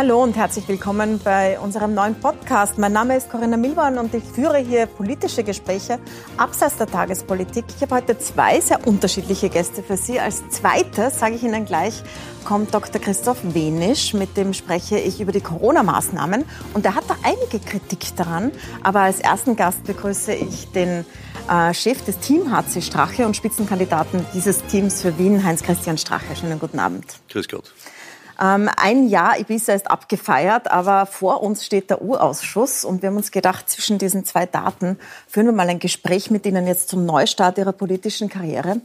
Hallo 0.00 0.22
und 0.22 0.34
herzlich 0.34 0.66
willkommen 0.66 1.20
bei 1.22 1.60
unserem 1.60 1.92
neuen 1.92 2.14
Podcast. 2.14 2.78
Mein 2.78 2.94
Name 2.94 3.18
ist 3.18 3.28
Corinna 3.28 3.58
Milborn 3.58 3.98
und 3.98 4.14
ich 4.14 4.24
führe 4.24 4.56
hier 4.56 4.86
politische 4.86 5.44
Gespräche 5.44 5.98
abseits 6.38 6.78
der 6.78 6.86
Tagespolitik. 6.86 7.66
Ich 7.76 7.82
habe 7.82 7.96
heute 7.96 8.18
zwei 8.18 8.60
sehr 8.60 8.86
unterschiedliche 8.86 9.50
Gäste 9.50 9.82
für 9.82 9.98
Sie. 9.98 10.18
Als 10.18 10.42
zweites, 10.48 11.18
sage 11.18 11.34
ich 11.34 11.42
Ihnen 11.42 11.66
gleich, 11.66 12.02
kommt 12.46 12.72
Dr. 12.72 12.98
Christoph 12.98 13.40
Wenisch. 13.52 14.14
Mit 14.14 14.38
dem 14.38 14.54
spreche 14.54 14.98
ich 14.98 15.20
über 15.20 15.32
die 15.32 15.42
Corona-Maßnahmen 15.42 16.46
und 16.72 16.86
er 16.86 16.94
hat 16.94 17.04
da 17.06 17.16
einige 17.22 17.58
Kritik 17.62 18.16
daran. 18.16 18.52
Aber 18.82 19.00
als 19.00 19.20
ersten 19.20 19.54
Gast 19.54 19.84
begrüße 19.84 20.32
ich 20.32 20.72
den 20.72 21.04
äh, 21.50 21.74
Chef 21.74 22.02
des 22.06 22.18
Team 22.20 22.50
HC 22.50 22.80
Strache 22.80 23.26
und 23.26 23.36
Spitzenkandidaten 23.36 24.24
dieses 24.32 24.64
Teams 24.64 25.02
für 25.02 25.18
Wien, 25.18 25.44
Heinz-Christian 25.44 25.98
Strache. 25.98 26.34
Schönen 26.36 26.58
guten 26.58 26.78
Abend. 26.78 27.04
Grüß 27.28 27.48
Gott. 27.48 27.74
Ähm, 28.40 28.70
ein 28.76 29.08
Jahr 29.08 29.38
Ibiza 29.38 29.74
ist 29.74 29.90
abgefeiert, 29.90 30.70
aber 30.70 31.04
vor 31.04 31.42
uns 31.42 31.66
steht 31.66 31.90
der 31.90 32.00
Urausschuss 32.00 32.84
und 32.84 33.02
wir 33.02 33.10
haben 33.10 33.16
uns 33.16 33.32
gedacht, 33.32 33.68
zwischen 33.68 33.98
diesen 33.98 34.24
zwei 34.24 34.46
Daten 34.46 34.98
führen 35.28 35.46
wir 35.46 35.52
mal 35.52 35.68
ein 35.68 35.78
Gespräch 35.78 36.30
mit 36.30 36.46
Ihnen 36.46 36.66
jetzt 36.66 36.88
zum 36.88 37.04
Neustart 37.04 37.58
Ihrer 37.58 37.72
politischen 37.72 38.30
Karriere. 38.30 38.80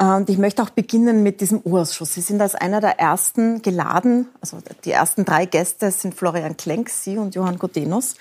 Und 0.00 0.30
ich 0.30 0.38
möchte 0.38 0.62
auch 0.62 0.70
beginnen 0.70 1.24
mit 1.24 1.40
diesem 1.40 1.58
Urausschuss. 1.58 2.14
Sie 2.14 2.20
sind 2.20 2.40
als 2.40 2.54
einer 2.54 2.80
der 2.80 3.00
ersten 3.00 3.62
geladen, 3.62 4.28
also 4.40 4.58
die 4.84 4.92
ersten 4.92 5.24
drei 5.24 5.44
Gäste 5.44 5.90
sind 5.90 6.14
Florian 6.14 6.56
Klenk, 6.56 6.88
Sie 6.88 7.18
und 7.18 7.34
Johann 7.34 7.58
Godenus. 7.58 8.14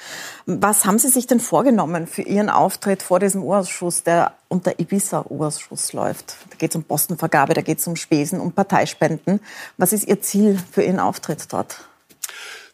Was 0.48 0.86
haben 0.86 0.98
Sie 0.98 1.10
sich 1.10 1.28
denn 1.28 1.40
vorgenommen 1.40 2.08
für 2.08 2.24
Ihren 2.24 2.50
Auftritt 2.50 3.04
vor 3.04 3.20
diesem 3.20 3.44
Urausschuss, 3.44 4.02
der 4.02 4.34
unter 4.48 4.80
Ibiza-Urausschuss 4.80 5.94
läuft? 5.94 6.38
Da 6.50 6.56
geht 6.58 6.72
es 6.72 6.76
um 6.76 6.84
Postenvergabe, 6.84 7.54
da 7.54 7.62
geht 7.62 7.78
es 7.78 7.86
um 7.86 7.96
Spesen, 7.96 8.40
um 8.40 8.54
Parteispenden. 8.54 9.40
Was 9.78 9.94
ist 9.94 10.08
Ihr 10.08 10.20
Ziel 10.20 10.60
für 10.72 10.82
Ihren 10.82 11.00
Auftritt 11.00 11.54
dort? 11.54 11.88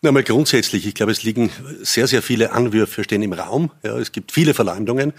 Na, 0.01 0.13
mal 0.13 0.23
grundsätzlich, 0.23 0.85
ich 0.85 0.95
glaube, 0.95 1.11
es 1.11 1.23
liegen 1.23 1.49
sehr, 1.81 2.07
sehr 2.07 2.21
viele 2.21 2.51
Anwürfe 2.51 3.03
stehen 3.03 3.21
im 3.21 3.33
Raum. 3.33 3.71
Ja, 3.83 3.97
es 3.97 4.13
gibt 4.13 4.31
viele 4.31 4.53
Verleumdungen. 4.53 5.13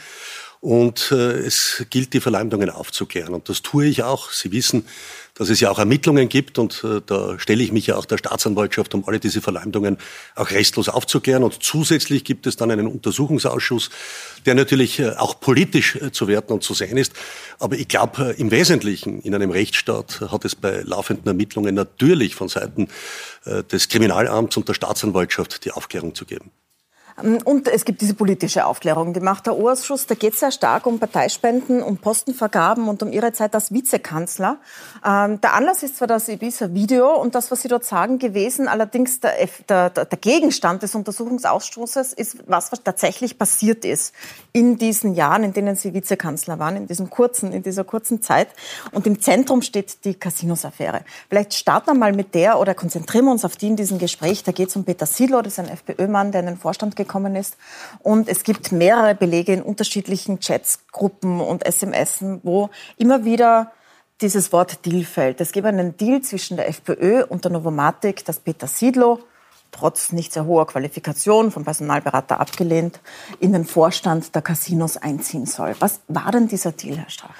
Und 0.64 1.12
äh, 1.12 1.40
es 1.40 1.84
gilt, 1.90 2.14
die 2.14 2.20
Verleumdungen 2.20 2.70
aufzuklären. 2.70 3.34
Und 3.34 3.50
das 3.50 3.60
tue 3.60 3.84
ich 3.84 4.02
auch. 4.02 4.30
Sie 4.30 4.50
wissen, 4.50 4.86
dass 5.34 5.50
es 5.50 5.60
ja 5.60 5.70
auch 5.70 5.78
Ermittlungen 5.78 6.30
gibt 6.30 6.58
und 6.58 6.82
äh, 6.84 7.02
da 7.04 7.38
stelle 7.38 7.62
ich 7.62 7.70
mich 7.70 7.88
ja 7.88 7.96
auch 7.96 8.06
der 8.06 8.16
Staatsanwaltschaft, 8.16 8.94
um 8.94 9.06
alle 9.06 9.20
diese 9.20 9.42
Verleumdungen 9.42 9.98
auch 10.34 10.50
restlos 10.52 10.88
aufzuklären. 10.88 11.42
Und 11.42 11.62
zusätzlich 11.62 12.24
gibt 12.24 12.46
es 12.46 12.56
dann 12.56 12.70
einen 12.70 12.86
Untersuchungsausschuss, 12.86 13.90
der 14.46 14.54
natürlich 14.54 15.00
äh, 15.00 15.10
auch 15.10 15.38
politisch 15.38 15.96
äh, 15.96 16.12
zu 16.12 16.28
werten 16.28 16.54
und 16.54 16.62
zu 16.62 16.72
sein 16.72 16.96
ist. 16.96 17.12
Aber 17.58 17.76
ich 17.76 17.88
glaube, 17.88 18.34
äh, 18.34 18.40
im 18.40 18.50
Wesentlichen 18.50 19.20
in 19.20 19.34
einem 19.34 19.50
Rechtsstaat 19.50 20.22
hat 20.32 20.46
es 20.46 20.54
bei 20.54 20.80
laufenden 20.80 21.26
Ermittlungen 21.26 21.74
natürlich 21.74 22.36
von 22.36 22.48
Seiten 22.48 22.88
äh, 23.44 23.62
des 23.64 23.90
Kriminalamts 23.90 24.56
und 24.56 24.66
der 24.66 24.72
Staatsanwaltschaft 24.72 25.66
die 25.66 25.72
Aufklärung 25.72 26.14
zu 26.14 26.24
geben. 26.24 26.52
Ähm, 27.22 27.38
und 27.44 27.68
es 27.68 27.84
gibt 27.84 28.00
diese 28.00 28.14
politische 28.14 28.66
Aufklärung, 28.66 29.12
die 29.12 29.20
macht 29.20 29.46
der 29.46 29.54
Ausschuss. 29.54 30.06
Da 30.06 30.14
geht 30.14 30.34
es 30.34 30.40
sehr 30.40 30.50
stark 30.50 30.86
um 30.86 30.98
Parteispenden, 30.98 31.82
um 31.82 31.96
Postenvergaben 31.98 32.88
und 32.88 33.02
um 33.02 33.12
Ihre 33.12 33.32
Zeit 33.32 33.54
als 33.54 33.72
Vizekanzler. 33.72 34.58
Ähm, 35.04 35.40
der 35.40 35.54
Anlass 35.54 35.82
ist 35.82 35.96
zwar 35.96 36.08
das 36.08 36.28
Ibiza-Video 36.28 37.14
und 37.14 37.34
das, 37.34 37.50
was 37.50 37.62
Sie 37.62 37.68
dort 37.68 37.84
sagen, 37.84 38.18
gewesen. 38.18 38.68
Allerdings 38.68 39.20
der, 39.20 39.34
der, 39.68 39.90
der 39.90 40.18
Gegenstand 40.18 40.82
des 40.82 40.94
Untersuchungsausschusses 40.94 42.12
ist, 42.12 42.38
was, 42.46 42.72
was 42.72 42.82
tatsächlich 42.82 43.38
passiert 43.38 43.84
ist 43.84 44.14
in 44.52 44.78
diesen 44.78 45.14
Jahren, 45.14 45.44
in 45.44 45.52
denen 45.52 45.76
Sie 45.76 45.94
Vizekanzler 45.94 46.58
waren, 46.58 46.76
in 46.76 46.86
diesem 46.86 47.10
kurzen, 47.10 47.52
in 47.52 47.62
dieser 47.62 47.84
kurzen 47.84 48.22
Zeit. 48.22 48.48
Und 48.92 49.06
im 49.06 49.20
Zentrum 49.20 49.62
steht 49.62 50.04
die 50.04 50.14
Casinos-Affäre. 50.14 51.02
Vielleicht 51.28 51.54
starten 51.54 51.86
wir 51.88 51.94
mal 51.94 52.12
mit 52.12 52.34
der 52.34 52.58
oder 52.58 52.74
konzentrieren 52.74 53.26
wir 53.26 53.32
uns 53.32 53.44
auf 53.44 53.56
die 53.56 53.68
in 53.68 53.76
diesem 53.76 53.98
Gespräch. 53.98 54.42
Da 54.44 54.52
geht 54.52 54.68
es 54.68 54.76
um 54.76 54.84
Peter 54.84 55.06
Siedler, 55.06 55.42
das 55.42 55.54
ist 55.54 55.58
ein 55.58 55.68
FPÖ-Mann, 55.68 56.32
der 56.32 56.40
in 56.40 56.46
den 56.46 56.56
Vorstand 56.56 56.96
gekommen 57.04 57.36
ist. 57.36 57.56
Und 58.00 58.28
es 58.28 58.42
gibt 58.42 58.72
mehrere 58.72 59.14
Belege 59.14 59.52
in 59.52 59.62
unterschiedlichen 59.62 60.40
Chats, 60.40 60.80
Gruppen 60.92 61.40
und 61.40 61.64
SMS, 61.64 62.24
wo 62.42 62.70
immer 62.96 63.24
wieder 63.24 63.72
dieses 64.20 64.52
Wort 64.52 64.84
Deal 64.86 65.04
fällt. 65.04 65.40
Es 65.40 65.52
gibt 65.52 65.66
einen 65.66 65.96
Deal 65.96 66.20
zwischen 66.22 66.56
der 66.56 66.68
FPÖ 66.68 67.24
und 67.24 67.44
der 67.44 67.52
Novomatic, 67.52 68.24
dass 68.24 68.38
Peter 68.38 68.66
Siedlow 68.66 69.20
trotz 69.74 70.12
nicht 70.12 70.32
sehr 70.32 70.46
hoher 70.46 70.66
Qualifikation 70.66 71.50
vom 71.50 71.64
Personalberater 71.64 72.40
abgelehnt, 72.40 73.00
in 73.40 73.52
den 73.52 73.64
Vorstand 73.64 74.34
der 74.34 74.42
Casinos 74.42 74.96
einziehen 74.96 75.46
soll. 75.46 75.74
Was 75.80 76.00
war 76.08 76.30
denn 76.30 76.48
dieser 76.48 76.72
Deal, 76.72 76.96
Herr 76.96 77.10
Strache? 77.10 77.34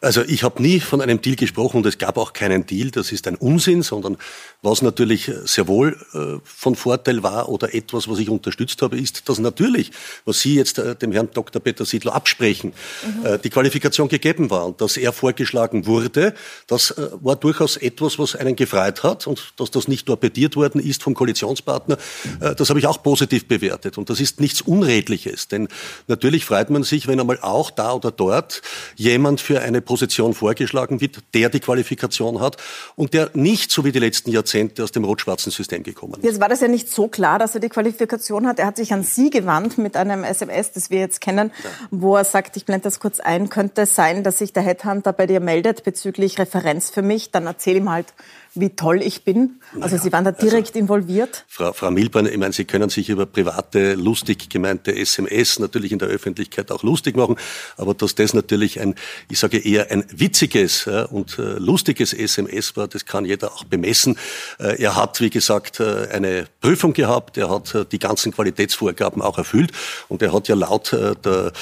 Also 0.00 0.22
ich 0.22 0.42
habe 0.42 0.62
nie 0.62 0.80
von 0.80 1.00
einem 1.00 1.20
Deal 1.20 1.36
gesprochen 1.36 1.78
und 1.78 1.86
es 1.86 1.98
gab 1.98 2.16
auch 2.16 2.32
keinen 2.32 2.66
Deal. 2.66 2.90
Das 2.90 3.12
ist 3.12 3.26
ein 3.26 3.36
Unsinn, 3.36 3.82
sondern 3.82 4.16
was 4.62 4.82
natürlich 4.82 5.30
sehr 5.44 5.68
wohl 5.68 5.98
äh, 6.14 6.40
von 6.44 6.74
Vorteil 6.74 7.22
war 7.22 7.48
oder 7.48 7.74
etwas, 7.74 8.08
was 8.08 8.18
ich 8.18 8.30
unterstützt 8.30 8.80
habe, 8.82 8.98
ist, 8.98 9.28
dass 9.28 9.38
natürlich, 9.38 9.92
was 10.24 10.40
Sie 10.40 10.54
jetzt 10.54 10.78
äh, 10.78 10.96
dem 10.96 11.12
Herrn 11.12 11.28
Dr. 11.32 11.60
Peter 11.60 11.84
Siedler 11.84 12.14
absprechen, 12.14 12.72
mhm. 13.02 13.26
äh, 13.26 13.38
die 13.38 13.50
Qualifikation 13.50 14.08
gegeben 14.08 14.50
war 14.50 14.66
und 14.66 14.80
dass 14.80 14.96
er 14.96 15.12
vorgeschlagen 15.12 15.86
wurde, 15.86 16.34
das 16.66 16.94
war 17.20 17.36
durchaus 17.36 17.76
etwas, 17.76 18.18
was 18.18 18.36
einen 18.36 18.56
gefreut 18.56 19.02
hat 19.02 19.26
und 19.26 19.52
dass 19.56 19.70
das 19.70 19.88
nicht 19.88 20.06
torpediert 20.06 20.56
worden 20.56 20.80
ist 20.80 21.02
vom 21.02 21.14
Koalitionspartner 21.14 21.73
Gesprächspartner, 21.74 21.98
äh, 22.40 22.54
das 22.54 22.68
habe 22.68 22.78
ich 22.78 22.86
auch 22.86 23.02
positiv 23.02 23.48
bewertet. 23.48 23.98
Und 23.98 24.10
das 24.10 24.20
ist 24.20 24.40
nichts 24.40 24.60
Unredliches, 24.62 25.48
denn 25.48 25.68
natürlich 26.06 26.44
freut 26.44 26.70
man 26.70 26.82
sich, 26.82 27.06
wenn 27.06 27.20
einmal 27.20 27.38
auch 27.40 27.70
da 27.70 27.92
oder 27.92 28.10
dort 28.10 28.62
jemand 28.96 29.40
für 29.40 29.60
eine 29.60 29.80
Position 29.80 30.34
vorgeschlagen 30.34 31.00
wird, 31.00 31.18
der 31.34 31.48
die 31.48 31.60
Qualifikation 31.60 32.40
hat 32.40 32.56
und 32.96 33.14
der 33.14 33.30
nicht 33.34 33.70
so 33.70 33.84
wie 33.84 33.92
die 33.92 33.98
letzten 33.98 34.30
Jahrzehnte 34.30 34.84
aus 34.84 34.92
dem 34.92 35.04
rot-schwarzen 35.04 35.50
System 35.50 35.82
gekommen 35.82 36.14
ist. 36.14 36.24
Jetzt 36.24 36.40
war 36.40 36.48
das 36.48 36.60
ja 36.60 36.68
nicht 36.68 36.90
so 36.90 37.08
klar, 37.08 37.38
dass 37.38 37.54
er 37.54 37.60
die 37.60 37.68
Qualifikation 37.68 38.46
hat. 38.46 38.58
Er 38.58 38.66
hat 38.66 38.76
sich 38.76 38.92
an 38.92 39.02
Sie 39.02 39.30
gewandt 39.30 39.78
mit 39.78 39.96
einem 39.96 40.24
SMS, 40.24 40.72
das 40.72 40.90
wir 40.90 40.98
jetzt 40.98 41.20
kennen, 41.20 41.50
ja. 41.62 41.70
wo 41.90 42.16
er 42.16 42.24
sagt, 42.24 42.56
ich 42.56 42.64
blende 42.64 42.84
das 42.84 43.00
kurz 43.00 43.20
ein, 43.20 43.48
könnte 43.48 43.82
es 43.82 43.94
sein, 43.94 44.22
dass 44.22 44.38
sich 44.38 44.52
der 44.52 44.62
Headhunter 44.62 45.12
bei 45.12 45.26
dir 45.26 45.40
meldet 45.40 45.84
bezüglich 45.84 46.38
Referenz 46.38 46.90
für 46.90 47.02
mich, 47.02 47.30
dann 47.30 47.46
erzähl 47.46 47.76
ihm 47.76 47.90
halt, 47.90 48.14
wie 48.54 48.70
toll 48.70 49.02
ich 49.02 49.24
bin. 49.24 49.60
Also 49.80 49.96
Sie 49.96 50.12
waren 50.12 50.24
da 50.24 50.32
direkt 50.32 50.68
also, 50.68 50.78
involviert. 50.78 51.44
Frau, 51.48 51.72
Frau 51.72 51.90
Milborn, 51.90 52.26
ich 52.26 52.36
meine, 52.36 52.52
Sie 52.52 52.64
können 52.64 52.88
sich 52.88 53.08
über 53.08 53.26
private, 53.26 53.94
lustig 53.94 54.48
gemeinte 54.48 54.94
SMS 54.94 55.58
natürlich 55.58 55.92
in 55.92 55.98
der 55.98 56.08
Öffentlichkeit 56.08 56.70
auch 56.70 56.82
lustig 56.82 57.16
machen, 57.16 57.36
aber 57.76 57.94
dass 57.94 58.14
das 58.14 58.34
natürlich 58.34 58.80
ein, 58.80 58.94
ich 59.28 59.38
sage 59.38 59.58
eher 59.58 59.90
ein 59.90 60.04
witziges 60.10 60.86
und 61.10 61.38
äh, 61.38 61.58
lustiges 61.58 62.12
SMS 62.12 62.76
war, 62.76 62.88
das 62.88 63.04
kann 63.04 63.24
jeder 63.24 63.52
auch 63.52 63.64
bemessen. 63.64 64.16
Äh, 64.58 64.82
er 64.82 64.96
hat, 64.96 65.20
wie 65.20 65.30
gesagt, 65.30 65.80
äh, 65.80 66.08
eine 66.12 66.46
Prüfung 66.60 66.92
gehabt, 66.92 67.36
er 67.36 67.50
hat 67.50 67.92
die 67.92 67.98
ganzen 67.98 68.32
Qualitätsvorgaben 68.32 69.22
auch 69.22 69.38
erfüllt 69.38 69.72
und 70.08 70.22
er 70.22 70.32
hat 70.32 70.48
ja 70.48 70.54
laut 70.54 70.92
der, 70.92 71.52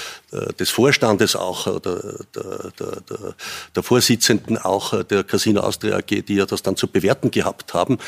des 0.59 0.71
Vorstandes 0.71 1.37
auch, 1.37 1.81
der, 1.81 2.01
der, 2.35 2.71
der, 2.79 3.35
der 3.75 3.83
Vorsitzenden 3.83 4.59
auch 4.59 5.03
der 5.05 5.25
Casino 5.25 5.61
Austria 5.61 5.97
AG, 5.97 6.25
die 6.27 6.35
ja 6.35 6.47
das 6.47 6.63
dann 6.63 6.77
zu 6.77 6.87
bewerten 6.87 7.31
gehabt 7.31 7.75
haben, 7.75 7.99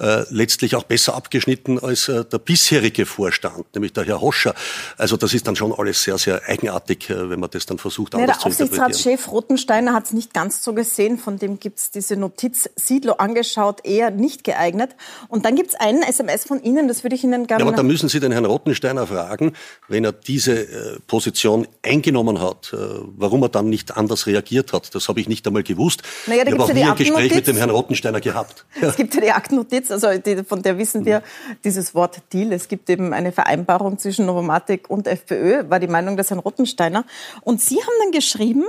äh, 0.00 0.24
letztlich 0.30 0.76
auch 0.76 0.84
besser 0.84 1.14
abgeschnitten 1.14 1.78
als 1.78 2.08
äh, 2.08 2.24
der 2.24 2.38
bisherige 2.38 3.06
Vorstand, 3.06 3.66
nämlich 3.74 3.92
der 3.92 4.04
Herr 4.04 4.20
Hoscher. 4.20 4.54
Also 4.96 5.16
das 5.16 5.34
ist 5.34 5.46
dann 5.46 5.56
schon 5.56 5.72
alles 5.72 6.02
sehr, 6.02 6.18
sehr 6.18 6.42
eigenartig, 6.46 7.10
äh, 7.10 7.30
wenn 7.30 7.40
man 7.40 7.50
das 7.50 7.66
dann 7.66 7.78
versucht, 7.78 8.14
anders 8.14 8.36
ja, 8.36 8.48
der 8.48 8.56
zu 8.56 8.62
interpretieren. 8.62 8.86
Aufsichtsratschef 8.86 9.32
Rottensteiner 9.32 9.92
hat 9.92 10.06
es 10.06 10.12
nicht 10.12 10.34
ganz 10.34 10.62
so 10.62 10.72
gesehen, 10.74 11.18
von 11.18 11.38
dem 11.38 11.60
gibt 11.60 11.78
es 11.78 11.90
diese 11.90 12.16
Notiz, 12.16 12.68
Siedlo 12.76 13.14
angeschaut, 13.14 13.84
eher 13.84 14.10
nicht 14.10 14.44
geeignet. 14.44 14.94
Und 15.28 15.44
dann 15.44 15.56
gibt 15.56 15.70
es 15.70 15.74
einen 15.74 16.02
SMS 16.02 16.44
von 16.44 16.62
Ihnen, 16.62 16.88
das 16.88 17.02
würde 17.02 17.16
ich 17.16 17.24
Ihnen 17.24 17.46
gerne... 17.46 17.62
Ja, 17.62 17.68
aber 17.68 17.76
da 17.76 17.82
müssen 17.82 18.08
Sie 18.08 18.20
den 18.20 18.32
Herrn 18.32 18.44
Rottensteiner 18.44 19.06
fragen, 19.06 19.52
wenn 19.88 20.04
er 20.04 20.12
diese 20.12 20.60
äh, 20.60 20.98
Position 21.06 21.66
eingenommen 21.82 22.40
hat, 22.40 22.72
äh, 22.72 22.76
warum 23.16 23.42
er 23.42 23.48
dann 23.48 23.68
nicht 23.68 23.96
anders 23.96 24.26
reagiert 24.26 24.72
hat. 24.72 24.94
Das 24.94 25.08
habe 25.08 25.20
ich 25.20 25.28
nicht 25.28 25.46
einmal 25.46 25.62
gewusst. 25.62 26.02
Naja, 26.26 26.44
da 26.44 26.50
ich 26.50 26.54
habe 26.54 26.64
auch 26.64 26.68
ja 26.68 26.74
nie 26.74 26.84
ein 26.84 26.96
Gespräch 26.96 27.34
mit 27.34 27.46
dem 27.46 27.56
Herrn 27.56 27.70
Rottensteiner 27.70 28.20
gehabt. 28.20 28.64
Ja. 28.80 28.88
Es 28.94 28.96
gibt 28.96 29.14
ja 29.14 29.20
die 29.20 29.32
Aktennotiz, 29.32 29.90
also 29.90 30.08
die, 30.18 30.44
von 30.44 30.62
der 30.62 30.78
wissen 30.78 31.04
wir 31.04 31.22
dieses 31.64 31.94
Wort 31.94 32.20
Deal. 32.32 32.52
Es 32.52 32.68
gibt 32.68 32.88
eben 32.88 33.12
eine 33.12 33.32
Vereinbarung 33.32 33.98
zwischen 33.98 34.26
Novomatic 34.26 34.88
und 34.88 35.08
FPÖ, 35.08 35.68
war 35.68 35.80
die 35.80 35.88
Meinung 35.88 36.16
des 36.16 36.30
Herrn 36.30 36.38
Rottensteiner. 36.38 37.04
Und 37.42 37.60
Sie 37.60 37.76
haben 37.76 37.94
dann 38.02 38.12
geschrieben, 38.12 38.64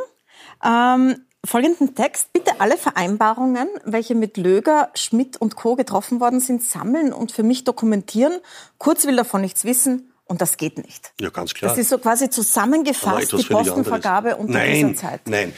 ähm, 0.64 1.16
folgenden 1.46 1.96
Text. 1.96 2.34
Bitte 2.34 2.60
alle 2.60 2.78
Vereinbarungen, 2.78 3.68
welche 3.84 4.16
mit 4.16 4.38
Löger, 4.38 4.90
Schmidt 4.96 5.38
und 5.38 5.56
Co. 5.56 5.76
getroffen 5.76 6.20
worden 6.20 6.40
sind, 6.40 6.64
sammeln 6.64 7.14
und 7.14 7.32
für 7.32 7.44
mich 7.44 7.64
dokumentieren. 7.64 8.40
Kurz 8.78 9.06
will 9.06 9.16
davon 9.16 9.42
nichts 9.42 9.64
wissen. 9.64 10.12
Und 10.26 10.42
das 10.42 10.58
geht 10.58 10.78
nicht. 10.78 11.14
Ja, 11.22 11.30
ganz 11.30 11.54
klar. 11.54 11.70
Das 11.70 11.78
ist 11.78 11.90
so 11.90 12.00
quasi 12.00 12.30
zusammengefasst, 12.30 13.32
die 13.32 13.44
Postenvergabe 13.44 14.36
unter 14.38 14.54
nein, 14.54 14.90
dieser 14.90 14.96
Zeit. 14.96 15.22
Nein, 15.28 15.54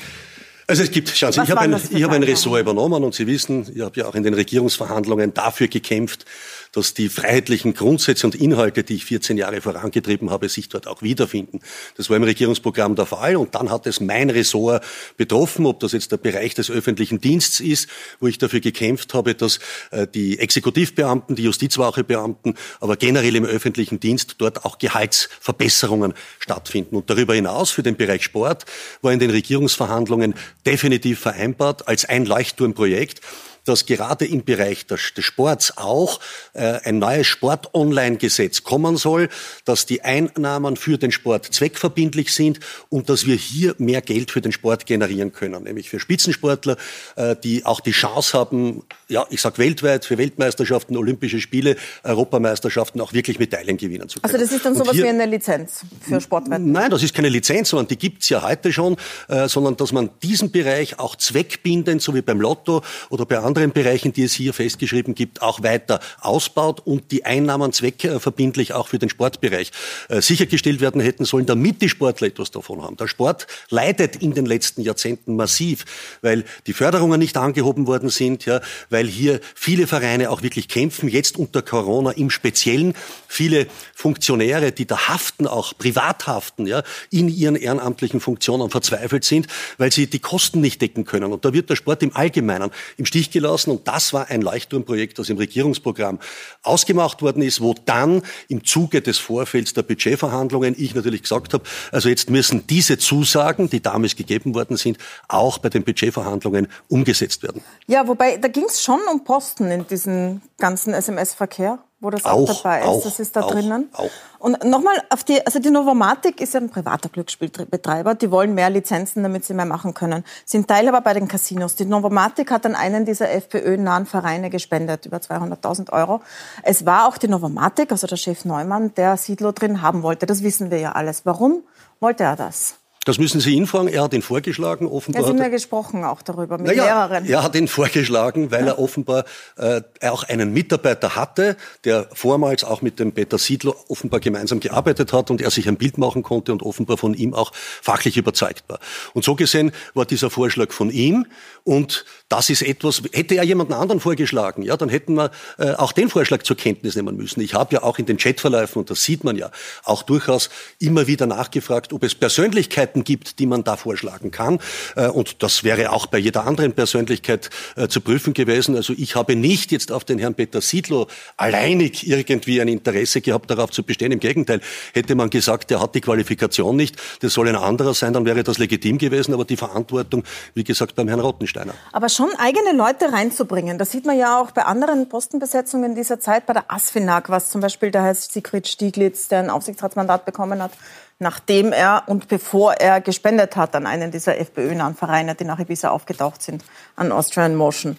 also 0.69 0.83
es 0.83 0.91
gibt, 0.91 1.07
schauen 1.07 1.31
Sie, 1.31 1.41
ich 1.41 1.49
habe 1.49 1.61
ein, 1.61 1.81
ich 1.91 2.03
habe 2.03 2.15
ein 2.15 2.23
Ressort 2.23 2.59
übernommen 2.59 3.01
und 3.05 3.15
Sie 3.15 3.25
wissen, 3.25 3.65
ich 3.73 3.81
habe 3.81 3.97
ja 3.97 4.05
auch 4.05 4.15
in 4.15 4.23
den 4.23 4.33
Regierungsverhandlungen 4.33 5.33
dafür 5.33 5.69
gekämpft, 5.69 6.25
dass 6.71 6.93
die 6.93 7.09
freiheitlichen 7.09 7.73
Grundsätze 7.73 8.27
und 8.27 8.35
Inhalte, 8.35 8.83
die 8.83 8.95
ich 8.95 9.05
14 9.05 9.37
Jahre 9.37 9.61
vorangetrieben 9.61 10.29
habe, 10.29 10.49
sich 10.49 10.69
dort 10.69 10.87
auch 10.87 11.01
wiederfinden. 11.01 11.59
Das 11.95 12.09
war 12.09 12.17
im 12.17 12.23
Regierungsprogramm 12.23 12.95
der 12.95 13.05
Fall 13.05 13.35
und 13.35 13.55
dann 13.55 13.69
hat 13.69 13.87
es 13.87 13.99
mein 13.99 14.29
Ressort 14.29 14.83
betroffen, 15.17 15.65
ob 15.65 15.79
das 15.79 15.91
jetzt 15.91 16.11
der 16.11 16.17
Bereich 16.17 16.53
des 16.55 16.69
öffentlichen 16.69 17.19
Dienstes 17.19 17.59
ist, 17.59 17.89
wo 18.19 18.27
ich 18.27 18.37
dafür 18.37 18.59
gekämpft 18.59 19.13
habe, 19.13 19.35
dass 19.35 19.59
äh, 19.91 20.07
die 20.07 20.39
Exekutivbeamten, 20.39 21.35
die 21.35 21.43
Justizwachebeamten, 21.43 22.55
aber 22.79 22.95
generell 22.95 23.35
im 23.35 23.45
öffentlichen 23.45 23.99
Dienst 23.99 24.35
dort 24.37 24.65
auch 24.65 24.77
Gehaltsverbesserungen 24.77 26.13
stattfinden. 26.39 26.95
Und 26.95 27.09
darüber 27.09 27.33
hinaus 27.33 27.71
für 27.71 27.83
den 27.83 27.95
Bereich 27.95 28.23
Sport 28.23 28.65
war 29.01 29.11
in 29.13 29.19
den 29.19 29.29
Regierungsverhandlungen 29.29 30.33
definitiv 30.65 31.19
vereinbart 31.19 31.87
als 31.87 32.05
ein 32.05 32.25
Leuchtturmprojekt, 32.25 33.21
dass 33.67 33.85
gerade 33.85 34.25
im 34.25 34.43
Bereich 34.43 34.85
des, 34.85 35.01
Sports 35.01 35.77
auch 35.77 36.19
äh, 36.53 36.79
ein 36.83 36.99
neues 36.99 37.27
Sport-Online-Gesetz 37.27 38.63
kommen 38.63 38.97
soll, 38.97 39.29
dass 39.65 39.85
die 39.85 40.01
Einnahmen 40.01 40.77
für 40.77 40.97
den 40.97 41.11
Sport 41.11 41.45
zweckverbindlich 41.45 42.33
sind 42.33 42.59
und 42.89 43.09
dass 43.09 43.25
wir 43.25 43.35
hier 43.35 43.75
mehr 43.77 44.01
Geld 44.01 44.31
für 44.31 44.41
den 44.41 44.51
Sport 44.51 44.85
generieren 44.85 45.33
können, 45.33 45.63
nämlich 45.63 45.89
für 45.89 45.99
Spitzensportler, 45.99 46.77
äh, 47.15 47.35
die 47.43 47.65
auch 47.65 47.79
die 47.79 47.91
Chance 47.91 48.37
haben, 48.37 48.83
ja, 49.07 49.25
ich 49.29 49.41
sag 49.41 49.57
weltweit, 49.57 50.05
für 50.05 50.17
Weltmeisterschaften, 50.17 50.95
Olympische 50.97 51.39
Spiele, 51.41 51.75
Europameisterschaften 52.03 53.01
auch 53.01 53.13
wirklich 53.13 53.39
Medaillen 53.39 53.77
gewinnen 53.77 54.07
zu 54.07 54.19
können. 54.19 54.33
Also 54.33 54.43
das 54.43 54.55
ist 54.55 54.65
dann 54.65 54.75
sowas 54.75 54.93
hier, 54.93 55.05
wie 55.05 55.09
eine 55.09 55.25
Lizenz 55.25 55.81
für 56.01 56.21
Sportwetten? 56.21 56.71
Nein, 56.71 56.89
das 56.89 57.03
ist 57.03 57.13
keine 57.13 57.29
Lizenz, 57.29 57.69
sondern 57.69 57.87
die 57.87 57.97
gibt's 57.97 58.29
ja 58.29 58.41
heute 58.43 58.71
schon, 58.71 58.95
äh, 59.27 59.47
sondern 59.47 59.75
dass 59.77 59.91
man 59.91 60.09
diesen 60.23 60.51
Bereich 60.51 60.99
auch 60.99 61.15
zweckbindend, 61.15 62.01
so 62.01 62.13
wie 62.15 62.21
beim 62.21 62.39
Lotto 62.39 62.83
oder 63.09 63.25
bei 63.25 63.39
anderen 63.39 63.56
anderen 63.57 63.73
Bereichen, 63.73 64.13
die 64.13 64.23
es 64.23 64.33
hier 64.33 64.53
festgeschrieben 64.53 65.15
gibt, 65.15 65.41
auch 65.41 65.63
weiter 65.63 65.99
ausbaut 66.21 66.81
und 66.85 67.11
die 67.11 67.25
Einnahmen 67.25 67.73
zweckverbindlich 67.73 68.73
auch 68.73 68.87
für 68.87 68.99
den 68.99 69.09
Sportbereich 69.09 69.71
äh, 70.09 70.21
sichergestellt 70.21 70.79
werden 70.79 71.01
hätten 71.01 71.25
sollen, 71.25 71.45
damit 71.45 71.81
die 71.81 71.89
Sportler 71.89 72.27
etwas 72.27 72.51
davon 72.51 72.83
haben. 72.83 72.97
Der 72.97 73.07
Sport 73.07 73.47
leidet 73.69 74.17
in 74.17 74.33
den 74.33 74.45
letzten 74.45 74.81
Jahrzehnten 74.81 75.35
massiv, 75.35 75.85
weil 76.21 76.45
die 76.67 76.73
Förderungen 76.73 77.19
nicht 77.19 77.35
angehoben 77.37 77.87
worden 77.87 78.09
sind, 78.09 78.45
ja, 78.45 78.61
weil 78.89 79.07
hier 79.07 79.39
viele 79.55 79.87
Vereine 79.87 80.29
auch 80.29 80.43
wirklich 80.43 80.67
kämpfen, 80.67 81.09
jetzt 81.09 81.37
unter 81.37 81.61
Corona 81.61 82.11
im 82.11 82.29
Speziellen. 82.29 82.93
Viele 83.27 83.67
Funktionäre, 83.95 84.71
die 84.71 84.85
da 84.85 85.07
haften, 85.07 85.47
auch 85.47 85.75
privat 85.77 86.27
haften, 86.27 86.67
ja, 86.67 86.83
in 87.09 87.27
ihren 87.27 87.55
ehrenamtlichen 87.55 88.19
Funktionen 88.19 88.69
verzweifelt 88.69 89.23
sind, 89.23 89.47
weil 89.77 89.91
sie 89.91 90.07
die 90.07 90.19
Kosten 90.19 90.61
nicht 90.61 90.81
decken 90.81 91.05
können. 91.05 91.33
Und 91.33 91.43
da 91.43 91.53
wird 91.53 91.69
der 91.69 91.75
Sport 91.75 92.03
im 92.03 92.15
Allgemeinen 92.15 92.69
im 92.97 93.05
Stich 93.05 93.31
gelassen. 93.39 93.71
Und 93.71 93.87
das 93.87 94.13
war 94.13 94.29
ein 94.29 94.41
Leuchtturmprojekt, 94.41 95.19
das 95.19 95.29
im 95.29 95.37
Regierungsprogramm 95.37 96.19
ausgemacht 96.63 97.21
worden 97.21 97.41
ist, 97.41 97.61
wo 97.61 97.75
dann 97.85 98.21
im 98.47 98.63
Zuge 98.65 99.01
des 99.01 99.17
Vorfelds 99.17 99.73
der 99.73 99.83
Budgetverhandlungen 99.83 100.75
ich 100.77 100.95
natürlich 100.95 101.21
gesagt 101.21 101.53
habe, 101.53 101.63
also 101.91 102.09
jetzt 102.09 102.29
müssen 102.29 102.65
diese 102.67 102.97
Zusagen, 102.97 103.69
die 103.69 103.81
damals 103.81 104.15
gegeben 104.15 104.55
worden 104.55 104.77
sind, 104.77 104.97
auch 105.27 105.57
bei 105.59 105.69
den 105.69 105.83
Budgetverhandlungen 105.83 106.67
umgesetzt 106.87 107.43
werden. 107.43 107.61
Ja, 107.87 108.07
wobei 108.07 108.37
da 108.37 108.47
ging 108.47 108.65
es 108.65 108.81
schon 108.81 108.99
um 109.11 109.23
Posten 109.23 109.71
in 109.71 109.87
diesem 109.87 110.41
ganzen 110.57 110.93
SMS-Verkehr 110.93 111.79
wo 111.99 112.11
das 112.11 112.25
auch, 112.25 112.49
auch 112.49 112.61
dabei 112.61 112.81
ist. 112.81 112.85
Auch, 112.85 113.03
das 113.03 113.19
ist 113.19 113.35
da 113.35 113.41
auch, 113.41 113.51
drinnen. 113.51 113.89
Auch. 113.93 114.09
Und 114.39 114.63
nochmal 114.63 114.95
auf 115.09 115.23
die, 115.23 115.43
also 115.45 115.59
die 115.59 115.71
Novomatic 115.71 116.39
ist 116.39 116.53
ja 116.53 116.59
ein 116.59 116.69
privater 116.69 117.09
Glücksspielbetreiber. 117.09 118.13
Die 118.13 118.29
wollen 118.29 118.53
mehr 118.53 118.69
Lizenzen, 118.69 119.23
damit 119.23 119.45
sie 119.45 119.55
mehr 119.55 119.65
machen 119.65 119.95
können. 119.95 120.23
Sind 120.45 120.67
Teilhaber 120.67 121.01
bei 121.01 121.13
den 121.13 121.27
Casinos. 121.27 121.75
Die 121.75 121.85
Novomatic 121.85 122.51
hat 122.51 122.65
an 122.67 122.75
einen 122.75 123.05
dieser 123.05 123.31
FPÖ-nahen 123.31 124.05
Vereine 124.05 124.51
gespendet, 124.51 125.07
über 125.07 125.17
200.000 125.17 125.91
Euro. 125.91 126.21
Es 126.61 126.85
war 126.85 127.07
auch 127.07 127.17
die 127.17 127.27
Novomatic, 127.27 127.91
also 127.91 128.05
der 128.05 128.17
Chef 128.17 128.45
Neumann, 128.45 128.93
der 128.93 129.17
Siedler 129.17 129.53
drin 129.53 129.81
haben 129.81 130.03
wollte. 130.03 130.27
Das 130.27 130.43
wissen 130.43 130.69
wir 130.69 130.79
ja 130.79 130.91
alles. 130.91 131.25
Warum 131.25 131.63
wollte 131.99 132.23
er 132.23 132.35
das? 132.35 132.75
Das 133.07 133.19
müssen 133.19 133.39
Sie 133.39 133.51
ihn 133.53 133.67
fragen. 133.67 133.87
Er 133.87 134.03
hat 134.03 134.13
ihn 134.13 134.21
vorgeschlagen. 134.21 134.85
Offenbar 134.85 135.21
ja, 135.21 135.27
Sie 135.27 135.33
haben 135.33 135.41
ja 135.41 135.47
gesprochen 135.47 136.03
auch 136.03 136.21
darüber 136.21 136.57
mit 136.57 136.67
naja, 136.67 136.83
mehreren. 136.83 137.25
Er 137.25 137.41
hat 137.41 137.55
ihn 137.55 137.69
vorgeschlagen, 137.69 138.51
weil 138.51 138.67
er 138.67 138.79
offenbar 138.79 139.23
äh, 139.55 139.81
auch 140.01 140.25
einen 140.25 140.51
Mitarbeiter 140.51 141.15
hatte, 141.15 141.55
der 141.85 142.09
vormals 142.11 142.65
auch 142.65 142.81
mit 142.81 142.99
dem 142.99 143.13
Peter 143.13 143.37
Siedler 143.37 143.73
offenbar 143.87 144.19
gemeinsam 144.19 144.59
gearbeitet 144.59 145.13
hat 145.13 145.31
und 145.31 145.39
er 145.39 145.51
sich 145.51 145.69
ein 145.69 145.77
Bild 145.77 145.97
machen 145.97 146.21
konnte 146.21 146.51
und 146.51 146.61
offenbar 146.61 146.97
von 146.97 147.13
ihm 147.13 147.33
auch 147.33 147.53
fachlich 147.53 148.17
überzeugt 148.17 148.65
war. 148.67 148.79
Und 149.13 149.23
so 149.23 149.35
gesehen 149.35 149.71
war 149.93 150.03
dieser 150.03 150.29
Vorschlag 150.29 150.73
von 150.73 150.89
ihm 150.89 151.27
und 151.67 152.05
das 152.29 152.49
ist 152.49 152.61
etwas, 152.61 153.01
hätte 153.11 153.35
er 153.35 153.43
jemanden 153.43 153.73
anderen 153.73 153.99
vorgeschlagen, 153.99 154.63
ja, 154.63 154.77
dann 154.77 154.87
hätten 154.87 155.15
wir 155.15 155.31
äh, 155.57 155.71
auch 155.71 155.91
den 155.91 156.07
Vorschlag 156.07 156.43
zur 156.43 156.55
Kenntnis 156.55 156.95
nehmen 156.95 157.17
müssen. 157.17 157.41
Ich 157.41 157.55
habe 157.55 157.75
ja 157.75 157.83
auch 157.83 157.99
in 157.99 158.05
den 158.05 158.15
Chatverläufen, 158.15 158.79
und 158.79 158.89
das 158.89 159.03
sieht 159.03 159.25
man 159.25 159.35
ja, 159.35 159.51
auch 159.83 160.03
durchaus 160.03 160.49
immer 160.79 161.07
wieder 161.07 161.25
nachgefragt, 161.25 161.91
ob 161.91 162.03
es 162.03 162.15
Persönlichkeiten 162.15 163.03
gibt, 163.03 163.39
die 163.39 163.45
man 163.45 163.65
da 163.65 163.75
vorschlagen 163.75 164.31
kann. 164.31 164.59
Äh, 164.95 165.07
und 165.07 165.43
das 165.43 165.65
wäre 165.65 165.91
auch 165.91 166.05
bei 166.05 166.17
jeder 166.19 166.47
anderen 166.47 166.71
Persönlichkeit 166.71 167.49
äh, 167.75 167.89
zu 167.89 167.99
prüfen 167.99 168.33
gewesen. 168.33 168.77
Also 168.77 168.93
ich 168.97 169.15
habe 169.15 169.35
nicht 169.35 169.73
jetzt 169.73 169.91
auf 169.91 170.05
den 170.05 170.19
Herrn 170.19 170.35
Peter 170.35 170.61
Siedlow 170.61 171.07
alleinig 171.35 172.07
irgendwie 172.07 172.61
ein 172.61 172.69
Interesse 172.69 173.19
gehabt, 173.19 173.51
darauf 173.51 173.71
zu 173.71 173.83
bestehen. 173.83 174.13
Im 174.13 174.21
Gegenteil, 174.21 174.61
hätte 174.93 175.15
man 175.15 175.29
gesagt, 175.29 175.69
er 175.71 175.81
hat 175.81 175.95
die 175.95 176.01
Qualifikation 176.01 176.77
nicht, 176.77 176.95
das 177.19 177.33
soll 177.33 177.49
ein 177.49 177.57
anderer 177.57 177.93
sein, 177.93 178.13
dann 178.13 178.23
wäre 178.23 178.45
das 178.45 178.57
legitim 178.57 178.97
gewesen. 178.97 179.33
Aber 179.33 179.43
die 179.43 179.57
Verantwortung, 179.57 180.23
wie 180.53 180.63
gesagt, 180.63 180.95
beim 180.95 181.09
Herrn 181.09 181.19
Rottensteiner. 181.57 181.73
Aber 181.91 182.09
schon 182.09 182.29
eigene 182.37 182.73
Leute 182.73 183.11
reinzubringen. 183.11 183.77
Das 183.77 183.91
sieht 183.91 184.05
man 184.05 184.17
ja 184.17 184.39
auch 184.39 184.51
bei 184.51 184.63
anderen 184.63 185.09
Postenbesetzungen 185.09 185.95
dieser 185.95 186.19
Zeit, 186.19 186.45
bei 186.45 186.53
der 186.53 186.71
ASFINAG, 186.71 187.29
was 187.29 187.49
zum 187.49 187.61
Beispiel 187.61 187.91
der 187.91 188.03
heißt 188.03 188.31
Sigrid 188.31 188.67
Stieglitz, 188.67 189.27
der 189.27 189.39
ein 189.39 189.49
Aufsichtsratsmandat 189.49 190.25
bekommen 190.25 190.61
hat, 190.61 190.71
nachdem 191.19 191.73
er 191.73 192.03
und 192.07 192.27
bevor 192.27 192.73
er 192.73 193.01
gespendet 193.01 193.55
hat 193.55 193.75
an 193.75 193.87
einen 193.87 194.11
dieser 194.11 194.37
FPÖ-nahen 194.37 194.95
Vereine, 194.95 195.35
die 195.35 195.45
nach 195.45 195.59
Ibiza 195.59 195.89
aufgetaucht 195.89 196.41
sind, 196.43 196.63
an 196.95 197.11
Austrian 197.11 197.55
Motion. 197.55 197.97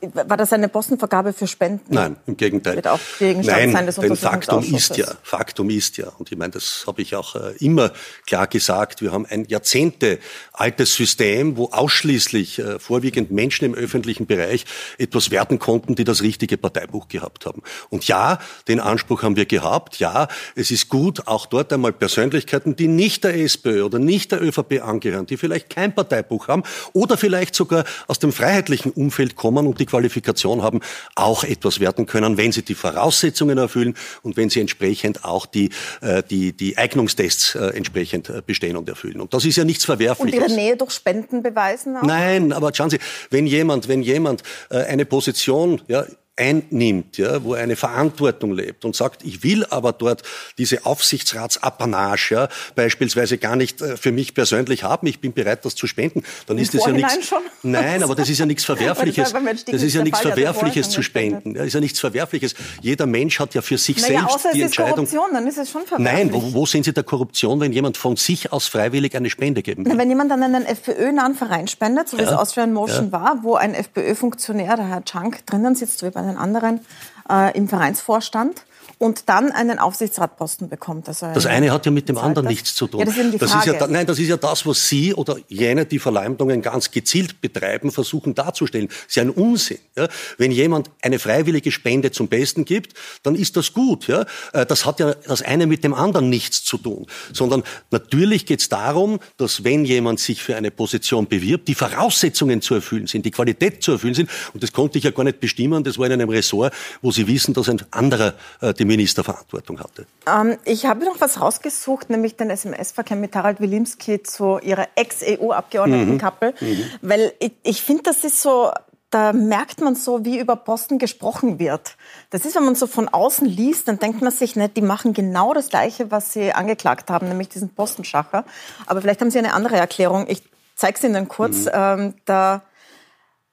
War 0.00 0.36
das 0.36 0.52
eine 0.52 0.68
Postenvergabe 0.68 1.32
für 1.32 1.46
Spenden? 1.46 1.94
Nein, 1.94 2.16
im 2.26 2.36
Gegenteil. 2.36 2.76
Wird 2.76 2.86
auch 2.86 3.00
Gegenstand 3.18 3.72
Nein, 3.72 3.90
sein 3.90 4.06
denn 4.08 4.16
Faktum 4.16 4.62
ist 4.62 4.96
ja, 4.96 5.06
Faktum 5.22 5.70
ist 5.70 5.96
ja, 5.96 6.08
und 6.18 6.30
ich 6.30 6.36
meine, 6.36 6.50
das 6.50 6.84
habe 6.86 7.00
ich 7.00 7.14
auch 7.16 7.34
äh, 7.34 7.56
immer 7.60 7.90
klar 8.26 8.46
gesagt, 8.46 9.00
wir 9.00 9.12
haben 9.12 9.24
ein 9.24 9.46
Jahrzehnte 9.46 10.18
altes 10.52 10.94
System, 10.94 11.56
wo 11.56 11.70
ausschließlich 11.70 12.58
äh, 12.58 12.78
vorwiegend 12.78 13.30
Menschen 13.30 13.64
im 13.64 13.74
öffentlichen 13.74 14.26
Bereich 14.26 14.66
etwas 14.98 15.30
werden 15.30 15.58
konnten, 15.58 15.94
die 15.94 16.04
das 16.04 16.20
richtige 16.20 16.58
Parteibuch 16.58 17.08
gehabt 17.08 17.46
haben. 17.46 17.62
Und 17.88 18.06
ja, 18.06 18.38
den 18.68 18.80
Anspruch 18.80 19.22
haben 19.22 19.36
wir 19.36 19.46
gehabt. 19.46 19.98
Ja, 19.98 20.28
es 20.54 20.70
ist 20.70 20.90
gut, 20.90 21.26
auch 21.26 21.46
dort 21.46 21.72
einmal 21.72 21.92
Persönlichkeiten, 21.92 22.76
die 22.76 22.88
nicht 22.88 23.24
der 23.24 23.34
SPÖ 23.34 23.84
oder 23.84 23.98
nicht 23.98 24.30
der 24.30 24.42
ÖVP 24.42 24.82
angehören, 24.82 25.24
die 25.24 25.38
vielleicht 25.38 25.70
kein 25.70 25.94
Parteibuch 25.94 26.48
haben 26.48 26.64
oder 26.92 27.16
vielleicht 27.16 27.54
sogar 27.54 27.84
aus 28.08 28.18
dem 28.18 28.32
freiheitlichen 28.32 28.92
Umfeld 28.92 29.36
kommen 29.36 29.66
und 29.66 29.80
die 29.80 29.85
Qualifikation 29.86 30.62
haben, 30.62 30.80
auch 31.14 31.44
etwas 31.44 31.80
werden 31.80 32.06
können, 32.06 32.36
wenn 32.36 32.52
sie 32.52 32.62
die 32.62 32.74
Voraussetzungen 32.74 33.58
erfüllen 33.58 33.94
und 34.22 34.36
wenn 34.36 34.50
sie 34.50 34.60
entsprechend 34.60 35.24
auch 35.24 35.46
die, 35.46 35.70
äh, 36.00 36.22
die, 36.28 36.52
die 36.52 36.76
Eignungstests 36.76 37.54
äh, 37.54 37.68
entsprechend 37.68 38.28
äh, 38.28 38.42
bestehen 38.44 38.76
und 38.76 38.88
erfüllen. 38.88 39.20
Und 39.20 39.34
das 39.34 39.44
ist 39.44 39.56
ja 39.56 39.64
nichts 39.64 39.84
Verwerfliches. 39.84 40.40
Und 40.40 40.50
ihre 40.50 40.54
Nähe 40.54 40.76
durch 40.76 40.92
Spenden 40.92 41.42
beweisen? 41.42 41.96
Auch? 41.96 42.02
Nein, 42.02 42.52
aber 42.52 42.72
schauen 42.74 42.90
Sie, 42.90 42.98
wenn 43.30 43.46
jemand, 43.46 43.88
wenn 43.88 44.02
jemand 44.02 44.42
eine 44.70 45.04
Position, 45.04 45.80
ja, 45.88 46.04
einnimmt, 46.36 47.16
ja, 47.16 47.42
wo 47.42 47.54
er 47.54 47.62
eine 47.62 47.76
Verantwortung 47.76 48.52
lebt 48.52 48.84
und 48.84 48.94
sagt, 48.94 49.24
ich 49.24 49.42
will 49.42 49.64
aber 49.66 49.92
dort 49.92 50.22
diese 50.58 50.84
Aufsichtsratsapanage 50.84 52.34
ja, 52.34 52.48
beispielsweise 52.74 53.38
gar 53.38 53.56
nicht 53.56 53.80
äh, 53.80 53.96
für 53.96 54.12
mich 54.12 54.34
persönlich 54.34 54.84
haben, 54.84 55.06
ich 55.06 55.20
bin 55.20 55.32
bereit, 55.32 55.64
das 55.64 55.74
zu 55.74 55.86
spenden, 55.86 56.22
dann 56.46 56.58
Im 56.58 56.62
ist 56.62 56.74
das 56.74 56.84
ja 56.84 56.92
nichts. 56.92 57.26
Schon? 57.26 57.42
Nein, 57.62 58.02
aber 58.02 58.14
das 58.14 58.28
ist 58.28 58.38
ja 58.38 58.46
nichts 58.46 58.64
Verwerfliches. 58.66 59.32
das 59.66 59.82
ist 59.82 59.94
ja 59.94 60.02
nichts 60.02 60.20
Verwerfliches 60.20 60.90
zu 60.90 61.02
spenden. 61.02 61.56
Ja, 61.56 61.64
ist 61.64 61.72
ja 61.72 61.80
nichts 61.80 62.00
Verwerfliches. 62.00 62.54
Jeder 62.82 63.06
Mensch 63.06 63.40
hat 63.40 63.54
ja 63.54 63.62
für 63.62 63.78
sich 63.78 63.96
naja, 64.02 64.20
selbst 64.20 64.34
außer 64.34 64.50
die 64.52 64.60
es 64.60 64.66
Entscheidung. 64.66 65.04
Ist 65.04 65.12
Korruption, 65.12 65.34
dann 65.34 65.46
ist 65.46 65.58
es 65.58 65.70
schon 65.70 65.86
verwerflich. 65.86 66.30
Nein, 66.30 66.34
wo, 66.34 66.52
wo 66.52 66.66
sehen 66.66 66.82
Sie 66.82 66.92
der 66.92 67.04
Korruption, 67.04 67.60
wenn 67.60 67.72
jemand 67.72 67.96
von 67.96 68.16
sich 68.16 68.52
aus 68.52 68.66
freiwillig 68.66 69.16
eine 69.16 69.30
Spende 69.30 69.62
geben 69.62 69.86
will? 69.86 69.96
wenn 69.96 70.10
jemand 70.10 70.30
an 70.32 70.42
einen 70.42 70.66
FPÖ-nahen 70.66 71.34
Verein 71.34 71.68
spendet, 71.68 72.08
so 72.08 72.18
wie 72.18 72.22
ja, 72.22 72.30
es 72.30 72.36
Austrian 72.36 72.74
Motion 72.74 73.06
ja. 73.06 73.12
war, 73.12 73.38
wo 73.42 73.54
ein 73.54 73.74
FPÖ-Funktionär, 73.74 74.76
der 74.76 74.88
Herr 74.88 75.04
Chunk, 75.04 75.46
drinnen 75.46 75.74
sitzt, 75.74 76.02
wie 76.02 76.10
bei 76.10 76.25
den 76.26 76.38
anderen 76.38 76.80
äh, 77.28 77.56
im 77.56 77.68
Vereinsvorstand 77.68 78.64
und 78.98 79.28
dann 79.28 79.52
einen 79.52 79.78
Aufsichtsratposten 79.78 80.70
bekommt. 80.70 81.06
Also 81.08 81.26
das 81.34 81.44
eine 81.44 81.70
hat 81.70 81.84
ja 81.84 81.92
mit 81.92 82.08
dem 82.08 82.16
anderen 82.16 82.48
nichts 82.48 82.74
zu 82.74 82.86
tun. 82.86 83.00
Ja, 83.00 83.06
das, 83.06 83.16
ist 83.16 83.34
die 83.34 83.38
das 83.38 83.50
Frage. 83.50 83.72
ist 83.72 83.80
ja, 83.80 83.86
nein, 83.88 84.06
das 84.06 84.18
ist 84.18 84.28
ja 84.28 84.38
das, 84.38 84.64
was 84.64 84.88
Sie 84.88 85.12
oder 85.12 85.36
jene, 85.48 85.84
die 85.84 85.98
Verleumdungen 85.98 86.62
ganz 86.62 86.90
gezielt 86.90 87.42
betreiben, 87.42 87.90
versuchen 87.90 88.34
darzustellen. 88.34 88.88
Das 88.88 88.96
ist 89.08 89.16
ja 89.16 89.22
ein 89.24 89.30
Unsinn. 89.30 89.78
Ja? 89.96 90.08
Wenn 90.38 90.50
jemand 90.50 90.90
eine 91.02 91.18
freiwillige 91.18 91.72
Spende 91.72 92.10
zum 92.10 92.28
Besten 92.28 92.64
gibt, 92.64 92.94
dann 93.22 93.34
ist 93.34 93.58
das 93.58 93.74
gut. 93.74 94.06
Ja? 94.06 94.24
Äh, 94.54 94.64
das 94.64 94.86
hat 94.86 94.98
ja 94.98 95.12
das 95.12 95.42
eine 95.42 95.66
mit 95.66 95.84
dem 95.84 95.92
anderen 95.92 96.30
nichts 96.30 96.64
zu 96.64 96.78
tun. 96.78 97.06
Sondern 97.34 97.64
natürlich 97.90 98.46
geht 98.46 98.60
es 98.60 98.70
darum, 98.70 99.18
dass 99.36 99.62
wenn 99.62 99.84
jemand 99.84 100.20
sich 100.20 100.42
für 100.42 100.56
eine 100.56 100.70
Position 100.70 101.26
bewirbt, 101.26 101.68
die 101.68 101.74
Voraussetzungen 101.74 102.62
zu 102.62 102.74
erfüllen 102.74 103.06
sind, 103.06 103.26
die 103.26 103.30
Qualität 103.30 103.82
zu 103.82 103.92
erfüllen 103.92 104.14
sind. 104.14 104.30
Und 104.54 104.62
das 104.62 104.72
konnte 104.72 104.96
ich 104.96 105.04
ja 105.04 105.10
gar 105.10 105.24
nicht 105.24 105.40
bestimmen. 105.40 105.84
Das 105.84 105.98
war 105.98 106.06
in 106.06 106.12
einem 106.12 106.30
Ressort, 106.30 106.72
wo 107.02 107.12
Sie 107.12 107.26
wissen, 107.26 107.52
dass 107.52 107.68
ein 107.68 107.82
anderer 107.90 108.32
äh, 108.62 108.72
die 108.72 108.85
Ministerverantwortung 108.86 109.80
hatte. 109.80 110.06
Ähm, 110.26 110.56
ich 110.64 110.86
habe 110.86 111.04
noch 111.04 111.20
was 111.20 111.40
rausgesucht, 111.40 112.10
nämlich 112.10 112.36
den 112.36 112.50
SMS-Verkehr 112.50 113.16
mit 113.16 113.34
Harald 113.34 113.60
Wilimski 113.60 114.22
zu 114.22 114.58
Ihrer 114.58 114.88
Ex-EU-Abgeordneten 114.94 116.14
mhm. 116.14 116.18
Kappel. 116.18 116.54
Mhm. 116.60 116.84
Weil 117.02 117.32
ich, 117.38 117.52
ich 117.62 117.82
finde, 117.82 118.04
das 118.04 118.24
ist 118.24 118.40
so 118.40 118.70
da 119.10 119.32
merkt 119.32 119.80
man 119.80 119.94
so, 119.94 120.24
wie 120.24 120.38
über 120.38 120.56
Posten 120.56 120.98
gesprochen 120.98 121.58
wird. 121.58 121.96
Das 122.30 122.44
ist, 122.44 122.56
wenn 122.56 122.64
man 122.64 122.74
so 122.74 122.86
von 122.86 123.08
außen 123.08 123.46
liest, 123.46 123.88
dann 123.88 123.98
denkt 123.98 124.20
man 124.20 124.32
sich 124.32 124.56
nicht, 124.56 124.76
die 124.76 124.82
machen 124.82 125.12
genau 125.12 125.54
das 125.54 125.68
Gleiche, 125.68 126.10
was 126.10 126.32
sie 126.32 126.52
angeklagt 126.52 127.08
haben, 127.08 127.28
nämlich 127.28 127.48
diesen 127.48 127.70
Postenschacher. 127.70 128.44
Aber 128.86 129.00
vielleicht 129.00 129.20
haben 129.20 129.30
Sie 129.30 129.38
eine 129.38 129.54
andere 129.54 129.76
Erklärung. 129.76 130.26
Ich 130.28 130.42
zeige 130.74 130.98
es 130.98 131.04
Ihnen 131.04 131.28
kurz. 131.28 131.66
Mhm. 131.66 131.70
Ähm, 131.72 132.14
da 132.24 132.62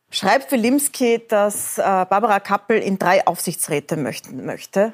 schreibt 0.10 0.52
Wilimski, 0.52 1.22
dass 1.28 1.78
äh, 1.78 1.82
Barbara 1.82 2.40
Kappel 2.40 2.80
in 2.80 2.98
drei 2.98 3.26
Aufsichtsräte 3.28 3.96
möchten, 3.96 4.46
möchte 4.46 4.94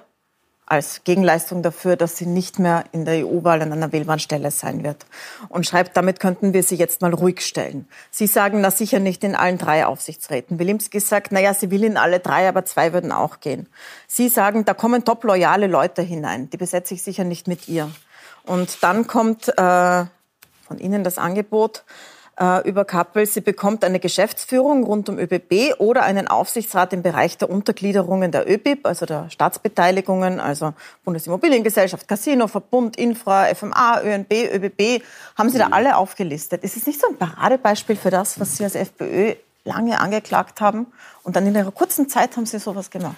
als 0.69 1.03
Gegenleistung 1.03 1.63
dafür, 1.63 1.95
dass 1.95 2.15
sie 2.15 2.27
nicht 2.27 2.59
mehr 2.59 2.83
in 2.91 3.03
der 3.03 3.25
EU-Wahl 3.25 3.61
an 3.61 3.73
einer 3.73 3.91
Wählbahnstelle 3.91 4.51
sein 4.51 4.83
wird. 4.83 5.05
Und 5.49 5.65
schreibt, 5.65 5.97
damit 5.97 6.19
könnten 6.19 6.53
wir 6.53 6.63
sie 6.63 6.75
jetzt 6.75 7.01
mal 7.01 7.13
ruhig 7.13 7.41
stellen. 7.41 7.87
Sie 8.11 8.27
sagen, 8.27 8.61
na 8.61 8.69
sicher 8.69 8.99
nicht 8.99 9.23
in 9.23 9.35
allen 9.35 9.57
drei 9.57 9.85
Aufsichtsräten. 9.85 10.59
Wilimski 10.59 10.99
sagt, 10.99 11.31
na 11.31 11.39
ja, 11.39 11.53
sie 11.53 11.71
will 11.71 11.83
in 11.83 11.97
alle 11.97 12.19
drei, 12.19 12.47
aber 12.47 12.65
zwei 12.65 12.93
würden 12.93 13.11
auch 13.11 13.39
gehen. 13.39 13.67
Sie 14.07 14.29
sagen, 14.29 14.63
da 14.63 14.73
kommen 14.73 15.03
top 15.03 15.23
loyale 15.23 15.67
Leute 15.67 16.03
hinein. 16.03 16.49
Die 16.51 16.57
besetze 16.57 16.93
ich 16.93 17.01
sicher 17.01 17.23
nicht 17.23 17.47
mit 17.47 17.67
ihr. 17.67 17.89
Und 18.43 18.83
dann 18.83 19.07
kommt 19.07 19.49
äh, 19.49 20.05
von 20.69 20.77
Ihnen 20.77 21.03
das 21.03 21.17
Angebot, 21.17 21.83
äh, 22.39 22.67
über 22.67 22.85
Kappel. 22.85 23.25
Sie 23.25 23.41
bekommt 23.41 23.83
eine 23.83 23.99
Geschäftsführung 23.99 24.83
rund 24.83 25.09
um 25.09 25.19
ÖBB 25.19 25.79
oder 25.79 26.03
einen 26.03 26.27
Aufsichtsrat 26.27 26.93
im 26.93 27.01
Bereich 27.01 27.37
der 27.37 27.49
Untergliederungen 27.49 28.31
der 28.31 28.49
ÖBIB, 28.49 28.85
also 28.85 29.05
der 29.05 29.29
Staatsbeteiligungen, 29.29 30.39
also 30.39 30.73
Bundesimmobiliengesellschaft, 31.03 32.07
Casino, 32.07 32.47
Verbund, 32.47 32.97
Infra, 32.97 33.53
FMA, 33.53 34.01
ÖNB, 34.03 34.33
ÖBB. 34.53 35.03
Haben 35.37 35.49
Sie 35.49 35.57
da 35.57 35.67
alle 35.71 35.97
aufgelistet? 35.97 36.63
Ist 36.63 36.77
es 36.77 36.87
nicht 36.87 37.01
so 37.01 37.07
ein 37.07 37.17
Paradebeispiel 37.17 37.95
für 37.95 38.09
das, 38.09 38.39
was 38.39 38.57
Sie 38.57 38.63
als 38.63 38.75
FPÖ 38.75 39.35
lange 39.65 39.99
angeklagt 39.99 40.61
haben? 40.61 40.87
Und 41.23 41.35
dann 41.35 41.45
in 41.45 41.55
einer 41.55 41.71
kurzen 41.71 42.09
Zeit 42.09 42.37
haben 42.37 42.45
Sie 42.45 42.59
sowas 42.59 42.89
gemacht. 42.89 43.17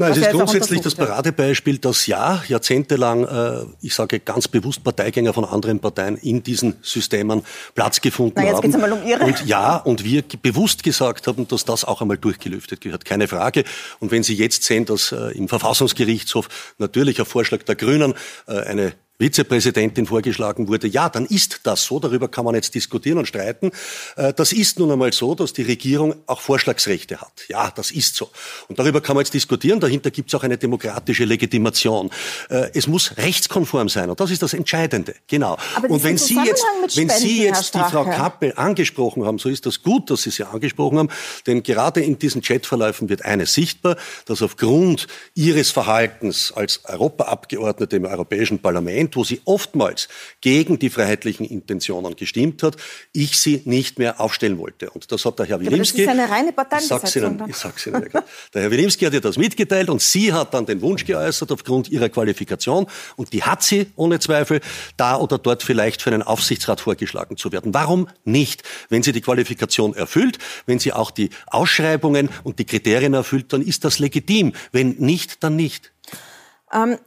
Nein, 0.00 0.12
es 0.12 0.18
ist 0.18 0.30
grundsätzlich 0.30 0.80
das 0.80 0.94
Paradebeispiel, 0.94 1.76
dass 1.76 2.06
ja 2.06 2.42
jahrzehntelang, 2.48 3.24
äh, 3.24 3.66
ich 3.82 3.94
sage 3.94 4.18
ganz 4.18 4.48
bewusst 4.48 4.82
Parteigänger 4.82 5.34
von 5.34 5.44
anderen 5.44 5.78
Parteien 5.78 6.16
in 6.16 6.42
diesen 6.42 6.76
Systemen 6.80 7.42
Platz 7.74 8.00
gefunden 8.00 8.32
Na, 8.36 8.44
jetzt 8.44 8.54
haben. 8.54 8.62
Geht's 8.62 8.74
einmal 8.74 8.92
um 8.92 9.06
Ihre. 9.06 9.24
Und 9.24 9.46
ja, 9.46 9.76
und 9.76 10.02
wir 10.02 10.24
bewusst 10.40 10.82
gesagt 10.82 11.26
haben, 11.26 11.46
dass 11.48 11.66
das 11.66 11.84
auch 11.84 12.00
einmal 12.00 12.16
durchgelüftet 12.16 12.80
gehört, 12.80 13.04
keine 13.04 13.28
Frage. 13.28 13.64
Und 13.98 14.10
wenn 14.10 14.22
Sie 14.22 14.34
jetzt 14.34 14.62
sehen, 14.64 14.86
dass 14.86 15.12
äh, 15.12 15.32
im 15.32 15.48
Verfassungsgerichtshof 15.48 16.48
natürlich 16.78 17.20
auf 17.20 17.28
Vorschlag 17.28 17.62
der 17.64 17.76
Grünen 17.76 18.14
äh, 18.46 18.58
eine 18.60 18.94
Vizepräsidentin 19.20 20.06
vorgeschlagen 20.06 20.66
wurde, 20.66 20.88
ja, 20.88 21.10
dann 21.10 21.26
ist 21.26 21.60
das 21.64 21.84
so, 21.84 22.00
darüber 22.00 22.28
kann 22.28 22.44
man 22.44 22.54
jetzt 22.54 22.74
diskutieren 22.74 23.18
und 23.18 23.26
streiten. 23.26 23.70
Äh, 24.16 24.32
das 24.32 24.52
ist 24.52 24.78
nun 24.78 24.90
einmal 24.90 25.12
so, 25.12 25.34
dass 25.34 25.52
die 25.52 25.62
Regierung 25.62 26.14
auch 26.26 26.40
Vorschlagsrechte 26.40 27.20
hat. 27.20 27.32
Ja, 27.48 27.70
das 27.70 27.90
ist 27.90 28.16
so. 28.16 28.30
Und 28.68 28.78
darüber 28.78 29.02
kann 29.02 29.16
man 29.16 29.24
jetzt 29.24 29.34
diskutieren, 29.34 29.78
dahinter 29.78 30.10
gibt 30.10 30.30
es 30.30 30.34
auch 30.34 30.42
eine 30.42 30.56
demokratische 30.56 31.24
Legitimation. 31.24 32.10
Äh, 32.48 32.70
es 32.72 32.86
muss 32.86 33.16
rechtskonform 33.18 33.90
sein 33.90 34.08
und 34.08 34.18
das 34.18 34.30
ist 34.30 34.42
das 34.42 34.54
Entscheidende, 34.54 35.14
genau. 35.26 35.58
und 35.88 36.02
wenn 36.02 36.16
Sie 36.16 36.38
jetzt, 36.42 36.64
wenn 36.94 37.10
Sie 37.10 37.44
jetzt 37.44 37.74
die 37.74 37.78
Frau 37.78 38.04
Kappel 38.04 38.54
angesprochen 38.56 39.26
haben, 39.26 39.38
so 39.38 39.50
ist 39.50 39.66
das 39.66 39.82
gut, 39.82 40.10
dass 40.10 40.22
Sie 40.22 40.30
sie 40.30 40.46
angesprochen 40.46 40.98
haben, 40.98 41.10
denn 41.46 41.62
gerade 41.62 42.00
in 42.00 42.18
diesen 42.18 42.40
Chatverläufen 42.40 43.10
wird 43.10 43.24
eines 43.24 43.52
sichtbar, 43.52 43.96
dass 44.24 44.40
aufgrund 44.40 45.06
Ihres 45.34 45.70
Verhaltens 45.70 46.52
als 46.52 46.84
Europaabgeordnete 46.86 47.96
im 47.96 48.06
Europäischen 48.06 48.60
Parlament 48.60 49.09
Parlament, 49.10 49.16
wo 49.16 49.24
sie 49.24 49.40
oftmals 49.44 50.08
gegen 50.40 50.78
die 50.78 50.90
freiheitlichen 50.90 51.46
Intentionen 51.46 52.16
gestimmt 52.16 52.62
hat, 52.62 52.76
ich 53.12 53.38
sie 53.38 53.62
nicht 53.64 53.98
mehr 53.98 54.20
aufstellen 54.20 54.58
wollte. 54.58 54.90
Und 54.90 55.10
das 55.10 55.24
hat 55.24 55.38
der 55.38 55.46
Herr 55.46 55.60
Wilimski. 55.60 56.04
das 56.04 56.14
ist 56.14 56.20
eine 56.20 56.30
reine 56.30 56.52
Parteibesetzung. 56.52 57.38
Ihnen. 57.38 57.48
Ich 57.48 57.56
sag's 57.56 57.86
Ihnen 57.86 58.08
der 58.54 58.62
Herr 58.62 58.70
Wilimski 58.70 59.04
hat 59.04 59.14
ihr 59.14 59.20
das 59.20 59.36
mitgeteilt 59.36 59.90
und 59.90 60.00
sie 60.00 60.32
hat 60.32 60.54
dann 60.54 60.66
den 60.66 60.80
Wunsch 60.80 61.04
geäußert 61.04 61.52
aufgrund 61.52 61.88
ihrer 61.88 62.08
Qualifikation 62.08 62.86
und 63.16 63.32
die 63.32 63.42
hat 63.42 63.62
sie 63.62 63.86
ohne 63.96 64.18
Zweifel 64.18 64.60
da 64.96 65.16
oder 65.16 65.38
dort 65.38 65.62
vielleicht 65.62 66.02
für 66.02 66.10
einen 66.10 66.22
Aufsichtsrat 66.22 66.80
vorgeschlagen 66.80 67.36
zu 67.36 67.52
werden. 67.52 67.74
Warum 67.74 68.08
nicht? 68.24 68.62
Wenn 68.88 69.02
sie 69.02 69.12
die 69.12 69.20
Qualifikation 69.20 69.94
erfüllt, 69.94 70.38
wenn 70.66 70.78
sie 70.78 70.92
auch 70.92 71.10
die 71.10 71.30
Ausschreibungen 71.46 72.28
und 72.44 72.58
die 72.58 72.64
Kriterien 72.64 73.14
erfüllt, 73.14 73.52
dann 73.52 73.62
ist 73.62 73.84
das 73.84 73.98
legitim. 73.98 74.52
Wenn 74.72 74.96
nicht, 74.98 75.42
dann 75.42 75.56
nicht. 75.56 75.92
Ähm, 76.72 76.98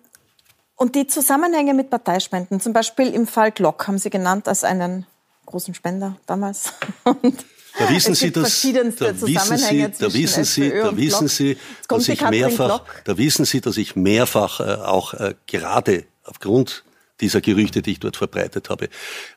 und 0.83 0.95
die 0.95 1.07
Zusammenhänge 1.07 1.73
mit 1.73 1.89
Parteispenden, 1.89 2.59
zum 2.59 2.73
Beispiel 2.73 3.13
im 3.13 3.25
Fall 3.25 3.53
Glock, 3.53 3.87
haben 3.87 3.97
Sie 3.97 4.09
genannt 4.09 4.49
als 4.49 4.65
einen 4.65 5.05
großen 5.45 5.73
Spender 5.73 6.17
damals. 6.25 6.73
Und 7.05 7.45
da 7.79 7.89
wissen 7.89 8.13
Sie, 8.15 8.31
dass, 8.31 8.61
da 8.61 8.67
wissen 8.67 9.57
Sie, 9.57 9.87
da 9.97 10.13
wissen 10.13 10.43
Sie, 10.43 10.69
da 10.69 10.97
wissen 10.97 11.27
Sie, 11.29 11.57
dass 11.87 12.09
ich 12.09 12.21
mehrfach, 12.21 12.83
da 13.05 13.17
wissen 13.17 13.45
Sie, 13.45 13.61
dass 13.61 13.77
ich 13.77 13.95
mehrfach 13.95 14.59
äh, 14.59 14.73
auch 14.73 15.13
äh, 15.13 15.35
gerade 15.47 16.03
aufgrund 16.25 16.83
dieser 17.23 17.41
Gerüchte, 17.41 17.81
die 17.81 17.91
ich 17.91 17.99
dort 17.99 18.17
verbreitet 18.17 18.69
habe, 18.69 18.89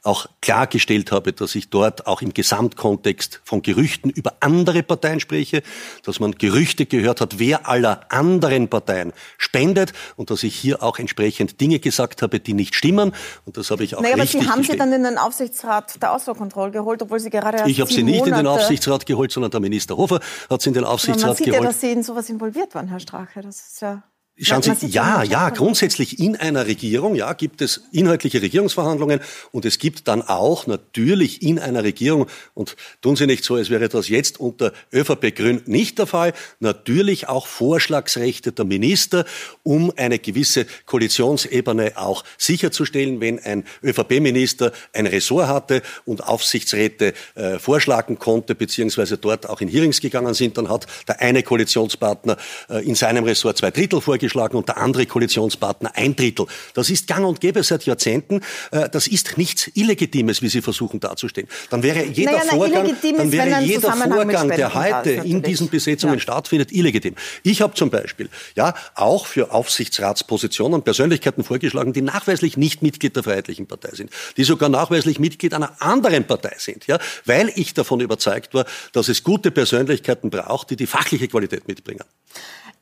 auch 0.03 0.27
klargestellt 0.43 1.13
habe, 1.13 1.33
dass 1.33 1.55
ich 1.55 1.71
dort 1.71 2.07
auch 2.07 2.21
im 2.21 2.35
Gesamtkontext 2.35 3.41
von 3.45 3.63
Gerüchten 3.63 4.11
über 4.11 4.35
andere 4.41 4.83
Parteien 4.83 5.21
spreche, 5.21 5.63
dass 6.03 6.21
man 6.21 6.33
Gerüchte 6.33 6.85
gehört 6.85 7.21
hat, 7.21 7.39
wer 7.39 7.69
aller 7.69 8.01
anderen 8.11 8.69
Parteien 8.69 9.13
spendet 9.39 9.93
und 10.17 10.31
dass 10.31 10.43
ich 10.43 10.55
hier 10.55 10.83
auch 10.83 10.99
entsprechend 10.99 11.61
Dinge 11.61 11.79
gesagt 11.79 12.23
habe, 12.23 12.41
die 12.41 12.55
nicht 12.55 12.75
stimmen 12.75 13.13
und 13.45 13.57
das 13.57 13.71
habe 13.71 13.85
ich 13.85 13.95
auch 13.95 14.03
naja, 14.03 14.17
richtig 14.17 14.35
aber 14.35 14.45
Sie 14.45 14.51
haben 14.51 14.59
gestellt. 14.59 14.81
Sie 14.81 14.91
dann 14.91 14.93
in 14.93 15.05
den 15.05 15.19
Aufsichtsrat 15.19 16.03
der 16.03 16.13
Auswahlkontrolle 16.13 16.73
geholt, 16.73 17.01
obwohl 17.03 17.21
Sie 17.21 17.31
gerade 17.31 17.71
Ich 17.71 17.81
habe 17.81 17.93
Sie 17.93 18.03
nicht 18.03 18.19
Monate 18.19 18.31
in 18.31 18.37
den 18.37 18.47
Aufsichtsrat 18.49 19.07
geholt, 19.07 19.31
sondern 19.31 19.53
der 19.53 19.61
Minister 19.61 19.97
Hofer 19.97 20.21
hat 20.51 20.61
Sie 20.61 20.71
in 20.71 20.75
den 20.75 20.85
Aufsichtsrat 20.85 21.21
geholt. 21.21 21.29
Man 21.29 21.37
sieht 21.37 21.47
geholt. 21.47 21.63
ja, 21.63 21.69
dass 21.69 21.81
Sie 21.81 21.93
in 21.93 22.03
sowas 22.03 22.29
involviert 22.29 22.75
waren, 22.75 22.89
Herr 22.89 23.01
Strache. 23.01 23.43
Das 23.43 23.61
ist 23.61 23.81
ja 23.81 24.03
Schauen 24.39 24.61
Sie, 24.61 24.89
ja, 24.89 25.23
ja, 25.23 25.49
grundsätzlich 25.49 26.19
in 26.19 26.37
einer 26.37 26.67
Regierung, 26.67 27.15
ja, 27.15 27.33
gibt 27.33 27.63
es 27.63 27.85
inhaltliche 27.91 28.43
Regierungsverhandlungen 28.43 29.21
und 29.51 29.65
es 29.65 29.79
gibt 29.79 30.09
dann 30.09 30.21
auch 30.21 30.67
natürlich 30.67 31.41
in 31.41 31.59
einer 31.59 31.85
Regierung, 31.85 32.27
und 32.53 32.77
tun 33.01 33.17
Sie 33.17 33.27
nicht 33.27 33.45
so, 33.45 33.55
als 33.55 33.71
wäre 33.71 33.89
das 33.89 34.11
jetzt 34.11 34.39
unter 34.39 34.75
ÖVP 34.93 35.35
Grün 35.35 35.63
nicht 35.65 35.99
der 35.99 36.07
Fall, 36.07 36.35
natürlich 36.61 37.29
auch 37.29 37.47
Vorschlagsrechte 37.47 38.53
der 38.53 38.67
Minister, 38.67 39.25
um 39.63 39.91
eine 39.97 40.19
gewisse 40.19 40.67
Koalitionsebene 40.85 41.93
auch 41.97 42.23
sicherzustellen, 42.37 43.23
wenn 43.23 43.39
ein 43.39 43.65
ÖVP-Minister 43.83 44.73
ein 44.93 45.07
Ressort 45.07 45.49
hatte 45.49 45.81
und 46.05 46.23
Aufsichtsräte 46.23 47.15
äh, 47.37 47.59
vorschlagen 47.59 48.19
konnte, 48.19 48.55
beziehungsweise 48.55 49.17
dort 49.17 49.49
auch 49.49 49.63
in 49.63 49.69
Hearings 49.69 50.03
gegangen 50.03 50.35
sind, 50.35 50.59
dann 50.59 50.69
hat 50.69 50.87
der 51.09 51.23
eine 51.23 51.43
Koalitionspartner 51.43 52.37
äh, 52.69 52.87
in 52.87 52.95
seinem 52.95 53.25
Ressort 53.25 53.57
zwei 53.57 53.71
Drittel 53.71 54.03
vorgeschlagen 54.03 54.26
vorgeschlagen 54.27 54.57
und 54.57 54.69
der 54.69 54.79
andere 54.79 55.07
Koalitionspartner 55.07 55.93
ein 55.95 56.17
Drittel. 56.17 56.47
Das 56.75 56.91
ist 56.91 57.07
gang 57.07 57.27
und 57.27 57.41
gäbe 57.41 57.63
seit 57.63 57.85
Jahrzehnten. 57.85 58.41
Äh, 58.71 58.89
das 58.91 59.07
ist 59.07 59.39
nichts 59.39 59.71
Illegitimes, 59.75 60.43
wie 60.43 60.49
Sie 60.49 60.63
versuchen 60.63 61.01
darzustellen. 61.01 61.49
Dann 61.71 61.83
wäre 61.83 62.05
jeder 62.05 62.33
naja, 62.33 62.51
Vorgang, 62.51 62.95
dann 63.17 63.33
wäre 63.33 63.61
jeder 63.63 63.93
Vorgang, 63.93 64.49
der 64.49 64.75
heute 64.75 65.11
in 65.11 65.43
diesen 65.43 65.69
Besetzungen 65.69 66.15
ja. 66.15 66.21
stattfindet, 66.21 66.73
illegitim. 66.73 67.15
Ich 67.43 67.63
habe 67.63 67.75
zum 67.75 67.91
Beispiel 67.91 68.29
ja 68.55 68.75
auch 68.95 69.27
für 69.27 69.53
Aufsichtsratspositionen 69.53 70.83
Persönlichkeiten 70.83 71.45
vorgeschlagen, 71.45 71.93
die 71.93 72.03
nachweislich 72.03 72.57
nicht 72.57 72.83
Mitglied 72.83 73.17
der 73.17 73.23
Freiheitlichen 73.23 73.67
Partei 73.67 73.91
sind, 73.95 74.11
die 74.37 74.45
sogar 74.45 74.69
nachweislich 74.69 75.19
Mitglied 75.19 75.55
einer 75.55 75.81
anderen 75.81 76.25
Partei 76.25 76.55
sind, 76.59 76.87
ja, 76.87 76.99
weil 77.25 77.53
ich 77.55 77.75
davon 77.75 78.01
überzeugt 78.01 78.55
war, 78.55 78.65
dass 78.93 79.09
es 79.09 79.23
gute 79.23 79.51
Persönlichkeiten 79.51 80.31
braucht, 80.31 80.71
die 80.71 80.77
die 80.77 80.87
fachliche 80.87 81.29
Qualität 81.29 81.69
mitbringen. 81.69 82.05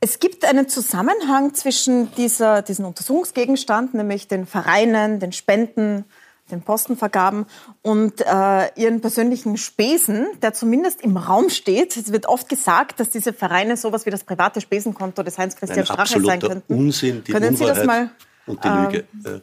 Es 0.04 0.18
gibt 0.18 0.44
einen 0.44 0.68
Zusammenhang 0.68 1.54
zwischen 1.54 2.14
dieser, 2.16 2.60
diesem 2.60 2.84
Untersuchungsgegenstand, 2.84 3.94
nämlich 3.94 4.28
den 4.28 4.44
Vereinen, 4.44 5.18
den 5.18 5.32
Spenden 5.32 6.04
den 6.50 6.60
Postenvergaben 6.60 7.46
und 7.80 8.20
äh, 8.20 8.68
ihren 8.76 9.00
persönlichen 9.00 9.56
Spesen, 9.56 10.26
der 10.42 10.52
zumindest 10.52 11.00
im 11.00 11.16
Raum 11.16 11.48
steht. 11.48 11.96
Es 11.96 12.12
wird 12.12 12.26
oft 12.26 12.50
gesagt, 12.50 13.00
dass 13.00 13.08
diese 13.08 13.32
Vereine 13.32 13.78
sowas 13.78 14.04
wie 14.04 14.10
das 14.10 14.24
private 14.24 14.60
Spesenkonto 14.60 15.22
des 15.22 15.38
Heinz-Christian 15.38 15.86
Strache 15.86 16.20
sein 16.20 16.38
könnten. 16.38 16.74
Unsinn, 16.74 17.24
die 17.24 17.32
Können 17.32 17.56
Sie 17.56 17.64
das 17.64 17.86
mal 17.86 18.10
und 18.44 18.62
die 18.62 18.68
Lüge. 18.68 19.04
Ähm, 19.24 19.40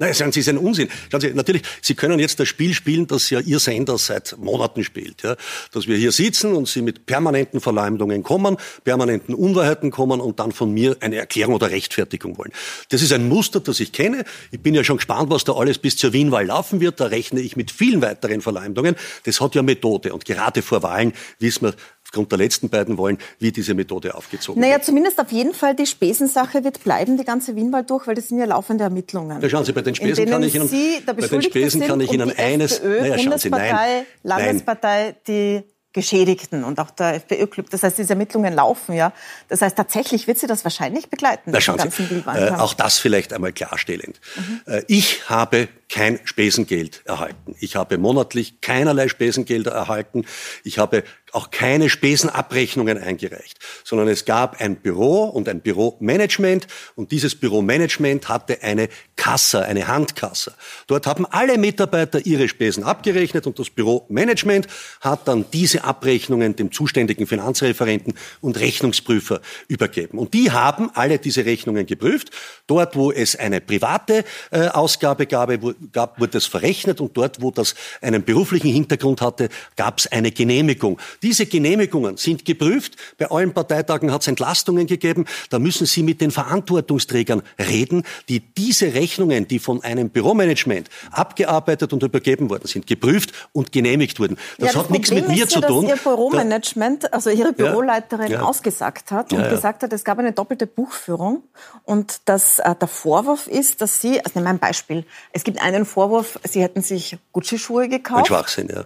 Nein, 0.00 0.14
sagen 0.14 0.32
Sie, 0.32 0.40
ist 0.40 0.48
ein 0.48 0.56
Unsinn. 0.56 0.88
Schauen 1.10 1.20
Sie, 1.20 1.34
natürlich, 1.34 1.60
Sie 1.82 1.94
können 1.94 2.18
jetzt 2.18 2.40
das 2.40 2.48
Spiel 2.48 2.72
spielen, 2.72 3.06
das 3.06 3.28
ja 3.28 3.38
Ihr 3.38 3.58
Sender 3.60 3.98
seit 3.98 4.34
Monaten 4.38 4.82
spielt. 4.82 5.22
Ja? 5.22 5.36
Dass 5.72 5.88
wir 5.88 5.96
hier 5.98 6.10
sitzen 6.10 6.54
und 6.54 6.68
Sie 6.68 6.80
mit 6.80 7.04
permanenten 7.04 7.60
Verleumdungen 7.60 8.22
kommen, 8.22 8.56
permanenten 8.82 9.34
Unwahrheiten 9.34 9.90
kommen 9.90 10.22
und 10.22 10.40
dann 10.40 10.52
von 10.52 10.72
mir 10.72 10.96
eine 11.00 11.16
Erklärung 11.16 11.54
oder 11.54 11.70
Rechtfertigung 11.70 12.38
wollen. 12.38 12.52
Das 12.88 13.02
ist 13.02 13.12
ein 13.12 13.28
Muster, 13.28 13.60
das 13.60 13.78
ich 13.78 13.92
kenne. 13.92 14.24
Ich 14.50 14.60
bin 14.60 14.74
ja 14.74 14.84
schon 14.84 14.96
gespannt, 14.96 15.28
was 15.28 15.44
da 15.44 15.52
alles 15.52 15.76
bis 15.76 15.98
zur 15.98 16.14
Wienwahl 16.14 16.46
laufen 16.46 16.80
wird. 16.80 16.98
Da 16.98 17.04
rechne 17.04 17.40
ich 17.40 17.56
mit 17.56 17.70
vielen 17.70 18.00
weiteren 18.00 18.40
Verleumdungen. 18.40 18.96
Das 19.24 19.38
hat 19.42 19.54
ja 19.54 19.60
Methode. 19.60 20.14
Und 20.14 20.24
gerade 20.24 20.62
vor 20.62 20.82
Wahlen 20.82 21.12
wissen 21.40 21.66
wir, 21.66 21.74
aufgrund 22.10 22.32
der 22.32 22.38
letzten 22.38 22.68
beiden 22.68 22.98
wollen, 22.98 23.18
wie 23.38 23.52
diese 23.52 23.72
Methode 23.74 24.14
aufgezogen 24.16 24.60
naja, 24.60 24.72
wird. 24.72 24.80
Naja, 24.80 24.86
zumindest 24.86 25.20
auf 25.20 25.30
jeden 25.30 25.54
Fall 25.54 25.76
die 25.76 25.86
Spesensache 25.86 26.64
wird 26.64 26.82
bleiben, 26.82 27.16
die 27.16 27.24
ganze 27.24 27.54
Wienwahl 27.54 27.84
durch, 27.84 28.08
weil 28.08 28.16
das 28.16 28.28
sind 28.28 28.38
ja 28.38 28.46
laufende 28.46 28.82
Ermittlungen. 28.84 29.40
Ja, 29.40 29.48
schauen 29.48 29.64
Sie, 29.64 29.72
bei 29.72 29.82
den 29.82 29.94
Spesen 29.94 30.28
kann 30.28 30.42
ich 30.42 30.54
Ihnen, 30.54 30.68
Sie 30.68 31.00
bei 31.06 31.12
den 31.12 31.42
Spesen 31.42 31.80
kann 31.82 32.00
ich 32.00 32.12
Ihnen 32.12 32.36
eines, 32.36 32.78
FPÖ, 32.78 33.00
naja, 33.00 33.18
schauen 33.18 33.38
Sie, 33.38 33.50
nein, 33.50 34.04
Landespartei, 34.24 35.02
nein. 35.04 35.14
die 35.28 35.62
Geschädigten 35.92 36.62
und 36.64 36.78
auch 36.78 36.90
der 36.90 37.14
FPÖ-Club. 37.14 37.70
Das 37.70 37.82
heißt, 37.82 37.98
diese 37.98 38.12
Ermittlungen 38.12 38.54
laufen 38.54 38.94
ja. 38.94 39.12
Das 39.48 39.60
heißt, 39.60 39.76
tatsächlich 39.76 40.28
wird 40.28 40.38
sie 40.38 40.46
das 40.46 40.62
wahrscheinlich 40.62 41.10
begleiten. 41.10 41.50
Na, 41.52 41.60
schauen 41.60 41.78
Sie, 41.90 42.02
äh, 42.26 42.50
auch 42.52 42.74
das 42.74 42.98
vielleicht 42.98 43.32
einmal 43.32 43.52
klarstellend. 43.52 44.20
Mhm. 44.36 44.60
Äh, 44.66 44.82
ich 44.86 45.28
habe 45.28 45.68
kein 45.90 46.20
Spesengeld 46.24 47.02
erhalten. 47.04 47.56
Ich 47.58 47.76
habe 47.76 47.98
monatlich 47.98 48.60
keinerlei 48.60 49.08
Spesengelder 49.08 49.72
erhalten. 49.72 50.24
Ich 50.62 50.78
habe 50.78 51.02
auch 51.32 51.50
keine 51.50 51.90
Spesenabrechnungen 51.90 52.98
eingereicht, 52.98 53.58
sondern 53.84 54.08
es 54.08 54.24
gab 54.24 54.60
ein 54.60 54.76
Büro 54.76 55.24
und 55.24 55.48
ein 55.48 55.60
Büromanagement 55.60 56.66
und 56.94 57.12
dieses 57.12 57.34
Büromanagement 57.34 58.28
hatte 58.28 58.62
eine 58.62 58.88
Kassa, 59.16 59.60
eine 59.60 59.86
Handkassa. 59.86 60.52
Dort 60.86 61.06
haben 61.06 61.26
alle 61.26 61.58
Mitarbeiter 61.58 62.24
ihre 62.24 62.48
Spesen 62.48 62.84
abgerechnet 62.84 63.46
und 63.46 63.58
das 63.58 63.70
Büromanagement 63.70 64.66
hat 65.00 65.28
dann 65.28 65.44
diese 65.52 65.84
Abrechnungen 65.84 66.56
dem 66.56 66.72
zuständigen 66.72 67.26
Finanzreferenten 67.26 68.14
und 68.40 68.58
Rechnungsprüfer 68.58 69.40
übergeben. 69.68 70.18
Und 70.18 70.34
die 70.34 70.50
haben 70.50 70.90
alle 70.94 71.18
diese 71.18 71.44
Rechnungen 71.44 71.86
geprüft. 71.86 72.30
Dort, 72.66 72.96
wo 72.96 73.12
es 73.12 73.36
eine 73.36 73.60
private 73.60 74.24
äh, 74.50 74.68
Ausgabe 74.68 75.26
gab, 75.26 75.50
gab, 75.92 76.20
wurde 76.20 76.38
es 76.38 76.46
verrechnet 76.46 77.00
und 77.00 77.16
dort, 77.16 77.40
wo 77.42 77.50
das 77.50 77.74
einen 78.00 78.24
beruflichen 78.24 78.72
Hintergrund 78.72 79.20
hatte, 79.20 79.48
gab 79.76 79.98
es 79.98 80.06
eine 80.06 80.30
Genehmigung. 80.30 80.98
Diese 81.22 81.46
Genehmigungen 81.46 82.16
sind 82.16 82.44
geprüft. 82.44 82.96
Bei 83.18 83.30
allen 83.30 83.52
Parteitagen 83.52 84.12
hat 84.12 84.22
es 84.22 84.28
Entlastungen 84.28 84.86
gegeben. 84.86 85.26
Da 85.50 85.58
müssen 85.58 85.86
Sie 85.86 86.02
mit 86.02 86.20
den 86.20 86.30
Verantwortungsträgern 86.30 87.42
reden, 87.58 88.04
die 88.28 88.40
diese 88.40 88.94
Rechnungen, 88.94 89.48
die 89.48 89.58
von 89.58 89.82
einem 89.82 90.10
Büromanagement 90.10 90.88
abgearbeitet 91.10 91.92
und 91.92 92.02
übergeben 92.02 92.50
worden 92.50 92.66
sind, 92.66 92.86
geprüft 92.86 93.32
und 93.52 93.72
genehmigt 93.72 94.20
wurden. 94.20 94.36
Das, 94.58 94.68
ja, 94.68 94.72
das 94.72 94.76
hat 94.84 94.90
nichts 94.90 95.10
mit 95.10 95.28
mir 95.28 95.48
zu 95.48 95.60
tun. 95.60 95.86
Dass 95.86 95.98
Ihr 95.98 96.02
Büromanagement, 96.02 97.12
also 97.12 97.30
Ihre 97.30 97.52
Büroleiterin, 97.52 98.30
ja, 98.30 98.38
ja. 98.38 98.42
ausgesagt 98.42 99.10
hat 99.10 99.32
und 99.32 99.48
gesagt 99.48 99.82
hat, 99.82 99.92
es 99.92 100.04
gab 100.04 100.18
eine 100.18 100.32
doppelte 100.32 100.66
Buchführung 100.66 101.42
und 101.84 102.20
dass 102.26 102.58
äh, 102.58 102.74
der 102.74 102.88
Vorwurf 102.88 103.46
ist, 103.46 103.80
dass 103.80 104.00
Sie, 104.00 104.20
also 104.20 104.32
nehmen 104.34 104.46
wir 104.46 104.50
ein 104.50 104.58
Beispiel, 104.58 105.04
es 105.32 105.44
gibt 105.44 105.60
einen 105.74 105.86
Vorwurf, 105.86 106.38
Sie 106.44 106.62
hätten 106.62 106.82
sich 106.82 107.18
Gucci-Schuhe 107.32 107.88
gekauft. 107.88 108.20
Ein 108.20 108.26
Schwachsinn, 108.26 108.68
ja. 108.68 108.84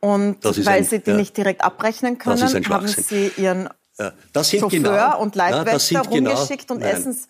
Und 0.00 0.44
weil 0.44 0.78
ein, 0.78 0.84
Sie 0.84 1.00
die 1.00 1.10
ja. 1.10 1.16
nicht 1.16 1.36
direkt 1.36 1.62
abrechnen 1.62 2.18
können, 2.18 2.40
haben 2.40 2.86
Sie 2.86 3.32
Ihren 3.36 3.68
ja, 3.98 4.12
Chauffeur 4.34 4.68
genau, 4.68 5.20
und 5.20 5.36
Leibwächter 5.36 5.94
ja, 5.94 6.02
genau- 6.02 6.30
rumgeschickt 6.30 6.68
genau, 6.68 6.74
und 6.74 6.80
nein, 6.80 6.96
Essens. 6.96 7.28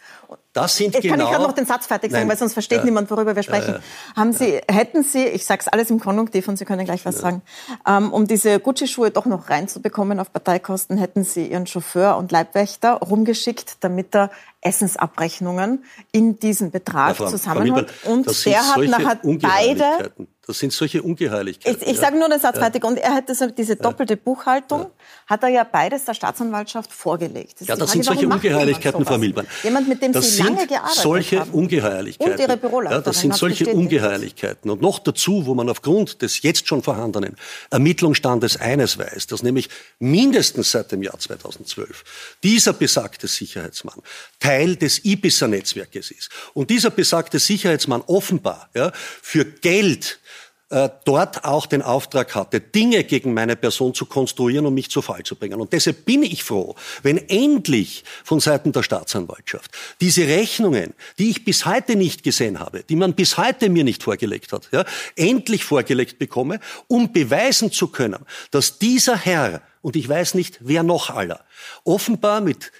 Das 0.52 0.74
sind 0.74 0.94
Jetzt 0.94 1.02
genau, 1.02 1.16
kann 1.16 1.24
ich 1.26 1.30
gerade 1.30 1.42
noch 1.44 1.52
den 1.52 1.66
Satz 1.66 1.86
fertig 1.86 2.10
sagen, 2.10 2.22
nein, 2.22 2.30
weil 2.30 2.38
sonst 2.38 2.54
versteht 2.54 2.78
ja, 2.78 2.84
niemand, 2.84 3.10
worüber 3.10 3.36
wir 3.36 3.42
sprechen. 3.42 3.74
Ja, 3.74 3.80
Haben 4.16 4.32
Sie, 4.32 4.60
hätten 4.68 5.02
Sie, 5.04 5.24
ich 5.26 5.44
sage 5.44 5.60
es 5.60 5.68
alles 5.68 5.90
im 5.90 6.00
Konjunktiv 6.00 6.48
und 6.48 6.56
Sie 6.56 6.64
können 6.64 6.84
gleich 6.86 7.04
was 7.04 7.18
sagen, 7.18 7.42
ähm, 7.86 8.10
um 8.12 8.26
diese 8.26 8.58
Gucci-Schuhe 8.58 9.10
doch 9.10 9.26
noch 9.26 9.50
reinzubekommen 9.50 10.18
auf 10.18 10.32
Parteikosten, 10.32 10.96
hätten 10.96 11.24
Sie 11.24 11.46
Ihren 11.46 11.66
Chauffeur 11.66 12.16
und 12.16 12.32
Leibwächter 12.32 12.94
rumgeschickt, 12.94 13.76
damit 13.80 14.14
er 14.14 14.30
Essensabrechnungen 14.62 15.84
in 16.10 16.38
diesen 16.40 16.70
Betrag 16.70 17.20
ja, 17.20 17.26
zusammenholt. 17.26 17.92
Und 18.04 18.46
der 18.46 18.66
hat 18.66 18.82
nachher 18.82 19.20
beide 19.22 20.10
das 20.46 20.60
sind 20.60 20.72
solche 20.72 21.02
Ungeheuerlichkeiten. 21.02 21.82
Ich, 21.82 21.88
ich 21.88 21.98
sage 21.98 22.16
nur 22.16 22.28
den 22.28 22.38
Satz 22.38 22.58
fertig. 22.58 22.84
Und 22.84 22.98
er 22.98 23.14
hat 23.14 23.34
so 23.34 23.50
diese 23.50 23.74
doppelte 23.74 24.16
Buchhaltung, 24.16 24.82
ja. 24.82 24.90
hat 25.26 25.42
er 25.42 25.48
ja 25.48 25.64
beides 25.64 26.04
der 26.04 26.14
Staatsanwaltschaft 26.14 26.92
vorgelegt. 26.92 27.60
Das 27.60 27.68
ja, 27.68 27.74
das 27.74 27.90
sind 27.90 28.04
solche 28.04 28.28
Ungeheuerlichkeiten, 28.28 29.04
Frau 29.04 29.18
Milborn. 29.18 29.48
Jemand, 29.64 29.88
mit 29.88 30.00
dem 30.02 30.12
das 30.12 30.36
Sie 30.36 30.44
lange 30.44 30.68
gearbeitet 30.68 30.98
haben. 30.98 31.02
solche 31.02 31.44
Ungeheuerlichkeiten. 31.46 32.32
Und 32.32 32.40
Ihre 32.40 32.56
Büroleiterin 32.56 33.02
ja, 33.02 33.04
Das 33.04 33.20
sind 33.20 33.34
solche 33.34 33.66
Ungeheuerlichkeiten. 33.72 34.70
Und 34.70 34.80
noch 34.80 35.00
dazu, 35.00 35.46
wo 35.46 35.54
man 35.56 35.68
aufgrund 35.68 36.22
des 36.22 36.40
jetzt 36.42 36.68
schon 36.68 36.80
vorhandenen 36.80 37.34
Ermittlungsstandes 37.70 38.60
eines 38.60 38.98
weiß, 38.98 39.26
dass 39.26 39.42
nämlich 39.42 39.68
mindestens 39.98 40.70
seit 40.70 40.92
dem 40.92 41.02
Jahr 41.02 41.18
2012 41.18 42.36
dieser 42.44 42.72
besagte 42.72 43.26
Sicherheitsmann 43.26 44.00
Teil 44.38 44.76
des 44.76 45.04
Ibiza-Netzwerkes 45.04 46.12
ist. 46.12 46.30
Und 46.54 46.70
dieser 46.70 46.90
besagte 46.90 47.40
Sicherheitsmann 47.40 48.02
offenbar 48.06 48.70
ja, 48.74 48.92
für 48.94 49.44
Geld 49.44 50.20
äh, 50.68 50.88
dort 51.04 51.44
auch 51.44 51.66
den 51.66 51.80
Auftrag 51.80 52.34
hatte, 52.34 52.60
Dinge 52.60 53.04
gegen 53.04 53.32
meine 53.32 53.54
Person 53.54 53.94
zu 53.94 54.04
konstruieren 54.04 54.66
und 54.66 54.74
mich 54.74 54.90
zu 54.90 55.00
Fall 55.00 55.22
zu 55.22 55.36
bringen. 55.36 55.60
Und 55.60 55.72
deshalb 55.72 56.04
bin 56.04 56.24
ich 56.24 56.42
froh, 56.42 56.74
wenn 57.04 57.18
endlich 57.28 58.02
von 58.24 58.40
Seiten 58.40 58.72
der 58.72 58.82
Staatsanwaltschaft 58.82 59.70
diese 60.00 60.26
Rechnungen, 60.26 60.94
die 61.18 61.30
ich 61.30 61.44
bis 61.44 61.66
heute 61.66 61.94
nicht 61.94 62.24
gesehen 62.24 62.58
habe, 62.58 62.82
die 62.82 62.96
man 62.96 63.14
bis 63.14 63.38
heute 63.38 63.68
mir 63.68 63.84
nicht 63.84 64.02
vorgelegt 64.02 64.52
hat, 64.52 64.68
ja, 64.72 64.84
endlich 65.14 65.62
vorgelegt 65.64 66.18
bekomme, 66.18 66.58
um 66.88 67.12
beweisen 67.12 67.70
zu 67.70 67.86
können, 67.86 68.26
dass 68.50 68.80
dieser 68.80 69.16
Herr, 69.16 69.62
und 69.82 69.94
ich 69.94 70.08
weiß 70.08 70.34
nicht, 70.34 70.58
wer 70.62 70.82
noch 70.82 71.10
aller, 71.10 71.44
offenbar 71.84 72.40
mit 72.40 72.72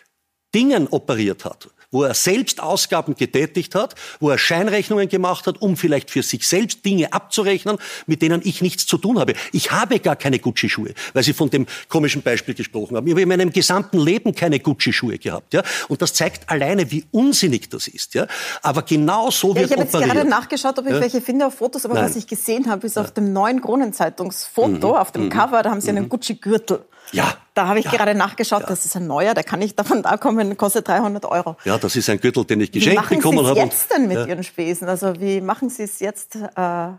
Dingen 0.53 0.89
operiert 0.89 1.45
hat, 1.45 1.69
wo 1.91 2.03
er 2.03 2.15
selbst 2.15 2.61
Ausgaben 2.61 3.15
getätigt 3.15 3.75
hat, 3.75 3.95
wo 4.21 4.31
er 4.31 4.39
Scheinrechnungen 4.39 5.09
gemacht 5.09 5.47
hat, 5.47 5.61
um 5.61 5.77
vielleicht 5.77 6.11
für 6.11 6.23
sich 6.23 6.47
selbst 6.47 6.85
Dinge 6.85 7.13
abzurechnen, 7.13 7.79
mit 8.07 8.23
denen 8.23 8.41
ich 8.45 8.63
nichts 8.63 8.87
zu 8.87 8.99
tun 8.99 9.19
habe. 9.19 9.35
Ich 9.53 9.71
habe 9.71 10.01
gar 10.01 10.17
keine 10.17 10.39
Gucci-Schuhe, 10.39 10.95
weil 11.13 11.23
Sie 11.23 11.33
von 11.33 11.51
dem 11.51 11.67
komischen 11.89 12.23
Beispiel 12.23 12.55
gesprochen 12.55 12.97
haben. 12.97 13.07
Ich 13.07 13.13
habe 13.13 13.23
in 13.23 13.29
meinem 13.29 13.53
gesamten 13.53 13.99
Leben 13.99 14.35
keine 14.35 14.61
Gucci-Schuhe 14.61 15.19
gehabt. 15.19 15.55
Ja? 15.55 15.63
Und 15.89 16.03
das 16.03 16.15
zeigt 16.15 16.49
alleine, 16.49 16.91
wie 16.91 17.05
unsinnig 17.11 17.71
das 17.71 17.89
ist. 17.89 18.15
Ja? 18.15 18.27
Aber 18.63 18.83
genau 18.83 19.31
so 19.31 19.51
ja, 19.51 19.57
wird 19.57 19.67
Ich 19.67 19.73
habe 19.73 19.83
jetzt 19.83 19.93
gerade 19.93 20.29
nachgeschaut, 20.29 20.79
ob 20.79 20.87
ich 20.87 20.93
ja? 20.93 21.01
welche 21.01 21.21
finde 21.21 21.47
auf 21.47 21.55
Fotos, 21.55 21.85
aber 21.85 21.95
Nein. 21.95 22.05
was 22.05 22.17
ich 22.17 22.27
gesehen 22.27 22.69
habe, 22.69 22.87
ist 22.87 22.99
auf 22.99 23.13
dem 23.13 23.33
neuen 23.33 23.61
Kronenzeitungsfoto, 23.61 24.89
mhm. 24.89 24.95
auf 24.95 25.13
dem 25.13 25.25
mhm. 25.25 25.31
Cover, 25.31 25.63
da 25.63 25.71
haben 25.71 25.81
Sie 25.81 25.91
einen 25.91 26.05
mhm. 26.05 26.09
Gucci-Gürtel. 26.09 26.85
Ja. 27.13 27.37
Da 27.57 27.69
habe 27.69 27.79
ich 27.79 27.87
ja, 27.87 27.93
gerade 27.93 28.15
nachgeschaut, 28.15 28.61
ja. 28.61 28.67
das 28.67 28.85
ist 28.85 28.97
ein 28.97 29.07
neuer, 29.07 29.33
der 29.33 29.43
kann 29.43 29.61
nicht 29.61 29.79
davon 29.79 30.03
da 30.03 30.19
kommen, 30.19 30.59
kostet 30.59 30.87
300 30.89 31.25
Euro. 31.25 31.57
Ja, 31.65 31.79
das 31.79 31.97
ist 31.97 32.11
ein 32.11 32.21
Gürtel, 32.21 32.45
den 32.45 32.61
ich 32.61 32.71
geschenkt 32.71 33.09
bekommen 33.09 33.47
habe. 33.47 33.57
Wie 33.57 33.61
machen 33.61 33.71
Sie 33.71 33.77
es 33.77 33.81
jetzt 33.81 33.91
denn 33.97 34.09
mit 34.09 34.19
ja. 34.19 34.27
Ihren 34.27 34.45
Spesen? 34.45 34.89
Also 34.91 35.19
wie 35.19 35.41
machen 35.41 35.71
Sie 35.71 35.85
es 35.85 35.99
jetzt? 36.01 36.37
Äh, 36.37 36.41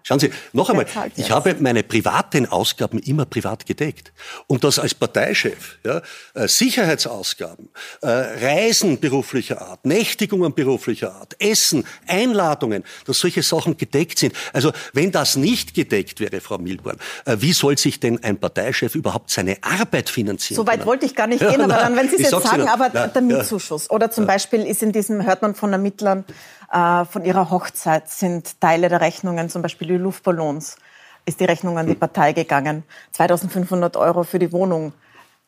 Schauen 0.02 0.20
Sie, 0.20 0.32
noch 0.54 0.68
einmal, 0.72 0.88
ich 1.16 1.30
habe 1.30 1.56
meine 1.60 1.84
privaten 1.84 2.48
Ausgaben 2.48 2.98
immer 2.98 3.26
privat 3.26 3.68
gedeckt. 3.68 4.12
Und 4.48 4.64
das 4.64 4.80
als 4.80 4.96
Parteichef, 4.96 5.78
ja, 5.86 6.02
äh, 6.34 6.48
Sicherheitsausgaben, 6.48 7.70
äh, 8.02 8.08
Reisen 8.08 9.00
beruflicher 9.00 9.62
Art, 9.62 9.86
Nächtigungen 9.86 10.56
beruflicher 10.56 11.14
Art, 11.14 11.36
Essen, 11.38 11.84
Einladungen, 12.08 12.84
dass 13.06 13.20
solche 13.20 13.44
Sachen 13.44 13.78
gedeckt 13.78 14.18
sind. 14.18 14.34
Also 14.54 14.72
wenn 14.94 15.12
das 15.12 15.36
nicht 15.36 15.76
gedeckt 15.76 16.20
wäre, 16.20 16.42
Frau 16.42 16.58
Milborn, 16.58 16.98
äh, 17.26 17.38
wie 17.42 17.54
soll 17.54 17.78
sich 17.78 18.00
denn 18.00 18.24
ein 18.24 18.40
Parteichef 18.40 18.96
überhaupt 18.96 19.30
seine 19.30 19.58
Arbeit 19.62 20.10
finanzieren? 20.10 20.47
Finanzieren. 20.48 20.66
So 20.66 20.72
weit 20.72 20.86
wollte 20.86 21.06
ich 21.06 21.16
gar 21.16 21.28
nicht 21.28 21.40
gehen, 21.48 21.62
aber 21.62 21.74
dann, 21.74 21.96
wenn 21.96 22.10
Sie 22.10 22.16
es 22.16 22.32
jetzt 22.32 22.44
sagen, 22.44 22.62
Ihnen, 22.62 22.68
aber 22.68 22.90
na, 22.94 23.08
der 23.08 23.22
Mietzuschuss. 23.22 23.90
Oder 23.90 24.12
zum 24.12 24.26
Beispiel 24.26 24.66
ist 24.66 24.84
in 24.84 24.92
diesem, 24.92 25.26
hört 25.26 25.42
man 25.42 25.56
von 25.56 25.72
Ermittlern, 25.72 26.26
äh, 26.72 27.06
von 27.06 27.24
ihrer 27.26 27.50
Hochzeit 27.50 28.10
sind 28.10 28.60
Teile 28.60 28.90
der 28.90 29.02
Rechnungen, 29.02 29.50
zum 29.50 29.62
Beispiel 29.62 29.88
die 29.88 29.98
Luftballons, 29.98 30.78
ist 31.26 31.40
die 31.40 31.46
Rechnung 31.46 31.78
an 31.78 31.88
die 31.88 31.96
Partei 31.96 32.34
gegangen. 32.34 32.84
2500 33.12 33.98
Euro 33.98 34.24
für 34.24 34.40
die 34.40 34.52
Wohnung. 34.52 34.94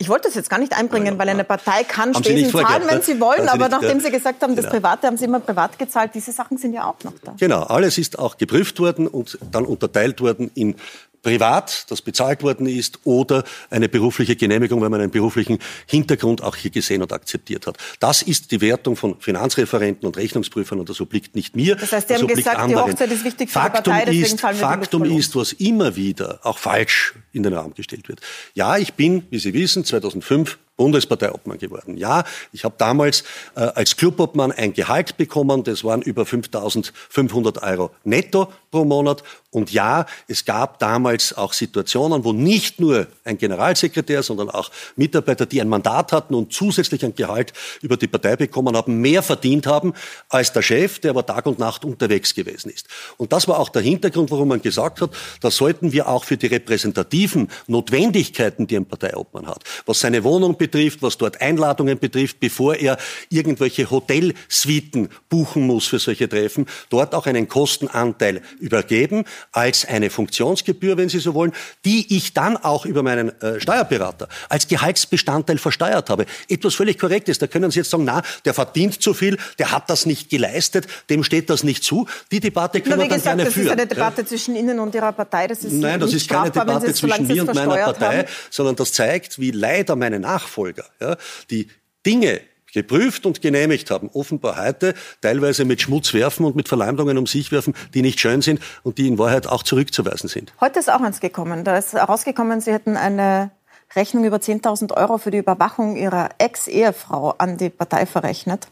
Ich 0.01 0.07
wollte 0.07 0.29
das 0.29 0.35
jetzt 0.35 0.49
gar 0.49 0.59
nicht 0.59 0.77
einbringen, 0.77 1.19
weil 1.19 1.27
eine 1.27 1.43
Partei 1.43 1.83
kann 1.83 2.13
haben 2.13 2.23
Spesen 2.23 2.51
zahlen, 2.51 2.83
wenn 2.87 3.01
sie 3.01 3.19
wollen, 3.19 3.49
aber 3.49 3.67
nachdem 3.67 3.99
Sie 3.99 4.09
gesagt 4.09 4.41
haben, 4.41 4.55
das 4.55 4.65
genau. 4.65 4.77
Private 4.77 5.07
haben 5.07 5.17
Sie 5.17 5.25
immer 5.25 5.41
privat 5.41 5.77
gezahlt, 5.77 6.11
diese 6.15 6.31
Sachen 6.31 6.57
sind 6.57 6.71
ja 6.71 6.85
auch 6.85 7.03
noch 7.03 7.13
da. 7.21 7.35
Genau, 7.37 7.63
alles 7.63 7.97
ist 7.97 8.17
auch 8.17 8.37
geprüft 8.37 8.79
worden 8.79 9.07
und 9.07 9.37
dann 9.51 9.65
unterteilt 9.65 10.21
worden 10.21 10.51
in 10.55 10.75
privat, 11.21 11.85
das 11.89 12.01
bezahlt 12.01 12.43
worden 12.43 12.65
ist, 12.65 12.99
oder 13.03 13.43
eine 13.69 13.89
berufliche 13.89 14.35
Genehmigung, 14.35 14.81
wenn 14.81 14.91
man 14.91 15.01
einen 15.01 15.11
beruflichen 15.11 15.59
Hintergrund 15.85 16.41
auch 16.41 16.55
hier 16.55 16.71
gesehen 16.71 17.01
und 17.01 17.11
akzeptiert 17.11 17.67
hat. 17.67 17.77
Das 17.99 18.21
ist 18.21 18.51
die 18.51 18.61
Wertung 18.61 18.95
von 18.95 19.19
Finanzreferenten 19.19 20.07
und 20.07 20.17
Rechnungsprüfern 20.17 20.79
und 20.79 20.89
das 20.89 21.01
obliegt 21.01 21.35
nicht 21.35 21.55
mir. 21.55 21.75
Das 21.75 21.91
heißt, 21.91 22.07
Sie 22.07 22.15
haben 22.15 22.27
gesagt, 22.27 22.57
anderen. 22.57 22.85
die 22.85 22.91
Hochzeit 22.93 23.11
ist 23.11 23.23
wichtig 23.23 23.49
für 23.49 23.59
Faktum 23.59 23.83
die 23.83 23.89
Partei, 23.89 24.05
deswegen 24.05 24.23
ist, 24.23 24.41
fallen 24.41 24.59
wir 24.59 24.67
Faktum 24.67 25.03
ist, 25.05 25.35
was 25.35 25.53
immer 25.53 25.95
wieder 25.95 26.39
auch 26.43 26.57
falsch 26.57 27.13
in 27.33 27.43
den 27.43 27.53
Raum 27.53 27.73
gestellt 27.73 28.07
wird. 28.07 28.21
Ja, 28.53 28.77
ich 28.77 28.93
bin, 28.93 29.25
wie 29.29 29.39
Sie 29.39 29.53
wissen, 29.53 29.83
2005 29.91 30.57
Bundesparteiobmann 30.79 31.57
geworden. 31.57 31.97
Ja, 31.97 32.23
ich 32.53 32.63
habe 32.63 32.75
damals 32.77 33.25
äh, 33.55 33.59
als 33.59 33.97
Clubobmann 33.97 34.53
ein 34.53 34.71
Gehalt 34.71 35.17
bekommen, 35.17 35.65
das 35.65 35.83
waren 35.83 36.01
über 36.01 36.23
5.500 36.23 37.61
Euro 37.61 37.91
netto 38.05 38.47
pro 38.71 38.85
Monat. 38.85 39.21
Und 39.51 39.71
ja, 39.71 40.05
es 40.27 40.45
gab 40.45 40.77
damals 40.77 41.35
auch 41.35 41.53
Situationen, 41.53 42.23
wo 42.23 42.33
nicht 42.33 42.79
nur 42.79 43.07
ein 43.25 43.37
Generalsekretär, 43.37 44.21
sondern 44.21 44.49
auch 44.51 44.69
Mitarbeiter, 44.95 45.47
die 45.47 45.59
ein 45.59 45.67
Mandat 45.67 46.11
hatten 46.11 46.35
und 46.35 46.53
zusätzlich 46.53 47.03
ein 47.03 47.15
Gehalt 47.15 47.51
über 47.81 47.97
die 47.97 48.07
Partei 48.07 48.35
bekommen 48.35 48.77
haben, 48.77 49.01
mehr 49.01 49.23
verdient 49.23 49.65
haben 49.65 49.93
als 50.29 50.53
der 50.53 50.61
Chef, 50.61 50.99
der 50.99 51.11
aber 51.11 51.25
Tag 51.25 51.47
und 51.47 51.57
Nacht 51.57 51.83
unterwegs 51.83 52.35
gewesen 52.35 52.69
ist. 52.69 52.87
Und 53.17 53.33
das 53.33 53.47
war 53.47 53.59
auch 53.59 53.69
der 53.69 53.81
Hintergrund, 53.81 54.29
warum 54.29 54.49
man 54.49 54.61
gesagt 54.61 55.01
hat, 55.01 55.09
da 55.41 55.49
sollten 55.49 55.91
wir 55.91 56.07
auch 56.07 56.23
für 56.23 56.37
die 56.37 56.47
repräsentativen 56.47 57.49
Notwendigkeiten, 57.67 58.67
die 58.67 58.77
ein 58.77 58.85
Parteiobmann 58.85 59.47
hat, 59.47 59.63
was 59.87 59.99
seine 59.99 60.23
Wohnung 60.23 60.57
betrifft, 60.57 60.68
was 61.01 61.17
dort 61.17 61.41
Einladungen 61.41 61.99
betrifft, 61.99 62.39
bevor 62.39 62.75
er 62.75 62.97
irgendwelche 63.29 63.89
Hotelsuiten 63.89 65.09
buchen 65.29 65.63
muss 65.63 65.87
für 65.87 65.99
solche 65.99 66.29
Treffen, 66.29 66.65
dort 66.89 67.13
auch 67.15 67.25
einen 67.25 67.47
Kostenanteil 67.47 68.41
übergeben 68.59 69.25
als 69.51 69.85
eine 69.85 70.09
Funktionsgebühr, 70.09 70.97
wenn 70.97 71.09
Sie 71.09 71.19
so 71.19 71.33
wollen, 71.33 71.53
die 71.85 72.15
ich 72.15 72.33
dann 72.33 72.57
auch 72.57 72.85
über 72.85 73.03
meinen 73.03 73.29
äh, 73.41 73.59
Steuerberater 73.59 74.27
als 74.49 74.67
Gehaltsbestandteil 74.67 75.57
versteuert 75.57 76.09
habe. 76.09 76.25
Etwas 76.47 76.75
völlig 76.75 76.99
korrekt 76.99 77.29
ist. 77.29 77.41
Da 77.41 77.47
können 77.47 77.71
Sie 77.71 77.79
jetzt 77.79 77.89
sagen, 77.89 78.05
na, 78.05 78.21
der 78.45 78.53
verdient 78.53 79.01
zu 79.01 79.13
viel, 79.13 79.37
der 79.57 79.71
hat 79.71 79.89
das 79.89 80.05
nicht 80.05 80.29
geleistet, 80.29 80.87
dem 81.09 81.23
steht 81.23 81.49
das 81.49 81.63
nicht 81.63 81.83
zu. 81.83 82.07
Die 82.31 82.39
Debatte 82.39 82.81
können 82.81 82.99
wir 82.99 83.07
dann 83.07 83.17
gesagt, 83.17 83.23
gerne 83.23 83.45
das 83.45 83.53
führen. 83.53 83.67
ist 83.67 83.71
eine 83.73 83.87
Debatte 83.87 84.21
ja. 84.21 84.27
zwischen 84.27 84.55
Ihnen 84.55 84.79
und 84.79 84.95
Ihrer 84.95 85.11
Partei. 85.11 85.47
Das 85.47 85.63
ist 85.63 85.73
Nein, 85.73 85.99
das 85.99 86.13
ist 86.13 86.29
keine 86.29 86.51
Debatte 86.51 86.93
zwischen 86.93 87.27
mir 87.27 87.41
und 87.41 87.53
meiner 87.53 87.75
Partei, 87.75 88.19
haben. 88.19 88.27
sondern 88.49 88.75
das 88.75 88.93
zeigt, 88.93 89.39
wie 89.39 89.51
leider 89.51 89.95
meine 89.95 90.19
Nachfolger 90.19 90.58
ja, 90.67 91.17
die 91.49 91.67
Dinge 92.05 92.41
geprüft 92.73 93.25
und 93.25 93.41
genehmigt 93.41 93.91
haben, 93.91 94.09
offenbar 94.13 94.63
heute 94.63 94.93
teilweise 95.21 95.65
mit 95.65 95.81
Schmutz 95.81 96.13
werfen 96.13 96.45
und 96.45 96.55
mit 96.55 96.67
Verleumdungen 96.67 97.17
um 97.17 97.25
sich 97.25 97.51
werfen, 97.51 97.73
die 97.93 98.01
nicht 98.01 98.19
schön 98.19 98.41
sind 98.41 98.61
und 98.83 98.97
die 98.97 99.07
in 99.07 99.17
Wahrheit 99.17 99.47
auch 99.47 99.63
zurückzuweisen 99.63 100.29
sind. 100.29 100.53
Heute 100.61 100.79
ist 100.79 100.91
auch 100.91 101.01
eins 101.01 101.19
gekommen. 101.19 101.63
Da 101.63 101.77
ist 101.77 101.93
herausgekommen, 101.93 102.61
Sie 102.61 102.71
hätten 102.71 102.97
eine 102.97 103.51
Rechnung 103.95 104.23
über 104.23 104.37
10.000 104.37 104.95
Euro 104.95 105.17
für 105.17 105.31
die 105.31 105.39
Überwachung 105.39 105.95
Ihrer 105.95 106.29
Ex-Ehefrau 106.37 107.35
an 107.37 107.57
die 107.57 107.69
Partei 107.69 108.05
verrechnet 108.05 108.67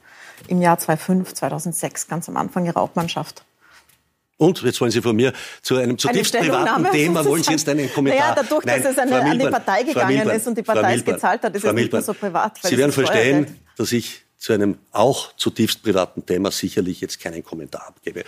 im 0.47 0.61
Jahr 0.61 0.77
2005, 0.77 1.33
2006, 1.33 2.07
ganz 2.07 2.29
am 2.29 2.37
Anfang 2.37 2.65
Ihrer 2.65 2.83
Obmannschaft. 2.83 3.43
Und 4.37 4.61
jetzt 4.61 4.79
wollen 4.79 4.91
Sie 4.91 5.01
von 5.01 5.15
mir 5.15 5.33
zu 5.63 5.77
einem 5.77 5.97
zutiefst 5.97 6.37
privaten 6.37 6.85
Thema, 6.91 7.25
wollen 7.25 7.43
Sie 7.43 7.51
jetzt 7.51 7.67
einen 7.67 7.91
Kommentar? 7.91 8.29
Naja, 8.29 8.43
dadurch, 8.43 8.65
Nein, 8.65 8.83
dass 8.83 8.91
es 8.91 8.97
eine, 8.99 9.21
an 9.21 9.39
die 9.39 9.47
Partei 9.47 9.83
gegangen 9.83 10.29
ist 10.29 10.47
und 10.47 10.57
die 10.57 10.63
Partei 10.63 10.95
es 10.95 11.05
gezahlt 11.05 11.41
hat, 11.41 11.55
ist 11.55 11.65
es 11.65 11.73
nicht 11.73 11.91
mehr 11.91 12.01
so 12.01 12.13
privat. 12.13 12.59
Sie 12.61 12.77
werden 12.77 12.91
verstehen, 12.91 13.59
dass 13.75 13.91
ich 13.91 14.23
zu 14.37 14.53
einem 14.53 14.77
auch 14.91 15.35
zutiefst 15.35 15.81
privaten 15.81 16.25
Thema 16.25 16.51
sicherlich 16.51 17.01
jetzt 17.01 17.19
keinen 17.19 17.43
Kommentar 17.43 17.87
abgebe. 17.87 18.23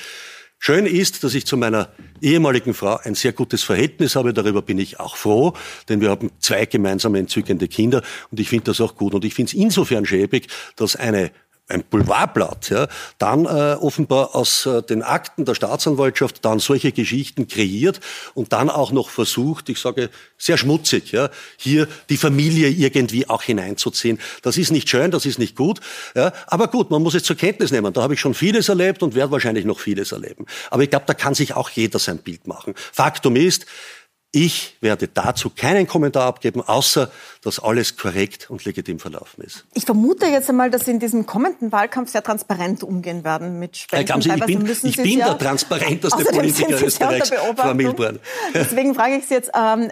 Schön 0.61 0.85
ist, 0.85 1.23
dass 1.23 1.35
ich 1.35 1.45
zu 1.45 1.55
meiner 1.55 1.87
ehemaligen 2.21 2.73
Frau 2.73 2.99
ein 3.03 3.15
sehr 3.15 3.31
gutes 3.31 3.63
Verhältnis 3.63 4.17
habe. 4.17 4.33
Darüber 4.33 4.61
bin 4.61 4.77
ich 4.77 4.99
auch 4.99 5.15
froh, 5.15 5.53
denn 5.87 6.01
wir 6.01 6.09
haben 6.09 6.31
zwei 6.39 6.65
gemeinsame 6.65 7.19
entzückende 7.19 7.69
Kinder 7.69 8.01
und 8.29 8.41
ich 8.41 8.49
finde 8.49 8.65
das 8.65 8.81
auch 8.81 8.95
gut. 8.95 9.13
Und 9.13 9.23
ich 9.23 9.35
finde 9.35 9.51
es 9.51 9.53
insofern 9.53 10.05
schäbig, 10.05 10.47
dass 10.75 10.97
eine 10.97 11.31
ein 11.69 11.83
Boulevardblatt, 11.83 12.69
ja, 12.69 12.87
dann 13.19 13.45
äh, 13.45 13.77
offenbar 13.79 14.35
aus 14.35 14.65
äh, 14.65 14.81
den 14.81 15.03
Akten 15.03 15.45
der 15.45 15.53
Staatsanwaltschaft 15.53 16.43
dann 16.43 16.59
solche 16.59 16.91
Geschichten 16.91 17.47
kreiert 17.47 17.99
und 18.33 18.51
dann 18.53 18.69
auch 18.69 18.91
noch 18.91 19.09
versucht, 19.09 19.69
ich 19.69 19.79
sage 19.79 20.09
sehr 20.37 20.57
schmutzig, 20.57 21.11
ja, 21.11 21.29
hier 21.57 21.87
die 22.09 22.17
Familie 22.17 22.69
irgendwie 22.69 23.29
auch 23.29 23.43
hineinzuziehen. 23.43 24.19
Das 24.41 24.57
ist 24.57 24.71
nicht 24.71 24.89
schön, 24.89 25.11
das 25.11 25.25
ist 25.25 25.37
nicht 25.37 25.55
gut, 25.55 25.79
ja, 26.15 26.33
aber 26.47 26.67
gut, 26.67 26.89
man 26.89 27.03
muss 27.03 27.13
es 27.13 27.23
zur 27.23 27.35
Kenntnis 27.35 27.71
nehmen. 27.71 27.93
Da 27.93 28.01
habe 28.01 28.15
ich 28.15 28.19
schon 28.19 28.33
vieles 28.33 28.67
erlebt 28.67 29.03
und 29.03 29.13
werde 29.13 29.31
wahrscheinlich 29.31 29.65
noch 29.65 29.79
vieles 29.79 30.11
erleben. 30.11 30.45
Aber 30.71 30.83
ich 30.83 30.89
glaube, 30.89 31.05
da 31.05 31.13
kann 31.13 31.35
sich 31.35 31.53
auch 31.53 31.69
jeder 31.69 31.99
sein 31.99 32.17
Bild 32.17 32.47
machen. 32.47 32.73
Faktum 32.91 33.35
ist, 33.35 33.67
ich 34.31 34.77
werde 34.79 35.07
dazu 35.07 35.49
keinen 35.49 35.87
Kommentar 35.87 36.27
abgeben, 36.27 36.61
außer 36.61 37.09
dass 37.41 37.59
alles 37.59 37.97
korrekt 37.97 38.49
und 38.49 38.63
legitim 38.63 38.99
verlaufen 38.99 39.43
ist. 39.43 39.65
Ich 39.73 39.85
vermute 39.85 40.27
jetzt 40.27 40.49
einmal, 40.49 40.69
dass 40.69 40.85
Sie 40.85 40.91
in 40.91 40.99
diesem 40.99 41.25
kommenden 41.25 41.71
Wahlkampf 41.71 42.11
sehr 42.11 42.21
transparent 42.21 42.83
umgehen 42.83 43.23
werden 43.23 43.57
mit 43.57 43.77
Spenden. 43.77 44.05
Glauben 44.05 44.21
Sie, 44.21 44.29
ich 44.29 44.45
bin, 44.45 44.65
ich 44.67 44.79
Sie 44.79 45.01
bin 45.01 45.17
der 45.17 45.37
transparenteste 45.37 46.23
Politiker 46.25 46.79
Österreichs, 46.85 47.29
Frau. 47.29 47.73
Milborn. 47.79 48.19
Deswegen 48.53 48.93
frage 48.93 49.15
ich 49.15 49.25
Sie 49.25 49.33
jetzt, 49.33 49.49
ähm, 49.57 49.91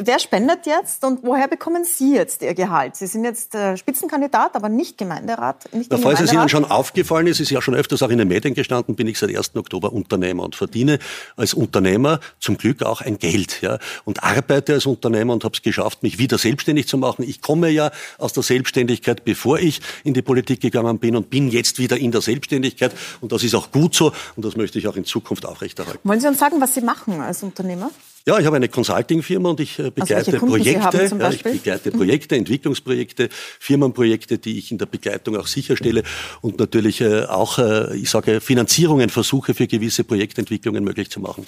wer 0.00 0.18
spendet 0.18 0.66
jetzt 0.66 1.04
und 1.04 1.22
woher 1.22 1.46
bekommen 1.46 1.84
Sie 1.84 2.14
jetzt 2.14 2.42
Ihr 2.42 2.54
Gehalt? 2.54 2.96
Sie 2.96 3.06
sind 3.06 3.24
jetzt 3.24 3.54
äh, 3.54 3.76
Spitzenkandidat, 3.76 4.56
aber 4.56 4.68
nicht 4.68 4.98
Gemeinderat. 4.98 5.72
Nicht 5.72 5.92
Na, 5.92 5.98
falls 5.98 6.20
es 6.20 6.32
Ihnen 6.32 6.48
schon 6.48 6.64
aufgefallen 6.64 7.28
ist, 7.28 7.38
ist 7.38 7.50
ja 7.50 7.62
schon 7.62 7.76
öfters 7.76 8.02
auch 8.02 8.10
in 8.10 8.18
den 8.18 8.26
Medien 8.26 8.54
gestanden, 8.54 8.96
bin 8.96 9.06
ich 9.06 9.18
seit 9.18 9.36
1. 9.36 9.54
Oktober 9.54 9.92
Unternehmer 9.92 10.42
und 10.42 10.56
verdiene 10.56 10.98
als 11.36 11.54
Unternehmer 11.54 12.18
zum 12.40 12.58
Glück 12.58 12.82
auch 12.82 13.00
ein 13.00 13.18
Geld. 13.18 13.62
Ja, 13.62 13.75
und 14.04 14.22
arbeite 14.22 14.74
als 14.74 14.86
Unternehmer 14.86 15.32
und 15.32 15.44
habe 15.44 15.54
es 15.54 15.62
geschafft, 15.62 16.02
mich 16.02 16.18
wieder 16.18 16.38
selbstständig 16.38 16.88
zu 16.88 16.98
machen. 16.98 17.24
Ich 17.28 17.40
komme 17.40 17.70
ja 17.70 17.90
aus 18.18 18.32
der 18.32 18.42
Selbstständigkeit, 18.42 19.24
bevor 19.24 19.58
ich 19.58 19.80
in 20.04 20.14
die 20.14 20.22
Politik 20.22 20.60
gegangen 20.60 20.98
bin 20.98 21.16
und 21.16 21.30
bin 21.30 21.48
jetzt 21.48 21.78
wieder 21.78 21.96
in 21.96 22.12
der 22.12 22.20
Selbstständigkeit. 22.20 22.92
Und 23.20 23.32
das 23.32 23.42
ist 23.42 23.54
auch 23.54 23.70
gut 23.70 23.94
so 23.94 24.12
und 24.36 24.44
das 24.44 24.56
möchte 24.56 24.78
ich 24.78 24.88
auch 24.88 24.96
in 24.96 25.04
Zukunft 25.04 25.46
aufrechterhalten. 25.46 26.00
Wollen 26.04 26.20
Sie 26.20 26.28
uns 26.28 26.38
sagen, 26.38 26.60
was 26.60 26.74
Sie 26.74 26.80
machen 26.80 27.20
als 27.20 27.42
Unternehmer? 27.42 27.90
Ja, 28.28 28.40
ich 28.40 28.46
habe 28.46 28.56
eine 28.56 28.68
Consulting-Firma 28.68 29.50
und 29.50 29.60
ich 29.60 29.78
äh, 29.78 29.92
begleite 29.92 30.36
Kunden 30.38 30.64
Sie 30.64 30.72
Projekte. 30.72 30.96
ja, 30.98 31.04
ich 31.04 31.14
Beispiel? 31.16 31.52
Mhm. 31.52 31.56
begleite 31.58 31.90
Projekte, 31.92 32.34
Entwicklungsprojekte, 32.34 33.28
Firmenprojekte, 33.60 34.38
die 34.38 34.58
ich 34.58 34.72
in 34.72 34.78
der 34.78 34.86
Begleitung 34.86 35.36
auch 35.36 35.46
sicherstelle 35.46 36.02
und 36.40 36.58
natürlich 36.58 37.00
äh, 37.00 37.22
auch, 37.26 37.60
äh, 37.60 37.96
ich 37.96 38.10
sage, 38.10 38.40
Finanzierungen 38.40 39.10
versuche 39.10 39.54
für 39.54 39.68
gewisse 39.68 40.02
Projektentwicklungen 40.02 40.82
möglich 40.82 41.08
zu 41.08 41.20
machen. 41.20 41.46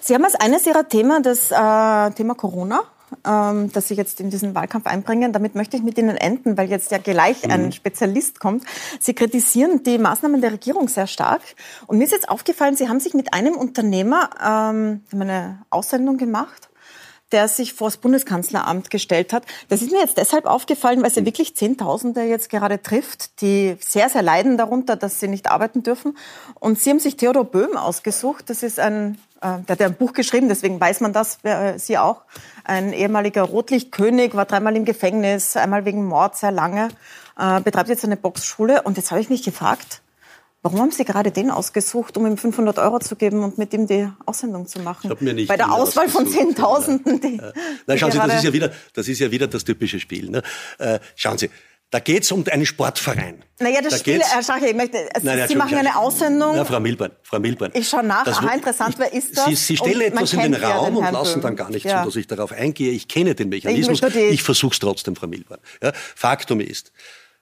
Sie 0.00 0.14
haben 0.14 0.24
als 0.24 0.34
eines 0.34 0.66
Ihrer 0.66 0.88
Themen 0.88 1.22
das 1.22 1.50
äh, 1.50 2.10
Thema 2.12 2.34
Corona, 2.34 2.82
ähm, 3.26 3.70
das 3.72 3.88
Sie 3.88 3.94
jetzt 3.94 4.20
in 4.20 4.30
diesen 4.30 4.54
Wahlkampf 4.54 4.86
einbringen. 4.86 5.32
Damit 5.32 5.54
möchte 5.54 5.76
ich 5.76 5.82
mit 5.82 5.98
Ihnen 5.98 6.16
enden, 6.16 6.56
weil 6.56 6.70
jetzt 6.70 6.90
ja 6.90 6.98
gleich 6.98 7.44
Mhm. 7.44 7.50
ein 7.50 7.72
Spezialist 7.72 8.40
kommt. 8.40 8.64
Sie 8.98 9.12
kritisieren 9.14 9.82
die 9.82 9.98
Maßnahmen 9.98 10.40
der 10.40 10.52
Regierung 10.52 10.88
sehr 10.88 11.06
stark. 11.06 11.42
Und 11.86 11.98
mir 11.98 12.04
ist 12.04 12.12
jetzt 12.12 12.28
aufgefallen, 12.30 12.76
Sie 12.76 12.88
haben 12.88 13.00
sich 13.00 13.12
mit 13.14 13.34
einem 13.34 13.54
Unternehmer 13.56 14.30
ähm, 14.42 15.02
eine 15.12 15.62
Aussendung 15.70 16.16
gemacht 16.16 16.69
der 17.32 17.48
sich 17.48 17.74
vor 17.74 17.88
das 17.88 17.96
Bundeskanzleramt 17.96 18.90
gestellt 18.90 19.32
hat. 19.32 19.44
Das 19.68 19.82
ist 19.82 19.92
mir 19.92 20.00
jetzt 20.00 20.16
deshalb 20.16 20.46
aufgefallen, 20.46 21.00
weil 21.00 21.08
es 21.08 21.16
ja 21.16 21.24
wirklich 21.24 21.56
Zehntausende 21.56 22.22
jetzt 22.22 22.50
gerade 22.50 22.82
trifft, 22.82 23.40
die 23.40 23.76
sehr, 23.80 24.08
sehr 24.08 24.22
leiden 24.22 24.56
darunter, 24.56 24.96
dass 24.96 25.20
sie 25.20 25.28
nicht 25.28 25.50
arbeiten 25.50 25.82
dürfen. 25.82 26.16
Und 26.58 26.78
Sie 26.78 26.90
haben 26.90 26.98
sich 26.98 27.16
Theodor 27.16 27.44
Böhm 27.44 27.76
ausgesucht. 27.76 28.50
Das 28.50 28.62
ist 28.62 28.80
ein, 28.80 29.18
äh, 29.40 29.58
der 29.66 29.68
hat 29.68 29.80
ja 29.80 29.86
ein 29.86 29.94
Buch 29.94 30.12
geschrieben, 30.12 30.48
deswegen 30.48 30.80
weiß 30.80 31.00
man 31.00 31.12
das, 31.12 31.38
äh, 31.42 31.78
Sie 31.78 31.98
auch. 31.98 32.22
Ein 32.64 32.92
ehemaliger 32.92 33.42
Rotlichtkönig, 33.42 34.34
war 34.34 34.44
dreimal 34.44 34.76
im 34.76 34.84
Gefängnis, 34.84 35.56
einmal 35.56 35.84
wegen 35.84 36.04
Mord 36.04 36.36
sehr 36.36 36.52
lange, 36.52 36.88
äh, 37.38 37.60
betreibt 37.60 37.88
jetzt 37.88 38.04
eine 38.04 38.16
Boxschule. 38.16 38.82
Und 38.82 38.96
jetzt 38.96 39.10
habe 39.10 39.20
ich 39.20 39.30
mich 39.30 39.42
gefragt, 39.42 40.02
Warum 40.62 40.80
haben 40.80 40.90
Sie 40.90 41.04
gerade 41.04 41.30
den 41.30 41.50
ausgesucht, 41.50 42.18
um 42.18 42.26
ihm 42.26 42.36
500 42.36 42.78
Euro 42.78 42.98
zu 42.98 43.16
geben 43.16 43.42
und 43.42 43.56
mit 43.56 43.72
ihm 43.72 43.86
die 43.86 44.08
Aussendung 44.26 44.66
zu 44.66 44.80
machen? 44.80 45.10
Ich 45.10 45.20
mir 45.20 45.32
nicht 45.32 45.48
Bei 45.48 45.56
der 45.56 45.72
Auswahl 45.72 46.08
von. 46.08 46.26
Zehntausenden, 46.28 47.18
die, 47.20 47.36
Ja. 47.38 47.52
Nein, 47.86 47.98
schauen 47.98 48.12
Sie, 48.12 48.18
das 48.18 48.34
ist 48.36 48.44
ja 48.44 48.52
wieder, 48.52 48.70
das 48.92 49.08
ist 49.08 49.18
ja 49.20 49.30
wieder 49.30 49.46
das 49.46 49.64
typische 49.64 49.98
Spiel. 49.98 50.28
Ne? 50.30 50.42
Äh, 50.78 50.98
schauen 51.16 51.38
Sie, 51.38 51.48
da 51.90 51.98
geht 51.98 52.22
es 52.24 52.30
um 52.30 52.44
einen 52.52 52.66
Sportverein. 52.66 53.42
Naja, 53.58 53.80
das 53.80 53.94
da 53.94 53.98
Spiel, 53.98 54.20
Herr 54.20 54.42
Schache, 54.44 54.68
ich 54.68 54.76
möchte, 54.76 54.98
also 55.14 55.26
Nein, 55.26 55.38
nein, 55.38 55.48
Sie 55.48 55.56
machen 55.56 55.76
eine 55.78 55.96
Aussendung. 55.96 56.54
Ja, 56.54 56.64
Frau 56.66 56.78
Milborn, 56.78 57.10
Frau 57.22 57.40
Milborn. 57.40 57.70
Ich 57.74 57.88
schau 57.88 58.02
nach. 58.02 58.24
Das 58.24 58.36
Aha, 58.38 58.52
interessant, 58.54 58.94
wer 58.98 59.12
ist 59.14 59.36
das? 59.38 59.46
Sie, 59.46 59.54
Sie 59.56 59.76
stellen 59.78 60.00
etwas 60.02 60.32
in 60.34 60.40
den 60.40 60.52
kennt 60.52 60.62
ja 60.62 60.76
Raum 60.76 60.94
den 60.94 61.04
und 61.06 61.12
lassen 61.12 61.40
dann 61.40 61.56
gar 61.56 61.70
nicht 61.70 61.84
Ja. 61.86 62.00
zu, 62.02 62.08
dass 62.10 62.16
ich 62.16 62.26
darauf 62.26 62.52
eingehe. 62.52 62.92
Ich 62.92 63.08
kenne 63.08 63.34
den 63.34 63.48
Mechanismus. 63.48 64.00
die- 64.02 64.18
Ich 64.18 64.42
versuche 64.42 64.74
es 64.74 64.78
trotzdem, 64.78 65.16
Frau 65.16 65.26
Milborn. 65.26 65.58
Ja, 65.82 65.92
Faktum 65.94 66.60
ist, 66.60 66.92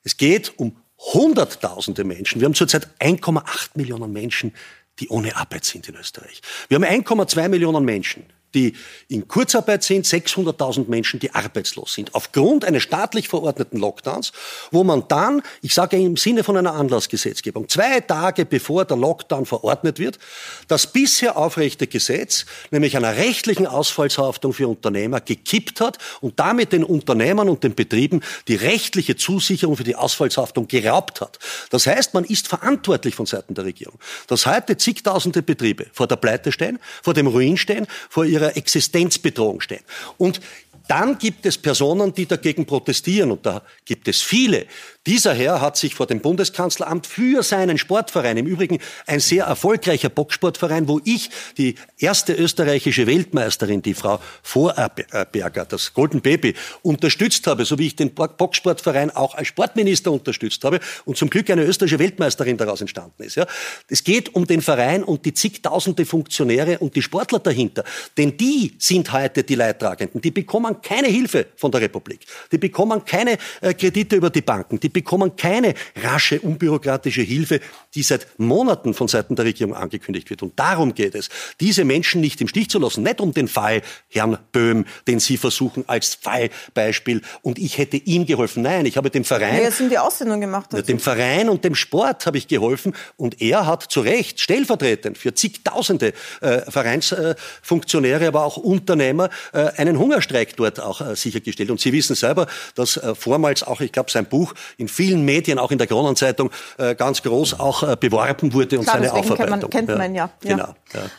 es 0.04 0.16
geht 0.16 0.52
um 0.56 0.76
Hunderttausende 0.98 2.04
Menschen. 2.04 2.40
Wir 2.40 2.46
haben 2.46 2.54
zurzeit 2.54 2.88
1,8 2.98 3.70
Millionen 3.74 4.12
Menschen, 4.12 4.54
die 4.98 5.08
ohne 5.08 5.36
Arbeit 5.36 5.64
sind 5.64 5.88
in 5.88 5.94
Österreich. 5.94 6.40
Wir 6.68 6.76
haben 6.76 6.84
1,2 6.84 7.48
Millionen 7.48 7.84
Menschen, 7.84 8.24
die 8.54 8.74
in 9.08 9.28
Kurzarbeit 9.28 9.82
sind, 9.82 10.06
600.000 10.06 10.88
Menschen, 10.88 11.20
die 11.20 11.34
arbeitslos 11.34 11.94
sind, 11.94 12.14
aufgrund 12.14 12.64
eines 12.64 12.82
staatlich 12.82 13.28
verordneten 13.28 13.78
Lockdowns, 13.78 14.32
wo 14.70 14.84
man 14.84 15.04
dann, 15.08 15.42
ich 15.62 15.74
sage 15.74 15.96
im 15.96 16.16
Sinne 16.16 16.44
von 16.44 16.56
einer 16.56 16.74
Anlassgesetzgebung, 16.74 17.68
zwei 17.68 18.00
Tage 18.00 18.44
bevor 18.44 18.84
der 18.84 18.96
Lockdown 18.96 19.46
verordnet 19.46 19.98
wird, 19.98 20.18
das 20.66 20.92
bisher 20.92 21.36
aufrechte 21.36 21.86
Gesetz, 21.86 22.46
nämlich 22.70 22.96
einer 22.96 23.16
rechtlichen 23.16 23.66
Ausfallshaftung 23.66 24.52
für 24.52 24.68
Unternehmer, 24.68 25.20
gekippt 25.20 25.80
hat 25.80 25.98
und 26.20 26.38
damit 26.40 26.72
den 26.72 26.84
Unternehmern 26.84 27.48
und 27.48 27.64
den 27.64 27.74
Betrieben 27.74 28.20
die 28.48 28.56
rechtliche 28.56 29.16
Zusicherung 29.16 29.76
für 29.76 29.84
die 29.84 29.96
Ausfallshaftung 29.96 30.68
geraubt 30.68 31.20
hat. 31.20 31.38
Das 31.70 31.86
heißt, 31.86 32.14
man 32.14 32.24
ist 32.24 32.48
verantwortlich 32.48 33.14
von 33.14 33.26
Seiten 33.26 33.54
der 33.54 33.64
Regierung, 33.64 33.98
dass 34.26 34.46
heute 34.46 34.76
zigtausende 34.76 35.42
Betriebe 35.42 35.86
vor 35.92 36.06
der 36.06 36.16
Pleite 36.16 36.52
stehen, 36.52 36.78
vor 37.02 37.14
dem 37.14 37.26
Ruin 37.26 37.56
stehen, 37.56 37.86
vor 38.08 38.24
ihrer 38.24 38.47
ihrer 38.48 38.56
Existenzbedrohung 38.56 39.60
stehen. 39.60 39.82
Und 40.16 40.40
dann 40.88 41.18
gibt 41.18 41.44
es 41.44 41.58
Personen, 41.58 42.14
die 42.14 42.26
dagegen 42.26 42.64
protestieren, 42.64 43.30
und 43.30 43.44
da 43.44 43.62
gibt 43.84 44.08
es 44.08 44.22
viele, 44.22 44.66
dieser 45.08 45.32
Herr 45.32 45.62
hat 45.62 45.78
sich 45.78 45.94
vor 45.94 46.06
dem 46.06 46.20
Bundeskanzleramt 46.20 47.06
für 47.06 47.42
seinen 47.42 47.78
Sportverein, 47.78 48.36
im 48.36 48.46
Übrigen 48.46 48.78
ein 49.06 49.20
sehr 49.20 49.46
erfolgreicher 49.46 50.10
Boxsportverein, 50.10 50.86
wo 50.86 51.00
ich 51.02 51.30
die 51.56 51.76
erste 51.96 52.34
österreichische 52.34 53.06
Weltmeisterin, 53.06 53.80
die 53.80 53.94
Frau 53.94 54.20
Vorberger, 54.42 55.64
das 55.64 55.94
Golden 55.94 56.20
Baby, 56.20 56.54
unterstützt 56.82 57.46
habe, 57.46 57.64
so 57.64 57.78
wie 57.78 57.86
ich 57.86 57.96
den 57.96 58.12
Boxsportverein 58.12 59.10
auch 59.10 59.34
als 59.34 59.48
Sportminister 59.48 60.12
unterstützt 60.12 60.62
habe 60.62 60.78
und 61.06 61.16
zum 61.16 61.30
Glück 61.30 61.48
eine 61.48 61.64
österreichische 61.64 61.98
Weltmeisterin 62.00 62.58
daraus 62.58 62.82
entstanden 62.82 63.22
ist. 63.22 63.36
Ja. 63.36 63.46
Es 63.88 64.04
geht 64.04 64.34
um 64.34 64.46
den 64.46 64.60
Verein 64.60 65.02
und 65.02 65.24
die 65.24 65.32
zigtausende 65.32 66.04
Funktionäre 66.04 66.80
und 66.80 66.94
die 66.94 67.00
Sportler 67.00 67.38
dahinter. 67.38 67.82
Denn 68.18 68.36
die 68.36 68.74
sind 68.76 69.10
heute 69.10 69.42
die 69.42 69.54
Leidtragenden. 69.54 70.20
Die 70.20 70.32
bekommen 70.32 70.82
keine 70.82 71.08
Hilfe 71.08 71.46
von 71.56 71.72
der 71.72 71.80
Republik. 71.80 72.20
Die 72.52 72.58
bekommen 72.58 73.02
keine 73.06 73.38
äh, 73.62 73.72
Kredite 73.72 74.16
über 74.16 74.28
die 74.28 74.42
Banken. 74.42 74.78
Die 74.78 74.97
bekommen 74.98 75.36
keine 75.36 75.74
rasche, 76.02 76.40
unbürokratische 76.40 77.22
Hilfe, 77.22 77.60
die 77.94 78.02
seit 78.02 78.26
Monaten 78.38 78.94
von 78.94 79.06
Seiten 79.06 79.36
der 79.36 79.44
Regierung 79.44 79.74
angekündigt 79.74 80.28
wird. 80.28 80.42
Und 80.42 80.58
darum 80.58 80.92
geht 80.92 81.14
es, 81.14 81.28
diese 81.60 81.84
Menschen 81.84 82.20
nicht 82.20 82.40
im 82.40 82.48
Stich 82.48 82.68
zu 82.68 82.80
lassen. 82.80 83.04
Nicht 83.04 83.20
um 83.20 83.32
den 83.32 83.46
Fall 83.46 83.82
Herrn 84.08 84.38
Böhm, 84.50 84.86
den 85.06 85.20
Sie 85.20 85.36
versuchen 85.36 85.84
als 85.86 86.18
Fallbeispiel 86.20 87.22
und 87.42 87.60
ich 87.60 87.78
hätte 87.78 87.96
ihm 87.96 88.26
geholfen. 88.26 88.64
Nein, 88.64 88.86
ich 88.86 88.96
habe 88.96 89.08
dem 89.10 89.24
Verein... 89.24 89.62
Ja, 89.62 89.70
sind 89.70 89.92
die 89.92 89.98
Aussendung 89.98 90.40
gemacht. 90.40 90.72
Dazu. 90.72 90.82
Dem 90.82 90.98
Verein 90.98 91.48
und 91.48 91.62
dem 91.62 91.76
Sport 91.76 92.26
habe 92.26 92.38
ich 92.38 92.48
geholfen 92.48 92.92
und 93.16 93.40
er 93.40 93.66
hat 93.66 93.84
zu 93.84 94.00
Recht 94.00 94.40
stellvertretend 94.40 95.16
für 95.16 95.32
zigtausende 95.32 96.12
äh, 96.40 96.70
Vereinsfunktionäre, 96.70 98.26
aber 98.26 98.44
auch 98.44 98.56
Unternehmer 98.56 99.30
äh, 99.52 99.68
einen 99.76 99.96
Hungerstreik 99.98 100.56
dort 100.56 100.80
auch 100.80 101.00
äh, 101.00 101.14
sichergestellt. 101.14 101.70
Und 101.70 101.80
Sie 101.80 101.92
wissen 101.92 102.16
selber, 102.16 102.48
dass 102.74 102.96
äh, 102.96 103.14
vormals 103.14 103.62
auch, 103.62 103.80
ich 103.80 103.92
glaube, 103.92 104.10
sein 104.10 104.26
Buch 104.26 104.54
in 104.76 104.87
in 104.88 104.94
vielen 104.94 105.24
Medien, 105.24 105.58
auch 105.58 105.70
in 105.70 105.78
der 105.78 105.86
Kronenzeitung, 105.86 106.50
äh, 106.78 106.94
ganz 106.94 107.22
groß 107.22 107.60
auch 107.60 107.82
äh, 107.82 107.96
beworben 107.98 108.52
wurde 108.52 108.78
und 108.78 108.84
Klar, 108.84 108.96
seine 108.96 109.12
Aufarbeitung. 109.12 109.70
Kennt 109.70 109.88
man, 109.88 109.98
kennt 109.98 109.98
man 109.98 110.14
ja. 110.14 110.30
ja. 110.42 110.56
Genau. 110.56 110.74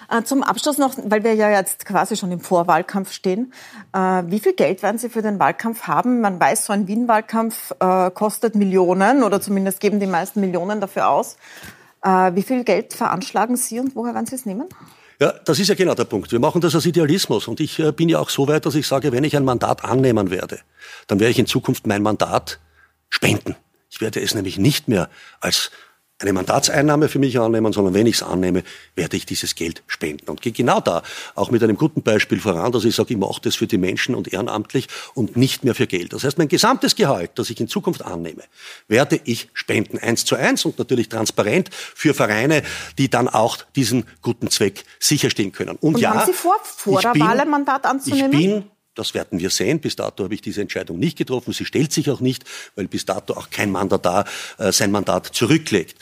Ja. 0.10 0.18
Äh, 0.18 0.24
zum 0.24 0.44
Abschluss 0.44 0.78
noch, 0.78 0.96
weil 1.06 1.24
wir 1.24 1.34
ja 1.34 1.50
jetzt 1.50 1.86
quasi 1.86 2.16
schon 2.18 2.32
im 2.32 2.40
Vorwahlkampf 2.40 3.12
stehen. 3.12 3.54
Wie 4.26 4.40
viel 4.40 4.54
Geld 4.54 4.84
werden 4.84 4.98
Sie 4.98 5.10
für 5.10 5.22
den 5.22 5.40
Wahlkampf 5.40 5.84
haben? 5.84 6.22
Man 6.22 6.40
weiß, 6.40 6.66
so 6.66 6.74
ein 6.74 6.88
Wien-Wahlkampf 6.88 7.74
kostet 8.14 8.56
Millionen 8.56 9.24
oder 9.24 9.42
zumindest 9.42 9.80
geben 9.80 10.00
die 10.00 10.08
meisten 10.08 10.42
Millionen 10.42 10.82
dafür 10.82 11.10
aus. 11.10 11.38
Wie 12.04 12.44
viel 12.44 12.64
Geld 12.64 12.94
veranschlagen 12.94 13.58
Sie 13.58 13.80
und 13.80 13.96
woher 13.96 14.14
werden 14.14 14.26
Sie 14.26 14.36
es 14.36 14.46
nehmen? 14.46 14.68
Ja, 15.20 15.34
das 15.46 15.60
ist 15.60 15.68
ja 15.68 15.76
genau 15.76 15.96
der 15.96 16.06
Punkt. 16.06 16.32
Wir 16.32 16.40
machen 16.40 16.62
das 16.62 16.76
als 16.76 16.86
Idealismus. 16.86 17.48
Und 17.48 17.60
ich 17.60 17.82
bin 17.96 18.10
ja 18.10 18.20
auch 18.20 18.30
so 18.30 18.48
weit, 18.48 18.66
dass 18.66 18.76
ich 18.76 18.88
sage, 18.88 19.12
wenn 19.12 19.24
ich 19.24 19.36
ein 19.36 19.44
Mandat 19.44 19.84
annehmen 19.84 20.30
werde, 20.30 20.60
dann 21.08 21.20
werde 21.20 21.32
ich 21.32 21.40
in 21.40 21.46
Zukunft 21.46 21.88
mein 21.88 22.02
Mandat 22.02 22.60
spenden. 23.10 23.56
Ich 23.90 24.02
werde 24.02 24.22
es 24.22 24.36
nämlich 24.36 24.58
nicht 24.58 24.88
mehr 24.88 25.10
als 25.40 25.72
eine 26.22 26.34
Mandatseinnahme 26.34 27.08
für 27.08 27.18
mich 27.18 27.40
annehmen, 27.40 27.72
sondern 27.72 27.94
wenn 27.94 28.06
ich 28.06 28.16
es 28.16 28.24
annehme, 28.24 28.64
werde 28.96 29.16
ich 29.16 29.26
dieses 29.26 29.56
Geld 29.56 29.84
spenden. 29.88 30.30
Und 30.30 30.42
gehe 30.42 30.52
genau 30.52 30.82
da 30.82 31.02
auch 31.34 31.50
mit 31.50 31.64
einem 31.64 31.78
guten 31.78 32.04
Beispiel 32.04 32.42
voran, 32.42 32.74
dass 32.74 32.84
ich 32.84 32.94
sage, 32.94 33.14
ich 33.14 33.20
mache 33.20 33.40
das 33.42 33.56
für 33.56 33.68
die 33.68 33.78
Menschen 33.78 34.16
und 34.16 34.32
ehrenamtlich 34.32 34.88
und 35.14 35.38
nicht 35.38 35.64
mehr 35.64 35.76
für 35.76 35.88
Geld. 35.88 36.12
Das 36.12 36.26
heißt, 36.26 36.38
mein 36.38 36.50
gesamtes 36.50 36.96
Gehalt, 36.96 37.32
das 37.36 37.50
ich 37.50 37.60
in 37.62 37.70
Zukunft 37.70 38.04
annehme, 38.04 38.44
werde 38.90 39.20
ich 39.24 39.50
spenden. 39.54 39.98
Eins 39.98 40.26
zu 40.26 40.36
eins 40.36 40.66
und 40.66 40.78
natürlich 40.78 41.08
transparent 41.08 41.70
für 41.72 42.14
Vereine, 42.14 42.64
die 42.98 43.10
dann 43.10 43.30
auch 43.30 43.58
diesen 43.76 44.04
guten 44.22 44.50
Zweck 44.50 44.84
sicherstellen 45.00 45.54
können. 45.54 45.78
Und, 45.78 45.96
und 45.96 46.02
ja, 46.02 46.16
haben 46.16 46.26
Sie 46.26 46.34
vor, 46.34 46.58
vor 46.64 47.02
der 47.02 47.18
Wahl 47.18 47.40
ein 47.40 47.50
Mandat 47.50 47.86
anzunehmen? 47.86 48.34
Ich 48.34 48.40
bin 48.40 48.64
das 49.00 49.14
werden 49.14 49.40
wir 49.40 49.50
sehen. 49.50 49.80
Bis 49.80 49.96
dato 49.96 50.26
habe 50.26 50.34
ich 50.34 50.42
diese 50.42 50.62
Entscheidung 50.62 51.00
nicht 51.00 51.18
getroffen. 51.18 51.54
Sie 51.54 51.66
stellt 51.66 51.94
sich 51.94 52.10
auch 52.10 52.20
nicht, 52.20 52.44
weil 52.76 52.88
bis 52.88 53.06
dato 53.06 53.34
auch 53.34 53.50
kein 53.50 53.72
Mandatar 53.72 54.26
äh, 54.58 54.72
sein 54.72 54.92
Mandat 54.92 55.28
zurücklegt. 55.28 55.96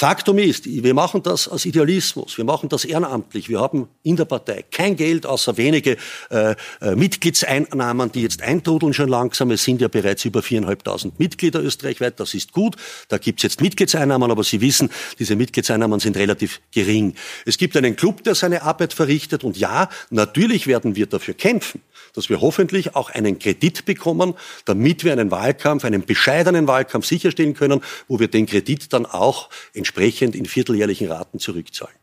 Faktum 0.00 0.38
ist, 0.38 0.64
wir 0.66 0.94
machen 0.94 1.24
das 1.24 1.48
aus 1.48 1.66
Idealismus, 1.66 2.38
wir 2.38 2.44
machen 2.44 2.68
das 2.68 2.84
ehrenamtlich. 2.84 3.48
Wir 3.48 3.58
haben 3.58 3.88
in 4.04 4.14
der 4.14 4.26
Partei 4.26 4.64
kein 4.70 4.94
Geld, 4.94 5.26
außer 5.26 5.56
wenige 5.56 5.96
äh, 6.30 6.54
äh, 6.80 6.94
Mitgliedseinnahmen, 6.94 8.12
die 8.12 8.22
jetzt 8.22 8.40
eintrudeln 8.40 8.94
schon 8.94 9.08
langsam. 9.08 9.50
Es 9.50 9.64
sind 9.64 9.80
ja 9.80 9.88
bereits 9.88 10.24
über 10.24 10.40
viereinhalbtausend 10.40 11.18
Mitglieder 11.18 11.60
österreichweit. 11.60 12.20
Das 12.20 12.34
ist 12.34 12.52
gut. 12.52 12.76
Da 13.08 13.18
gibt's 13.18 13.42
jetzt 13.42 13.60
Mitgliedseinnahmen, 13.60 14.30
aber 14.30 14.44
Sie 14.44 14.60
wissen, 14.60 14.88
diese 15.18 15.34
Mitgliedseinnahmen 15.34 15.98
sind 15.98 16.16
relativ 16.16 16.60
gering. 16.70 17.14
Es 17.44 17.58
gibt 17.58 17.76
einen 17.76 17.96
Club, 17.96 18.22
der 18.22 18.36
seine 18.36 18.62
Arbeit 18.62 18.92
verrichtet. 18.92 19.42
Und 19.42 19.56
ja, 19.56 19.88
natürlich 20.10 20.68
werden 20.68 20.94
wir 20.94 21.06
dafür 21.06 21.34
kämpfen, 21.34 21.82
dass 22.18 22.28
wir 22.28 22.40
hoffentlich 22.40 22.96
auch 22.96 23.10
einen 23.10 23.38
Kredit 23.38 23.84
bekommen, 23.84 24.34
damit 24.64 25.04
wir 25.04 25.12
einen 25.12 25.30
Wahlkampf, 25.30 25.84
einen 25.84 26.04
bescheidenen 26.04 26.66
Wahlkampf 26.66 27.06
sicherstellen 27.06 27.54
können, 27.54 27.80
wo 28.08 28.18
wir 28.18 28.28
den 28.28 28.46
Kredit 28.46 28.92
dann 28.92 29.06
auch 29.06 29.48
entsprechend 29.72 30.34
in 30.34 30.44
vierteljährlichen 30.44 31.08
Raten 31.08 31.38
zurückzahlen. 31.38 31.97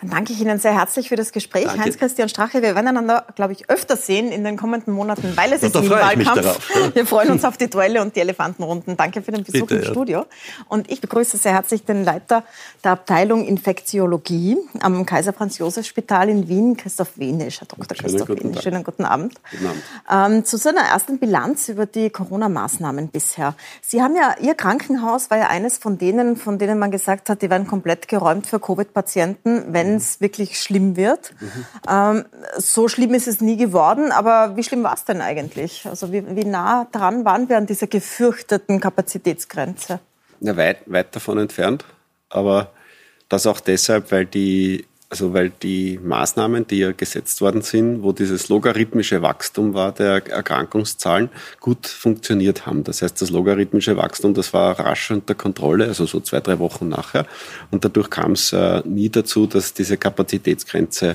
Dann 0.00 0.10
danke 0.10 0.32
ich 0.32 0.40
Ihnen 0.40 0.58
sehr 0.58 0.74
herzlich 0.74 1.08
für 1.08 1.16
das 1.16 1.30
Gespräch. 1.30 1.68
Heinz-Christian 1.68 2.28
Strache, 2.28 2.62
wir 2.62 2.74
werden 2.74 2.88
einander, 2.88 3.26
glaube 3.36 3.52
ich, 3.52 3.70
öfter 3.70 3.96
sehen 3.96 4.32
in 4.32 4.42
den 4.42 4.56
kommenden 4.56 4.92
Monaten, 4.92 5.36
weil 5.36 5.52
es 5.52 5.62
ist 5.62 5.76
ein 5.76 5.88
Wahlkampf. 5.88 6.94
Wir 6.94 7.06
freuen 7.06 7.30
uns 7.30 7.44
auf 7.44 7.56
die 7.56 7.70
Duelle 7.70 8.02
und 8.02 8.16
die 8.16 8.20
Elefantenrunden. 8.20 8.96
Danke 8.96 9.22
für 9.22 9.30
den 9.30 9.44
Besuch 9.44 9.68
Bitte, 9.68 9.76
im. 9.76 9.84
Studio. 9.84 10.26
Und 10.68 10.90
ich 10.90 11.00
begrüße 11.00 11.36
sehr 11.36 11.52
herzlich 11.52 11.84
den 11.84 12.04
Leiter 12.04 12.42
der 12.82 12.92
Abteilung 12.92 13.44
Infektiologie 13.44 14.56
am 14.80 15.06
Kaiser 15.06 15.32
Franz 15.32 15.58
Josef 15.58 15.86
Spital 15.86 16.28
in 16.28 16.48
Wien, 16.48 16.76
Christoph 16.76 17.16
Wenisch, 17.16 17.60
Herr 17.60 17.68
Dr. 17.68 17.96
Schönen 17.96 18.10
Christoph 18.10 18.28
Wenisch. 18.28 18.62
Schönen 18.62 18.82
guten 18.82 19.04
Abend. 19.04 19.34
Guten 19.50 19.66
Abend. 19.66 20.34
Ähm, 20.34 20.44
zu 20.44 20.56
seiner 20.56 20.82
ersten 20.82 21.18
Bilanz 21.18 21.68
über 21.68 21.86
die 21.86 22.10
Corona-Maßnahmen 22.10 23.08
bisher. 23.08 23.54
Sie 23.80 24.02
haben 24.02 24.16
ja, 24.16 24.34
Ihr 24.40 24.54
Krankenhaus 24.54 25.30
war 25.30 25.38
ja 25.38 25.48
eines 25.48 25.78
von 25.78 25.98
denen, 25.98 26.36
von 26.36 26.58
denen 26.58 26.80
man 26.80 26.90
gesagt 26.90 27.30
hat, 27.30 27.42
die 27.42 27.48
werden 27.48 27.66
komplett 27.66 28.08
geräumt 28.08 28.46
für 28.46 28.58
Covid-Patienten, 28.58 29.72
wenn 29.72 29.93
wenn 29.94 29.98
es 29.98 30.20
wirklich 30.20 30.60
schlimm 30.60 30.96
wird. 30.96 31.32
Mhm. 31.40 31.66
Ähm, 31.88 32.24
so 32.56 32.88
schlimm 32.88 33.14
ist 33.14 33.28
es 33.28 33.40
nie 33.40 33.56
geworden, 33.56 34.12
aber 34.12 34.56
wie 34.56 34.64
schlimm 34.64 34.82
war 34.82 34.94
es 34.94 35.04
denn 35.04 35.20
eigentlich? 35.20 35.86
Also 35.86 36.12
wie, 36.12 36.24
wie 36.36 36.44
nah 36.44 36.86
dran 36.90 37.24
waren 37.24 37.48
wir 37.48 37.56
an 37.56 37.66
dieser 37.66 37.86
gefürchteten 37.86 38.80
Kapazitätsgrenze? 38.80 40.00
Ja, 40.40 40.56
weit, 40.56 40.78
weit 40.86 41.14
davon 41.14 41.38
entfernt, 41.38 41.84
aber 42.28 42.72
das 43.28 43.46
auch 43.46 43.60
deshalb, 43.60 44.10
weil 44.12 44.26
die 44.26 44.84
also 45.14 45.32
weil 45.32 45.50
die 45.50 46.00
Maßnahmen, 46.02 46.66
die 46.66 46.78
ja 46.78 46.90
gesetzt 46.90 47.40
worden 47.40 47.62
sind, 47.62 48.02
wo 48.02 48.10
dieses 48.10 48.48
logarithmische 48.48 49.22
Wachstum 49.22 49.72
war 49.72 49.92
der 49.92 50.26
Erkrankungszahlen, 50.26 51.28
gut 51.60 51.86
funktioniert 51.86 52.66
haben. 52.66 52.82
Das 52.82 53.00
heißt, 53.00 53.22
das 53.22 53.30
logarithmische 53.30 53.96
Wachstum, 53.96 54.34
das 54.34 54.52
war 54.52 54.76
rasch 54.76 55.12
unter 55.12 55.36
Kontrolle, 55.36 55.86
also 55.86 56.04
so 56.04 56.18
zwei, 56.18 56.40
drei 56.40 56.58
Wochen 56.58 56.88
nachher. 56.88 57.26
Und 57.70 57.84
dadurch 57.84 58.10
kam 58.10 58.32
es 58.32 58.52
äh, 58.52 58.82
nie 58.84 59.08
dazu, 59.08 59.46
dass 59.46 59.72
diese 59.72 59.96
Kapazitätsgrenze 59.96 61.14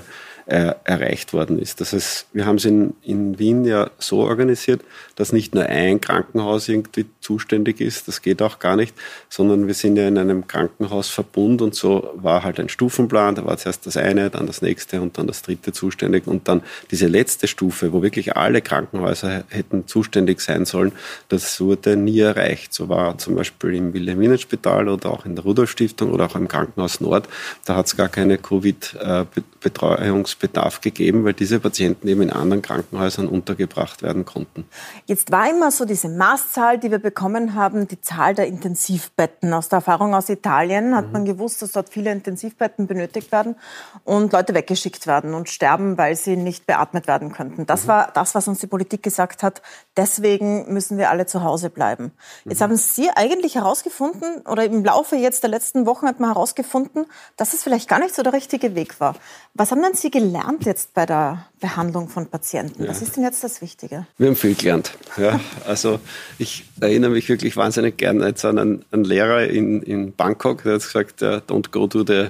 äh, 0.49 0.73
erreicht 0.83 1.33
worden 1.33 1.59
ist. 1.59 1.79
Das 1.79 1.93
heißt, 1.93 2.25
wir 2.33 2.47
haben 2.47 2.55
es 2.55 2.65
in, 2.65 2.95
in 3.03 3.37
Wien 3.37 3.65
ja 3.65 3.91
so 3.99 4.21
organisiert, 4.21 4.81
dass 5.15 5.31
nicht 5.31 5.53
nur 5.53 5.65
ein 5.65 6.01
Krankenhaus 6.01 6.67
irgendwie 6.67 7.05
zuständig 7.21 7.79
ist, 7.79 8.07
das 8.07 8.23
geht 8.23 8.41
auch 8.41 8.57
gar 8.57 8.75
nicht, 8.75 8.95
sondern 9.29 9.67
wir 9.67 9.75
sind 9.75 9.95
ja 9.95 10.07
in 10.07 10.17
einem 10.17 10.47
Krankenhausverbund 10.47 11.61
und 11.61 11.75
so 11.75 12.09
war 12.15 12.43
halt 12.43 12.59
ein 12.59 12.67
Stufenplan, 12.67 13.35
da 13.35 13.45
war 13.45 13.57
zuerst 13.57 13.85
das 13.85 13.95
eine, 13.95 14.31
dann 14.31 14.47
das 14.47 14.63
nächste 14.63 15.01
und 15.01 15.19
dann 15.19 15.27
das 15.27 15.43
dritte 15.43 15.71
zuständig 15.71 16.25
und 16.25 16.47
dann 16.47 16.63
diese 16.89 17.05
letzte 17.05 17.47
Stufe, 17.47 17.93
wo 17.93 18.01
wirklich 18.01 18.35
alle 18.35 18.63
Krankenhäuser 18.63 19.43
hätten 19.49 19.87
zuständig 19.87 20.41
sein 20.41 20.65
sollen, 20.65 20.93
das 21.27 21.61
wurde 21.61 21.95
nie 21.95 22.19
erreicht. 22.19 22.73
So 22.73 22.89
war 22.89 23.19
zum 23.19 23.35
Beispiel 23.35 23.75
im 23.75 23.93
Wilhelminenspital 23.93 24.89
oder 24.89 25.11
auch 25.11 25.27
in 25.27 25.35
der 25.35 25.43
Rudolf 25.43 25.69
Stiftung 25.69 26.11
oder 26.11 26.25
auch 26.25 26.35
im 26.35 26.47
Krankenhaus 26.47 27.01
Nord, 27.01 27.29
da 27.65 27.75
hat 27.75 27.85
es 27.85 27.95
gar 27.95 28.09
keine 28.09 28.39
Covid-Betreuungs 28.39 30.38
Nachwuchsbedarf 30.39 30.81
gegeben, 30.81 31.25
weil 31.25 31.33
diese 31.33 31.59
Patienten 31.59 32.07
eben 32.07 32.21
in 32.21 32.31
anderen 32.31 32.61
Krankenhäusern 32.61 33.27
untergebracht 33.27 34.01
werden 34.01 34.25
konnten. 34.25 34.65
Jetzt 35.05 35.31
war 35.31 35.49
immer 35.49 35.71
so 35.71 35.85
diese 35.85 36.09
Maßzahl, 36.09 36.77
die 36.77 36.91
wir 36.91 36.99
bekommen 36.99 37.55
haben, 37.55 37.87
die 37.87 38.01
Zahl 38.01 38.35
der 38.35 38.47
Intensivbetten. 38.47 39.53
Aus 39.53 39.69
der 39.69 39.77
Erfahrung 39.77 40.15
aus 40.15 40.29
Italien 40.29 40.95
hat 40.95 41.07
mhm. 41.07 41.11
man 41.11 41.25
gewusst, 41.25 41.61
dass 41.61 41.73
dort 41.73 41.89
viele 41.89 42.11
Intensivbetten 42.11 42.87
benötigt 42.87 43.31
werden 43.31 43.55
und 44.03 44.33
Leute 44.33 44.53
weggeschickt 44.53 45.07
werden 45.07 45.33
und 45.33 45.49
sterben, 45.49 45.97
weil 45.97 46.15
sie 46.15 46.37
nicht 46.37 46.65
beatmet 46.65 47.07
werden 47.07 47.31
könnten. 47.31 47.65
Das 47.65 47.83
mhm. 47.83 47.87
war 47.89 48.11
das, 48.13 48.35
was 48.35 48.47
uns 48.47 48.59
die 48.59 48.67
Politik 48.67 49.03
gesagt 49.03 49.43
hat. 49.43 49.61
Deswegen 49.97 50.71
müssen 50.73 50.97
wir 50.97 51.09
alle 51.09 51.25
zu 51.25 51.43
Hause 51.43 51.69
bleiben. 51.69 52.11
Jetzt 52.45 52.59
mhm. 52.59 52.63
haben 52.63 52.75
Sie 52.75 53.09
eigentlich 53.15 53.55
herausgefunden, 53.55 54.41
oder 54.45 54.63
im 54.63 54.83
Laufe 54.83 55.15
jetzt 55.15 55.43
der 55.43 55.49
letzten 55.49 55.85
Wochen 55.85 56.07
hat 56.07 56.19
man 56.19 56.29
herausgefunden, 56.31 57.05
dass 57.37 57.53
es 57.53 57.63
vielleicht 57.63 57.89
gar 57.89 57.99
nicht 57.99 58.15
so 58.15 58.23
der 58.23 58.33
richtige 58.33 58.75
Weg 58.75 58.99
war. 58.99 59.15
Was 59.53 59.71
haben 59.71 59.81
denn 59.81 59.93
Sie 59.93 60.11
gelernt 60.11 60.28
jetzt 60.65 60.93
bei 60.93 61.05
der 61.05 61.45
Behandlung 61.59 62.09
von 62.09 62.27
Patienten? 62.27 62.83
Ja. 62.83 62.89
Was 62.89 63.01
ist 63.01 63.15
denn 63.15 63.23
jetzt 63.23 63.43
das 63.43 63.61
Wichtige? 63.61 64.07
Wir 64.17 64.27
haben 64.27 64.35
viel 64.35 64.55
gelernt. 64.55 64.91
Ja, 65.17 65.39
also 65.65 65.99
ich 66.37 66.65
erinnere 66.79 67.11
mich 67.11 67.29
wirklich 67.29 67.57
wahnsinnig 67.57 67.97
gerne 67.97 68.27
jetzt 68.27 68.45
an 68.45 68.57
einen, 68.57 68.85
einen 68.91 69.03
Lehrer 69.03 69.47
in, 69.47 69.81
in 69.81 70.13
Bangkok, 70.13 70.63
der 70.63 70.75
hat 70.75 70.81
gesagt, 70.81 71.21
uh, 71.21 71.41
don't 71.47 71.71
go 71.71 71.87
to 71.87 72.03
the 72.05 72.29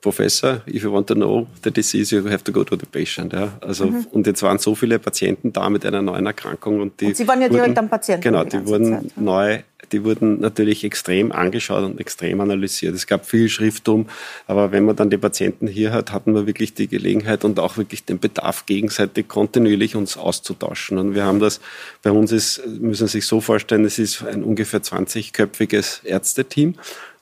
Professor, 0.00 0.62
if 0.68 0.84
you 0.84 0.92
want 0.92 1.08
to 1.08 1.14
know 1.14 1.48
the 1.64 1.72
disease, 1.72 2.14
you 2.14 2.24
have 2.30 2.44
to 2.44 2.52
go 2.52 2.62
to 2.62 2.76
the 2.76 2.86
patient. 2.86 3.32
Ja. 3.32 3.58
Also, 3.60 3.86
mhm. 3.86 4.06
Und 4.12 4.26
jetzt 4.28 4.42
waren 4.42 4.58
so 4.58 4.76
viele 4.76 5.00
Patienten 5.00 5.52
da 5.52 5.68
mit 5.68 5.84
einer 5.84 6.02
neuen 6.02 6.24
Erkrankung. 6.26 6.80
Und, 6.80 7.00
die 7.00 7.06
und 7.06 7.16
Sie 7.16 7.26
waren 7.26 7.40
ja 7.40 7.48
direkt 7.48 7.76
am 7.76 7.88
Patienten. 7.88 8.22
Genau, 8.22 8.44
die, 8.44 8.58
die 8.58 8.66
wurden 8.66 8.92
Zeit. 8.92 9.16
neu, 9.16 9.58
die 9.90 10.04
wurden 10.04 10.40
natürlich 10.40 10.84
extrem 10.84 11.32
angeschaut 11.32 11.84
und 11.84 12.00
extrem 12.00 12.40
analysiert. 12.40 12.94
Es 12.94 13.08
gab 13.08 13.26
viel 13.26 13.48
Schrifttum, 13.48 14.06
aber 14.46 14.70
wenn 14.70 14.84
man 14.84 14.94
dann 14.94 15.10
die 15.10 15.18
Patienten 15.18 15.66
hier 15.66 15.92
hat, 15.92 16.12
hatten 16.12 16.32
wir 16.32 16.46
wirklich 16.46 16.74
die 16.74 16.86
Gelegenheit 16.86 17.44
und 17.44 17.58
auch 17.58 17.76
wirklich 17.76 18.04
den 18.04 18.20
Bedarf, 18.20 18.66
gegenseitig 18.66 19.26
kontinuierlich 19.26 19.96
uns 19.96 20.16
auszutauschen. 20.16 20.98
Und 20.98 21.14
wir 21.16 21.24
haben 21.24 21.40
das, 21.40 21.60
bei 22.02 22.12
uns 22.12 22.30
ist, 22.30 22.64
müssen 22.66 23.08
Sie 23.08 23.18
sich 23.18 23.26
so 23.26 23.40
vorstellen, 23.40 23.84
es 23.84 23.98
ist 23.98 24.22
ein 24.22 24.44
ungefähr 24.44 24.80
20-köpfiges 24.80 26.04
Ärzteteam 26.04 26.74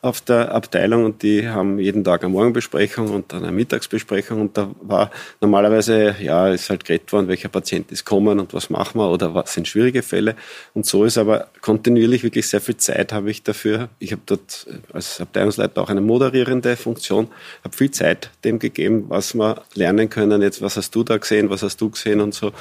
auf 0.07 0.21
der 0.21 0.53
Abteilung 0.53 1.05
und 1.05 1.23
die 1.23 1.49
haben 1.49 1.79
jeden 1.79 2.05
Tag 2.05 2.23
eine 2.23 2.33
Morgenbesprechung 2.33 3.11
und 3.11 3.33
dann 3.33 3.43
eine 3.45 3.53
Mittagsbesprechung 3.53 4.41
und 4.41 4.57
da 4.57 4.71
war 4.81 5.11
normalerweise, 5.41 6.17
ja, 6.21 6.49
ist 6.49 6.71
halt 6.71 6.85
geredet 6.85 7.13
worden, 7.13 7.29
welcher 7.29 7.49
Patient 7.49 7.91
ist 7.93 8.05
kommen 8.05 8.41
und 8.41 8.55
was 8.55 8.71
machen 8.71 8.99
wir 9.01 9.11
oder 9.11 9.35
was 9.35 9.53
sind 9.53 9.69
schwierige 9.69 10.03
Fälle 10.03 10.37
und 10.75 10.87
so 10.87 11.05
ist 11.05 11.19
aber 11.19 11.49
kontinuierlich 11.61 12.23
wirklich 12.23 12.49
sehr 12.49 12.61
viel 12.61 12.77
Zeit 12.77 13.13
habe 13.13 13.31
ich 13.31 13.43
dafür. 13.43 13.89
Ich 13.99 14.13
habe 14.13 14.23
dort 14.27 14.67
als 14.93 15.21
Abteilungsleiter 15.21 15.83
auch 15.83 15.91
eine 15.91 16.01
moderierende 16.01 16.77
Funktion, 16.77 17.29
habe 17.65 17.77
viel 17.77 17.91
Zeit 17.91 18.31
dem 18.45 18.59
gegeben, 18.59 19.07
was 19.09 19.35
wir 19.35 19.63
lernen 19.75 20.09
können. 20.09 20.43
Jetzt, 20.43 20.63
was 20.63 20.77
hast 20.77 20.95
du 20.95 21.03
da 21.03 21.17
gesehen, 21.17 21.51
was 21.51 21.63
hast 21.63 21.81
du 21.81 21.91
gesehen 21.91 22.21
und 22.21 22.35
so. 22.35 22.53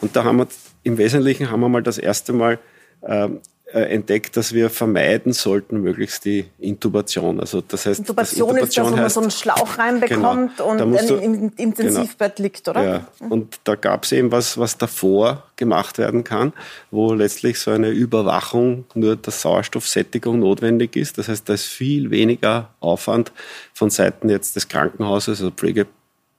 Und 0.00 0.16
da 0.16 0.24
haben 0.24 0.38
wir 0.38 0.48
im 0.82 0.98
Wesentlichen 0.98 1.50
haben 1.50 1.60
wir 1.60 1.68
mal 1.68 1.82
das 1.82 1.98
erste 1.98 2.32
Mal 2.32 2.58
ähm, 3.06 3.36
äh, 3.36 3.53
entdeckt, 3.72 4.36
dass 4.36 4.52
wir 4.52 4.70
vermeiden 4.70 5.32
sollten, 5.32 5.80
möglichst 5.80 6.24
die 6.24 6.44
Intubation. 6.58 7.40
Also 7.40 7.60
das 7.60 7.86
heißt, 7.86 8.00
Intubation, 8.00 8.56
das 8.56 8.76
Intubation 8.76 8.86
ist, 8.86 8.92
dass 8.92 9.00
man 9.00 9.10
so 9.10 9.20
einen 9.20 9.30
Schlauch 9.30 9.78
reinbekommt 9.78 10.58
genau, 10.58 10.70
und 10.70 11.10
du, 11.10 11.16
im 11.16 11.52
Intensivbett 11.56 12.36
genau, 12.36 12.44
liegt, 12.44 12.68
oder? 12.68 12.84
Ja. 12.84 13.08
Mhm. 13.20 13.32
Und 13.32 13.60
da 13.64 13.74
gab 13.74 14.04
es 14.04 14.12
eben 14.12 14.30
was, 14.30 14.58
was 14.58 14.78
davor 14.78 15.44
gemacht 15.56 15.98
werden 15.98 16.24
kann, 16.24 16.52
wo 16.90 17.14
letztlich 17.14 17.58
so 17.58 17.70
eine 17.70 17.88
Überwachung 17.90 18.84
nur 18.94 19.16
der 19.16 19.32
Sauerstoffsättigung 19.32 20.38
notwendig 20.38 20.94
ist. 20.94 21.18
Das 21.18 21.28
heißt, 21.28 21.48
da 21.48 21.54
ist 21.54 21.64
viel 21.64 22.10
weniger 22.10 22.70
Aufwand 22.80 23.32
von 23.72 23.90
Seiten 23.90 24.28
jetzt 24.28 24.56
des 24.56 24.68
Krankenhauses, 24.68 25.40
also 25.40 25.50
Pflege 25.50 25.86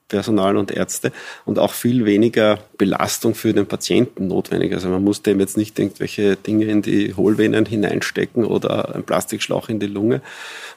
Personal 0.08 0.56
und 0.56 0.72
Ärzte 0.72 1.12
und 1.46 1.58
auch 1.58 1.74
viel 1.74 2.06
weniger 2.06 2.60
Belastung 2.78 3.34
für 3.34 3.54
den 3.54 3.66
Patienten 3.66 4.28
notwendig. 4.28 4.74
Also 4.74 4.90
man 4.90 5.04
muss 5.04 5.24
dem 5.24 5.40
jetzt 5.40 5.58
nicht 5.58 5.80
irgendwelche 5.80 6.36
Dinge 6.36 6.66
in 6.66 6.84
die 6.84 7.16
Hohlvenen 7.16 7.66
hineinstecken 7.66 8.46
oder 8.46 8.94
einen 8.94 9.04
Plastikschlauch 9.04 9.68
in 9.70 9.80
die 9.80 9.88
Lunge 9.88 10.22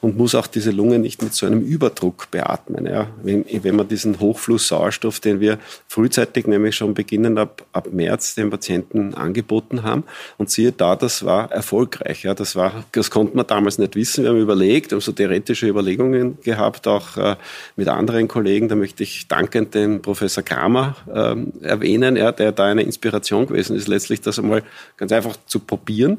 und 0.00 0.16
muss 0.16 0.34
auch 0.34 0.46
diese 0.46 0.70
Lunge 0.70 0.98
nicht 0.98 1.22
mit 1.22 1.34
so 1.34 1.44
einem 1.44 1.60
Überdruck 1.60 2.30
beatmen. 2.30 2.86
Ja. 2.86 3.08
Wenn, 3.22 3.44
wenn 3.50 3.76
man 3.76 3.86
diesen 3.88 4.18
Hochfluss 4.18 4.68
Sauerstoff, 4.68 5.20
den 5.20 5.40
wir 5.40 5.58
frühzeitig 5.88 6.46
nämlich 6.46 6.76
schon 6.76 6.94
beginnend 6.94 7.38
ab, 7.38 7.66
ab 7.72 7.88
März 7.92 8.34
den 8.34 8.48
Patienten 8.48 9.12
angeboten 9.12 9.82
haben 9.82 10.04
und 10.38 10.50
siehe 10.50 10.72
da, 10.72 10.96
das 10.96 11.24
war 11.26 11.52
erfolgreich. 11.52 12.22
Ja. 12.22 12.32
Das, 12.32 12.56
war, 12.56 12.84
das 12.92 13.10
konnte 13.10 13.36
man 13.36 13.46
damals 13.46 13.76
nicht 13.76 13.94
wissen. 13.94 14.24
Wir 14.24 14.30
haben 14.30 14.40
überlegt, 14.40 14.92
haben 14.92 15.00
so 15.00 15.12
theoretische 15.12 15.66
Überlegungen 15.66 16.38
gehabt, 16.42 16.86
auch 16.86 17.16
äh, 17.18 17.36
mit 17.76 17.88
anderen 17.88 18.28
Kollegen. 18.28 18.68
Da 18.68 18.74
möchte 18.74 19.02
ich 19.02 19.17
dankend 19.26 19.74
den 19.74 20.00
Professor 20.02 20.44
Kramer 20.44 20.94
ähm, 21.12 21.52
erwähnen, 21.62 22.16
ja, 22.16 22.30
der 22.30 22.52
da 22.52 22.66
eine 22.66 22.82
Inspiration 22.82 23.46
gewesen 23.46 23.76
ist, 23.76 23.88
letztlich 23.88 24.20
das 24.20 24.38
einmal 24.38 24.62
ganz 24.96 25.10
einfach 25.10 25.36
zu 25.46 25.58
probieren. 25.58 26.18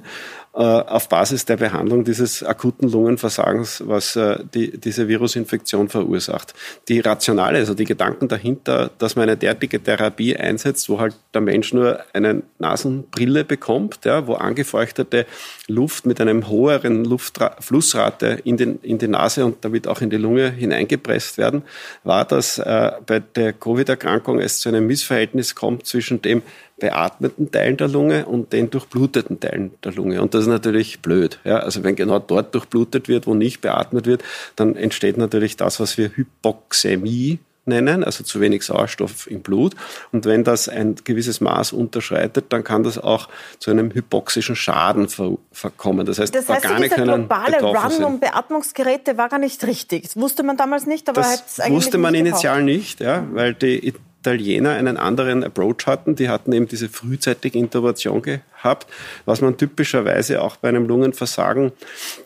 Äh, 0.51 0.61
auf 0.61 1.09
Basis 1.09 1.45
der 1.45 1.57
Behandlung 1.57 2.03
dieses 2.03 2.41
akuten 2.41 2.89
Lungenversagens, 2.89 3.83
was 3.85 4.15
äh, 4.15 4.39
die, 4.51 4.79
diese 4.79 5.07
Virusinfektion 5.07 5.89
verursacht. 5.89 6.55
Die 6.87 6.99
Rationale, 7.01 7.59
also 7.59 7.75
die 7.75 7.83
Gedanken 7.83 8.27
dahinter, 8.27 8.89
dass 8.97 9.15
man 9.15 9.23
eine 9.23 9.37
derartige 9.37 9.79
Therapie 9.81 10.35
einsetzt, 10.35 10.89
wo 10.89 10.99
halt 10.99 11.15
der 11.35 11.41
Mensch 11.41 11.71
nur 11.71 11.99
eine 12.13 12.41
Nasenbrille 12.57 13.43
bekommt, 13.43 14.05
ja, 14.05 14.25
wo 14.25 14.33
angefeuchtete 14.33 15.27
Luft 15.67 16.07
mit 16.07 16.19
einem 16.19 16.49
höheren 16.49 17.05
Luftflussrate 17.05 18.39
in, 18.43 18.57
den, 18.57 18.79
in 18.81 18.97
die 18.97 19.07
Nase 19.07 19.45
und 19.45 19.63
damit 19.63 19.87
auch 19.87 20.01
in 20.01 20.09
die 20.09 20.17
Lunge 20.17 20.49
hineingepresst 20.49 21.37
werden, 21.37 21.61
war, 22.03 22.25
dass 22.25 22.57
äh, 22.57 22.93
bei 23.05 23.19
der 23.19 23.53
Covid-Erkrankung 23.53 24.39
es 24.39 24.61
zu 24.61 24.69
einem 24.69 24.87
Missverhältnis 24.87 25.53
kommt 25.53 25.85
zwischen 25.85 26.23
dem 26.23 26.41
beatmeten 26.79 27.51
Teilen 27.51 27.77
der 27.77 27.87
Lunge 27.87 28.25
und 28.25 28.53
den 28.53 28.69
durchbluteten 28.69 29.39
Teilen 29.39 29.71
der 29.83 29.93
Lunge. 29.93 30.21
Und 30.21 30.33
das 30.33 30.41
ist 30.41 30.47
natürlich 30.47 31.01
blöd. 31.01 31.39
Ja? 31.43 31.57
Also 31.59 31.83
wenn 31.83 31.95
genau 31.95 32.19
dort 32.19 32.53
durchblutet 32.53 33.07
wird, 33.07 33.27
wo 33.27 33.33
nicht 33.33 33.61
beatmet 33.61 34.05
wird, 34.05 34.23
dann 34.55 34.75
entsteht 34.75 35.17
natürlich 35.17 35.57
das, 35.57 35.79
was 35.79 35.97
wir 35.97 36.11
Hypoxämie 36.15 37.39
nennen, 37.69 38.03
also 38.03 38.23
zu 38.23 38.41
wenig 38.41 38.63
Sauerstoff 38.63 39.29
im 39.31 39.41
Blut. 39.41 39.75
Und 40.11 40.25
wenn 40.25 40.43
das 40.43 40.67
ein 40.67 40.95
gewisses 41.03 41.39
Maß 41.39 41.71
unterschreitet, 41.71 42.45
dann 42.49 42.65
kann 42.65 42.83
das 42.83 42.97
auch 42.97 43.29
zu 43.59 43.71
einem 43.71 43.93
hypoxischen 43.93 44.55
Schaden 44.57 45.07
verkommen. 45.51 46.05
Das 46.05 46.19
heißt, 46.19 46.35
das 46.35 46.49
heißt 46.49 46.65
Organe 46.65 46.89
dieser 46.89 47.03
globale 47.03 47.61
Run 47.61 48.03
um 48.03 48.19
Beatmungsgeräte 48.19 49.17
war 49.17 49.29
gar 49.29 49.39
nicht 49.39 49.65
richtig. 49.65 50.03
Das 50.03 50.17
wusste 50.17 50.43
man 50.43 50.57
damals 50.57 50.85
nicht, 50.85 51.07
aber 51.07 51.21
das 51.21 51.59
wusste 51.69 51.97
man 51.97 52.13
initial 52.15 52.63
nicht, 52.63 52.99
ja, 52.99 53.25
weil 53.31 53.53
die 53.53 53.93
Italiener 54.19 54.71
einen 54.71 54.97
anderen 54.97 55.43
Approach 55.43 55.85
hatten. 55.85 56.15
Die 56.15 56.29
hatten 56.29 56.51
eben 56.51 56.67
diese 56.67 56.89
frühzeitige 56.89 57.57
Intubation 57.57 58.21
gehabt, 58.21 58.87
was 59.25 59.41
man 59.41 59.57
typischerweise 59.57 60.41
auch 60.41 60.57
bei 60.57 60.69
einem 60.69 60.87
Lungenversagen, 60.87 61.71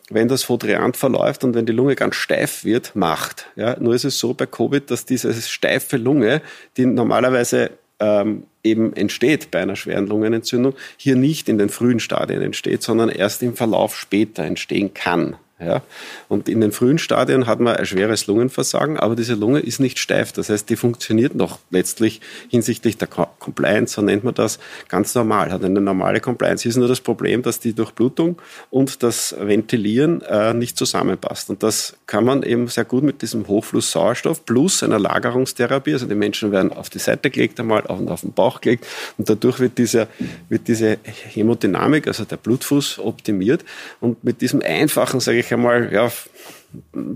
wenn 0.10 0.28
das 0.28 0.44
Fodriant 0.44 0.98
verläuft 0.98 1.44
und 1.44 1.54
wenn 1.54 1.66
die 1.66 1.74
Lunge 1.74 1.96
ganz 1.96 2.16
steif 2.16 2.64
wird, 2.64 2.96
macht. 2.96 3.48
Ja, 3.56 3.80
nur 3.80 3.94
ist 3.94 4.06
es 4.06 4.18
so 4.18 4.34
bei 4.34 4.46
Covid, 4.46 4.90
dass 4.90 5.06
diese 5.06 5.34
steife 5.34 5.98
Lunge, 5.98 6.42
die 6.78 6.86
normalerweise 6.86 7.72
ähm, 8.00 8.44
eben 8.64 8.94
entsteht 8.94 9.52
bei 9.52 9.62
einer 9.62 9.76
schweren 9.76 10.08
Lungenentzündung, 10.08 10.74
hier 10.98 11.16
nicht 11.16 11.48
in 11.48 11.58
den 11.58 11.70
frühen 11.70 12.00
Stadien 12.00 12.42
entsteht, 12.42 12.82
sondern 12.82 13.10
erst 13.10 13.44
im 13.44 13.56
Verlauf 13.56 13.96
später 13.96 14.44
entstehen 14.44 14.94
kann. 14.94 15.36
Ja? 15.66 15.82
Und 16.30 16.50
in 16.50 16.62
den 16.62 16.72
frühen 16.72 16.98
Stadien 16.98 17.48
hat 17.48 17.60
man 17.60 17.76
ein 17.76 17.86
schweres 17.86 18.28
Lungenversagen, 18.28 19.00
aber 19.00 19.16
diese 19.16 19.34
Lunge 19.34 19.60
ist 19.60 19.80
nicht 19.80 20.00
steif. 20.00 20.32
Das 20.32 20.50
heißt, 20.50 20.70
die 20.70 20.76
funktioniert 20.76 21.36
noch 21.36 21.60
letztlich 21.70 22.22
hinsichtlich 22.50 22.98
der 22.98 23.08
Compliance, 23.08 23.96
so 23.96 24.02
nennt 24.02 24.24
man 24.24 24.34
das, 24.34 24.60
ganz 24.90 25.16
normal, 25.16 25.52
hat 25.52 25.64
eine 25.64 25.82
normale 25.82 26.20
Compliance. 26.20 26.64
Hier 26.64 26.70
ist 26.70 26.78
nur 26.78 26.88
das 26.88 27.02
Problem, 27.02 27.42
dass 27.42 27.60
die 27.60 27.74
Durchblutung 27.74 28.42
und 28.70 29.04
das 29.04 29.36
Ventilieren 29.40 30.22
äh, 30.22 30.54
nicht 30.54 30.78
zusammenpasst. 30.78 31.50
Und 31.50 31.64
das 31.64 31.96
kann 32.08 32.26
man 32.26 32.44
eben 32.44 32.68
sehr 32.68 32.86
gut 32.86 33.04
mit 33.04 33.22
diesem 33.22 33.48
Hochfluss 33.48 33.92
Sauerstoff 33.92 34.46
plus 34.46 34.84
einer 34.84 35.00
Lagerungstherapie, 35.00 35.94
also 35.94 36.06
die 36.06 36.16
Menschen 36.16 36.52
werden 36.52 36.72
auf 36.72 36.90
die 36.90 37.00
Seite 37.00 37.30
gelegt 37.30 37.60
einmal 37.60 37.82
und 37.82 38.10
auf 38.10 38.22
den 38.22 38.34
Bauch 38.34 38.62
gelegt 38.62 38.86
und 39.18 39.30
dadurch 39.30 39.60
wird 39.60 39.78
diese, 39.78 40.08
wird 40.50 40.68
diese 40.68 40.98
Hämodynamik, 41.04 42.08
also 42.08 42.26
der 42.26 42.38
Blutfuß 42.38 43.00
optimiert 43.00 43.64
und 44.00 44.24
mit 44.24 44.42
diesem 44.42 44.62
einfachen, 44.62 45.20
sage 45.20 45.40
ich 45.40 45.53
einmal, 45.54 45.92
ja, 45.94 46.12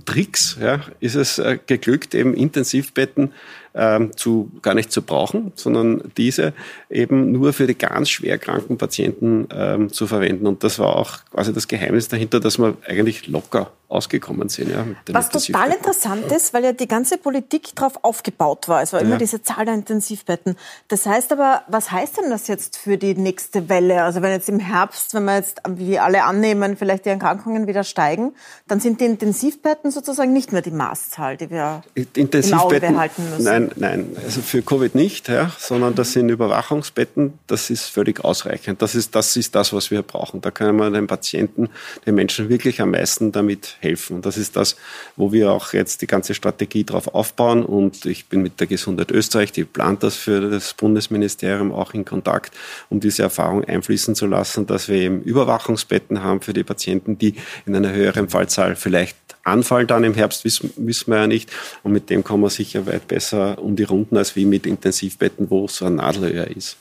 Tricks 0.06 0.58
ja, 0.62 0.82
ist 1.00 1.16
es 1.16 1.40
äh, 1.40 1.58
geglückt, 1.66 2.14
eben 2.14 2.34
Intensivbetten 2.34 3.34
ähm, 3.74 4.16
zu, 4.16 4.52
gar 4.62 4.74
nicht 4.74 4.92
zu 4.92 5.02
brauchen, 5.02 5.52
sondern 5.56 6.12
diese 6.18 6.54
eben 6.90 7.32
nur 7.32 7.54
für 7.54 7.68
die 7.68 7.78
ganz 7.78 8.10
schwer 8.10 8.38
kranken 8.38 8.78
Patienten 8.78 9.48
ähm, 9.52 9.92
zu 9.92 10.08
verwenden. 10.08 10.48
Und 10.48 10.64
das 10.64 10.80
war 10.80 10.96
auch 10.96 11.20
quasi 11.32 11.54
das 11.54 11.68
Geheimnis 11.68 12.08
dahinter, 12.08 12.40
dass 12.40 12.58
wir 12.60 12.76
eigentlich 12.88 13.28
locker 13.28 13.72
ausgekommen 13.90 14.50
sind. 14.50 14.70
Ja, 14.70 14.86
Was 15.12 15.30
total 15.30 15.72
interessant 15.72 16.30
ist, 16.32 16.54
weil 16.54 16.64
ja 16.66 16.74
die 16.74 16.90
ganze 16.90 17.18
Politik 17.18 17.74
darauf 17.76 18.04
aufgebaut 18.04 18.68
war. 18.68 18.82
Es 18.82 18.92
war 18.92 19.00
immer 19.00 19.12
ja. 19.12 19.18
diese 19.18 19.42
Zahl 19.44 19.64
der 19.64 19.76
Intensivbetten. 19.76 20.58
Das 20.90 21.06
heißt 21.06 21.32
aber, 21.32 21.62
was 21.68 21.92
heißt 21.92 22.18
denn 22.18 22.30
das 22.30 22.48
jetzt 22.48 22.76
für 22.78 22.98
die 22.98 23.16
nächste 23.16 23.70
Welle? 23.70 24.04
Also 24.04 24.22
wenn 24.22 24.32
jetzt 24.32 24.50
im 24.50 24.60
Herbst, 24.60 25.14
wenn 25.14 25.24
wir 25.24 25.38
jetzt, 25.38 25.62
wie 25.70 26.00
alle 26.00 26.24
annehmen, 26.24 26.76
vielleicht 26.76 27.06
die 27.06 27.10
Erkrankungen 27.10 27.66
wieder 27.68 27.86
steigen, 27.86 28.34
dann 28.68 28.82
sind 28.82 29.00
die 29.00 29.06
Intensivbetten 29.06 29.90
sozusagen 29.92 30.34
nicht 30.34 30.52
mehr 30.52 30.62
die 30.62 30.72
Maßzahl, 30.72 31.38
die 31.38 31.50
wir 31.50 31.82
im 31.96 32.54
Auge 32.56 32.82
behalten 32.82 33.30
müssen. 33.30 33.44
Nein, 33.46 33.67
nein, 33.76 34.16
also 34.24 34.42
für 34.42 34.62
Covid 34.62 34.96
nicht, 34.96 35.30
ja, 35.30 35.52
sondern 35.58 35.96
das 35.96 36.14
sind 36.14 36.30
Überwachungsbetten, 36.30 37.34
das 37.48 37.70
ist 37.70 37.86
völlig 37.86 38.24
ausreichend. 38.24 38.82
Das 38.82 38.96
ist, 38.96 39.16
das 39.16 39.36
ist 39.36 39.56
das, 39.56 39.74
was 39.74 39.92
wir 39.92 40.02
brauchen. 40.02 40.42
Da 40.42 40.52
können 40.52 40.78
wir 40.78 40.90
den 40.90 41.08
Patienten, 41.08 41.70
den 42.06 42.16
Menschen 42.16 42.50
wirklich 42.50 42.82
am 42.82 42.92
meisten 42.92 43.32
damit 43.32 43.78
helfen. 43.80 44.18
Und 44.18 44.26
das 44.26 44.38
ist 44.38 44.56
das, 44.56 44.76
wo 45.16 45.32
wir 45.32 45.52
auch 45.52 45.74
jetzt 45.74 46.02
die 46.02 46.08
ganze 46.08 46.34
Strategie 46.34 46.84
drauf 46.84 47.14
aufbauen. 47.14 47.64
Und 47.64 48.06
ich 48.06 48.28
bin 48.28 48.42
mit 48.42 48.60
der 48.60 48.68
Gesundheit 48.68 49.12
Österreich, 49.12 49.52
die 49.52 49.64
plant 49.64 50.04
das 50.04 50.16
für 50.16 50.50
das 50.50 50.74
Bundesministerium 50.74 51.72
auch 51.72 51.94
in 51.94 52.06
Kontakt, 52.06 52.54
um 52.90 53.00
diese 53.00 53.24
Erfahrung 53.24 53.64
einfließen 53.64 54.16
zu 54.16 54.26
lassen, 54.28 54.66
dass 54.66 54.88
wir 54.88 54.98
eben 54.98 55.22
Überwachungsbetten 55.22 56.24
haben 56.24 56.42
für 56.42 56.54
die 56.54 56.64
Patienten, 56.64 57.18
die 57.18 57.36
in 57.66 57.76
einer 57.76 57.92
höheren 57.92 58.30
Fallzahl 58.30 58.76
vielleicht 58.76 59.18
anfallen 59.48 59.88
dann 59.88 60.04
im 60.04 60.14
Herbst, 60.14 60.44
wissen, 60.44 60.72
wissen 60.76 61.12
wir 61.12 61.20
ja 61.20 61.28
nicht. 61.28 61.50
Und 61.84 61.94
mit 61.94 62.10
dem 62.10 62.24
kommen 62.24 62.44
wir 62.44 62.50
sicher 62.50 62.86
weit 62.86 63.08
besser 63.08 63.47
um 63.56 63.76
die 63.76 63.84
Runden 63.84 64.18
als 64.18 64.36
wie 64.36 64.46
mit 64.46 64.66
Intensivbetten, 64.66 65.50
wo 65.50 65.68
so 65.68 65.86
ein 65.86 65.96
Nadelöhr 65.96 66.48
ist. 66.48 66.78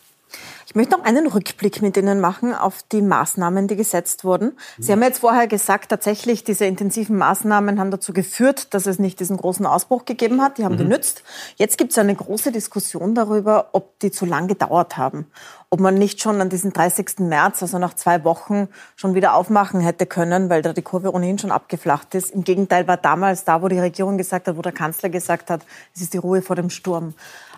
Ich 0.77 0.79
möchte 0.79 0.99
noch 0.99 1.07
einen 1.07 1.27
Rückblick 1.27 1.81
mit 1.81 1.97
Ihnen 1.97 2.21
machen 2.21 2.55
auf 2.55 2.83
die 2.93 3.01
Maßnahmen, 3.01 3.67
die 3.67 3.77
gesetzt 3.77 4.25
wurden. 4.25 4.59
Sie 4.79 4.93
haben 4.93 5.03
jetzt 5.03 5.21
vorher 5.21 5.47
gesagt, 5.47 5.89
tatsächlich 5.89 6.45
diese 6.45 6.67
intensiven 6.67 7.17
Maßnahmen 7.17 7.81
haben 7.81 7.91
dazu 7.91 8.13
geführt, 8.13 8.75
dass 8.75 8.85
es 8.85 8.99
nicht 8.99 9.19
diesen 9.19 9.39
großen 9.39 9.65
Ausbruch 9.65 10.05
gegeben 10.05 10.43
hat. 10.43 10.59
Die 10.59 10.67
haben 10.67 10.75
mhm. 10.75 10.81
genützt. 10.81 11.23
Jetzt 11.57 11.79
gibt 11.79 11.93
es 11.93 11.99
eine 11.99 12.15
große 12.15 12.53
Diskussion 12.53 13.15
darüber, 13.15 13.71
ob 13.73 13.99
die 14.01 14.11
zu 14.11 14.27
lang 14.27 14.49
gedauert 14.49 14.99
haben. 14.99 15.31
Ob 15.71 15.81
man 15.81 15.95
nicht 15.95 16.21
schon 16.21 16.43
an 16.43 16.51
diesem 16.51 16.75
30. 16.75 17.21
März, 17.21 17.63
also 17.63 17.79
nach 17.79 17.95
zwei 17.95 18.23
Wochen, 18.25 18.69
schon 18.97 19.15
wieder 19.15 19.33
aufmachen 19.33 19.81
hätte 19.81 20.05
können, 20.05 20.51
weil 20.51 20.61
da 20.61 20.75
die 20.75 20.83
Kurve 20.83 21.15
ohnehin 21.15 21.39
schon 21.39 21.53
abgeflacht 21.53 22.15
ist. 22.15 22.33
Im 22.33 22.45
Gegenteil 22.45 22.87
war 22.87 22.99
damals 22.99 23.45
da, 23.45 23.63
wo 23.63 23.69
die 23.69 23.79
Regierung 23.79 24.19
gesagt 24.19 24.47
hat, 24.47 24.59
wo 24.59 24.63
der 24.63 24.73
Kanzler 24.73 25.09
gesagt 25.09 25.49
hat, 25.49 25.63
es 25.95 26.03
ist 26.03 26.13
die 26.13 26.19
Ruhe 26.19 26.43
vor 26.43 26.55
dem 26.55 26.69
Sturm. 26.69 27.15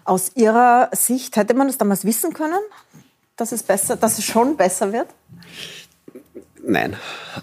Aus 0.09 0.33
Ihrer 0.37 0.89
Sicht 0.93 1.37
hätte 1.37 1.53
man 1.53 1.67
das 1.67 1.77
damals 1.77 2.07
wissen 2.07 2.33
können, 2.33 2.61
dass 3.39 3.53
es 3.53 3.63
besser, 3.63 3.97
dass 3.97 4.19
es 4.19 4.25
schon 4.25 4.57
besser 4.57 4.93
wird? 4.93 5.09
Nein, 6.63 6.97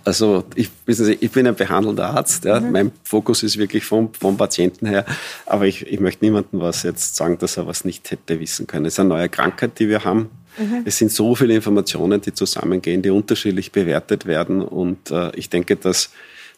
also 0.03 0.43
ich, 0.53 0.69
ich 0.85 1.31
bin 1.31 1.47
ein 1.47 1.55
behandelnder 1.55 2.11
Arzt. 2.11 2.45
Ja. 2.45 2.59
Mhm. 2.59 2.71
Mein 2.71 2.91
Fokus 3.03 3.41
ist 3.41 3.57
wirklich 3.57 3.83
vom, 3.83 4.13
vom 4.13 4.37
Patienten 4.37 4.85
her. 4.85 5.03
Aber 5.47 5.65
ich, 5.65 5.87
ich 5.87 5.99
möchte 5.99 6.23
niemandem 6.23 6.59
was 6.59 6.83
jetzt 6.83 7.15
sagen, 7.15 7.39
dass 7.39 7.57
er 7.57 7.65
was 7.65 7.85
nicht 7.85 8.11
hätte 8.11 8.39
wissen 8.39 8.67
können. 8.67 8.85
Es 8.85 8.93
ist 8.93 8.99
eine 8.99 9.09
neue 9.09 9.29
Krankheit, 9.29 9.79
die 9.79 9.89
wir 9.89 10.03
haben. 10.03 10.29
Mhm. 10.59 10.83
Es 10.85 10.99
sind 10.99 11.11
so 11.11 11.33
viele 11.33 11.55
Informationen, 11.55 12.21
die 12.21 12.33
zusammengehen, 12.33 13.01
die 13.01 13.09
unterschiedlich 13.09 13.71
bewertet 13.71 14.27
werden. 14.27 14.61
Und 14.61 15.09
äh, 15.09 15.31
ich 15.35 15.49
denke, 15.49 15.75
dass, 15.75 16.11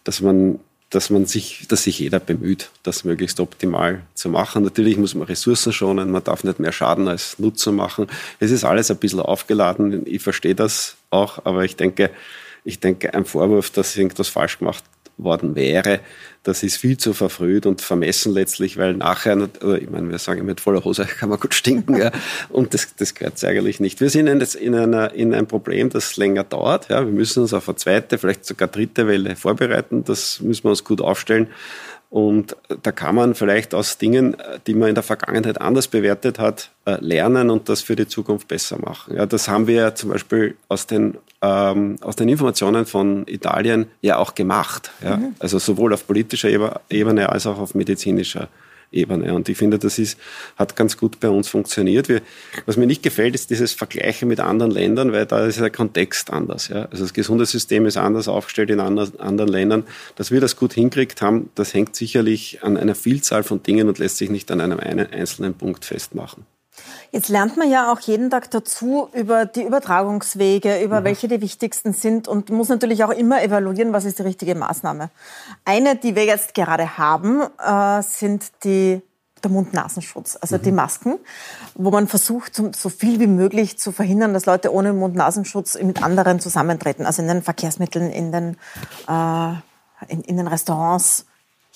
dass 0.04 0.20
man 0.20 0.60
dass 0.90 1.10
man 1.10 1.26
sich, 1.26 1.66
dass 1.68 1.84
sich 1.84 2.00
jeder 2.00 2.20
bemüht, 2.20 2.70
das 2.84 3.04
möglichst 3.04 3.40
optimal 3.40 4.04
zu 4.14 4.30
machen. 4.30 4.64
Natürlich 4.64 4.98
muss 4.98 5.16
man 5.16 5.28
Ressourcen 5.28 5.74
schonen, 5.74 6.12
man 6.12 6.24
darf 6.24 6.44
nicht 6.44 6.60
mehr 6.60 6.72
Schaden 6.72 7.08
als 7.08 7.40
Nutzen 7.40 7.76
machen. 7.76 8.08
Es 8.40 8.52
ist 8.52 8.64
alles 8.64 8.90
ein 8.90 8.98
bisschen 8.98 9.20
aufgeladen. 9.20 10.04
Ich 10.06 10.22
verstehe 10.22 10.56
das 10.56 10.96
auch, 11.10 11.46
aber 11.46 11.66
ich 11.66 11.76
denke, 11.76 12.10
ich 12.64 12.80
denke, 12.80 13.14
ein 13.14 13.26
Vorwurf, 13.26 13.70
dass 13.70 13.96
irgendwas 13.98 14.28
falsch 14.28 14.60
gemacht 14.60 14.84
worden 15.18 15.56
wäre, 15.56 16.00
das 16.44 16.64
ist 16.64 16.78
viel 16.78 16.98
zu 16.98 17.14
verfrüht 17.14 17.66
und 17.66 17.82
vermessen 17.82 18.32
letztlich, 18.34 18.78
weil 18.78 18.94
nachher, 18.94 19.50
ich 19.80 19.90
meine, 19.90 20.10
wir 20.10 20.18
sagen 20.20 20.46
mit 20.46 20.62
voller 20.62 20.84
Hose 20.84 21.06
kann 21.20 21.30
man 21.30 21.40
gut 21.40 21.54
stinken, 21.54 21.98
ja, 21.98 22.12
und 22.50 22.74
das, 22.74 22.96
das 22.96 23.16
gehört 23.16 23.44
eigentlich 23.44 23.80
nicht. 23.80 24.00
Wir 24.00 24.10
sind 24.10 24.28
jetzt 24.28 24.56
in, 24.56 24.76
einer, 24.76 25.14
in 25.14 25.34
einem 25.34 25.48
Problem, 25.48 25.90
das 25.90 26.18
länger 26.18 26.44
dauert. 26.44 26.90
Ja. 26.90 27.06
Wir 27.06 27.12
müssen 27.12 27.42
uns 27.42 27.54
auf 27.54 27.68
eine 27.68 27.76
zweite, 27.76 28.18
vielleicht 28.18 28.46
sogar 28.46 28.68
dritte 28.68 29.08
Welle 29.08 29.36
vorbereiten. 29.36 30.04
Das 30.04 30.40
müssen 30.40 30.64
wir 30.66 30.70
uns 30.70 30.84
gut 30.84 31.02
aufstellen. 31.02 31.48
Und 32.10 32.56
da 32.84 32.94
kann 32.94 33.16
man 33.16 33.36
vielleicht 33.36 33.74
aus 33.74 33.98
Dingen, 33.98 34.38
die 34.66 34.74
man 34.74 34.90
in 34.90 34.96
der 34.96 35.04
Vergangenheit 35.04 35.60
anders 35.60 35.90
bewertet 35.90 36.40
hat, 36.40 36.72
äh, 36.86 36.98
lernen 37.02 37.50
und 37.50 37.68
das 37.68 37.82
für 37.82 37.98
die 37.98 38.08
Zukunft 38.08 38.48
besser 38.48 38.80
machen. 38.80 39.16
Ja, 39.18 39.26
das 39.26 39.50
haben 39.50 39.68
wir 39.68 39.94
zum 39.96 40.12
Beispiel 40.12 40.56
aus 40.70 40.88
den, 40.88 41.18
ähm, 41.42 41.98
aus 42.02 42.16
den 42.16 42.30
Informationen 42.30 42.86
von 42.86 43.26
Italien 43.28 43.88
ja 44.02 44.18
auch 44.18 44.36
gemacht. 44.36 44.92
Ja? 45.04 45.18
Mhm. 45.18 45.36
Also 45.40 45.60
sowohl 45.60 45.94
auf 45.94 46.08
politischer 46.08 46.50
Ebene 46.90 47.30
als 47.30 47.46
auch 47.46 47.60
auf 47.60 47.76
medizinischer 47.76 48.50
Ebene. 48.92 49.34
Und 49.34 49.50
ich 49.50 49.58
finde, 49.58 49.80
das 49.80 50.00
ist, 50.00 50.18
hat 50.56 50.76
ganz 50.76 50.98
gut 50.98 51.20
bei 51.20 51.30
uns 51.30 51.50
funktioniert. 51.50 52.08
Wir, 52.08 52.22
was 52.66 52.78
mir 52.78 52.88
nicht 52.88 53.04
gefällt, 53.04 53.36
ist 53.36 53.50
dieses 53.50 53.74
Vergleichen 53.74 54.28
mit 54.30 54.40
anderen 54.40 54.72
Ländern, 54.72 55.12
weil 55.12 55.26
da 55.26 55.46
ist 55.46 55.60
der 55.60 55.70
Kontext 55.70 56.32
anders. 56.32 56.70
Ja. 56.70 56.86
Also 56.86 57.04
das 57.04 57.14
Gesundheitssystem 57.14 57.86
ist 57.86 57.98
anders 57.98 58.28
aufgestellt 58.28 58.70
in 58.70 58.80
anderen, 58.80 59.20
anderen 59.20 59.52
Ländern. 59.52 59.84
Dass 60.16 60.32
wir 60.32 60.40
das 60.40 60.56
gut 60.56 60.74
hinkriegt 60.74 61.22
haben, 61.22 61.50
das 61.56 61.74
hängt 61.74 61.96
sicherlich 61.96 62.64
an 62.64 62.78
einer 62.78 62.96
Vielzahl 62.96 63.44
von 63.44 63.62
Dingen 63.62 63.90
und 63.90 64.00
lässt 64.00 64.18
sich 64.18 64.30
nicht 64.30 64.50
an 64.52 64.62
einem 64.62 64.80
einzelnen 64.80 65.54
Punkt 65.54 65.84
festmachen. 65.84 66.46
Jetzt 67.12 67.30
lernt 67.30 67.58
man 67.58 67.70
ja 67.70 67.92
auch 67.92 68.00
jeden 68.00 68.30
Tag 68.30 68.52
dazu 68.52 69.10
über 69.14 69.46
die 69.46 69.64
Übertragungswege, 69.64 70.82
über 70.82 71.02
mhm. 71.02 71.06
welche 71.06 71.28
die 71.28 71.42
wichtigsten 71.42 71.94
sind 71.94 72.28
und 72.28 72.50
muss 72.50 72.70
natürlich 72.70 73.04
auch 73.04 73.12
immer 73.12 73.42
evaluieren, 73.42 73.94
was 73.94 74.06
ist 74.06 74.20
die 74.20 74.24
richtige 74.24 74.56
Maßnahme. 74.56 75.10
Eine, 75.66 75.96
die 75.96 76.16
wir 76.16 76.26
jetzt 76.26 76.54
gerade 76.54 76.98
haben, 76.98 77.42
äh, 77.60 78.02
sind 78.02 78.52
die 78.64 79.02
der 79.44 79.52
Mund-Nasenschutz, 79.52 80.38
also 80.42 80.58
mhm. 80.58 80.62
die 80.64 80.72
Masken, 80.72 81.20
wo 81.76 81.92
man 81.92 82.08
versucht, 82.08 82.56
so 82.56 82.90
viel 82.90 83.20
wie 83.20 83.28
möglich 83.28 83.78
zu 83.78 83.92
verhindern, 83.92 84.34
dass 84.34 84.46
Leute 84.46 84.74
ohne 84.74 84.94
Mund-Nasenschutz 84.94 85.78
mit 85.82 86.02
anderen 86.04 86.40
zusammentreten, 86.40 87.06
also 87.06 87.22
in 87.22 87.28
den 87.28 87.44
Verkehrsmitteln, 87.44 88.12
in 88.12 88.32
den, 88.32 88.58
äh, 89.08 89.54
in, 90.08 90.22
in 90.22 90.38
den 90.38 90.48
Restaurants, 90.48 91.26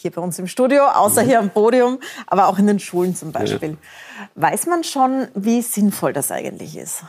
hier 0.02 0.12
bei 0.12 0.22
uns 0.22 0.38
im 0.40 0.48
Studio, 0.48 0.84
außer 0.86 1.22
hier 1.22 1.40
am 1.40 1.50
Podium, 1.50 2.00
aber 2.28 2.48
auch 2.48 2.60
in 2.60 2.68
den 2.68 2.80
Schulen 2.80 3.16
zum 3.16 3.32
Beispiel. 3.32 3.72
Ja. 3.72 3.78
Weiß 4.36 4.68
man 4.68 4.84
schon, 4.84 5.28
wie 5.36 5.62
sinnvoll 5.62 6.14
das 6.14 6.32
eigentlich 6.32 6.78
ist? 6.78 7.04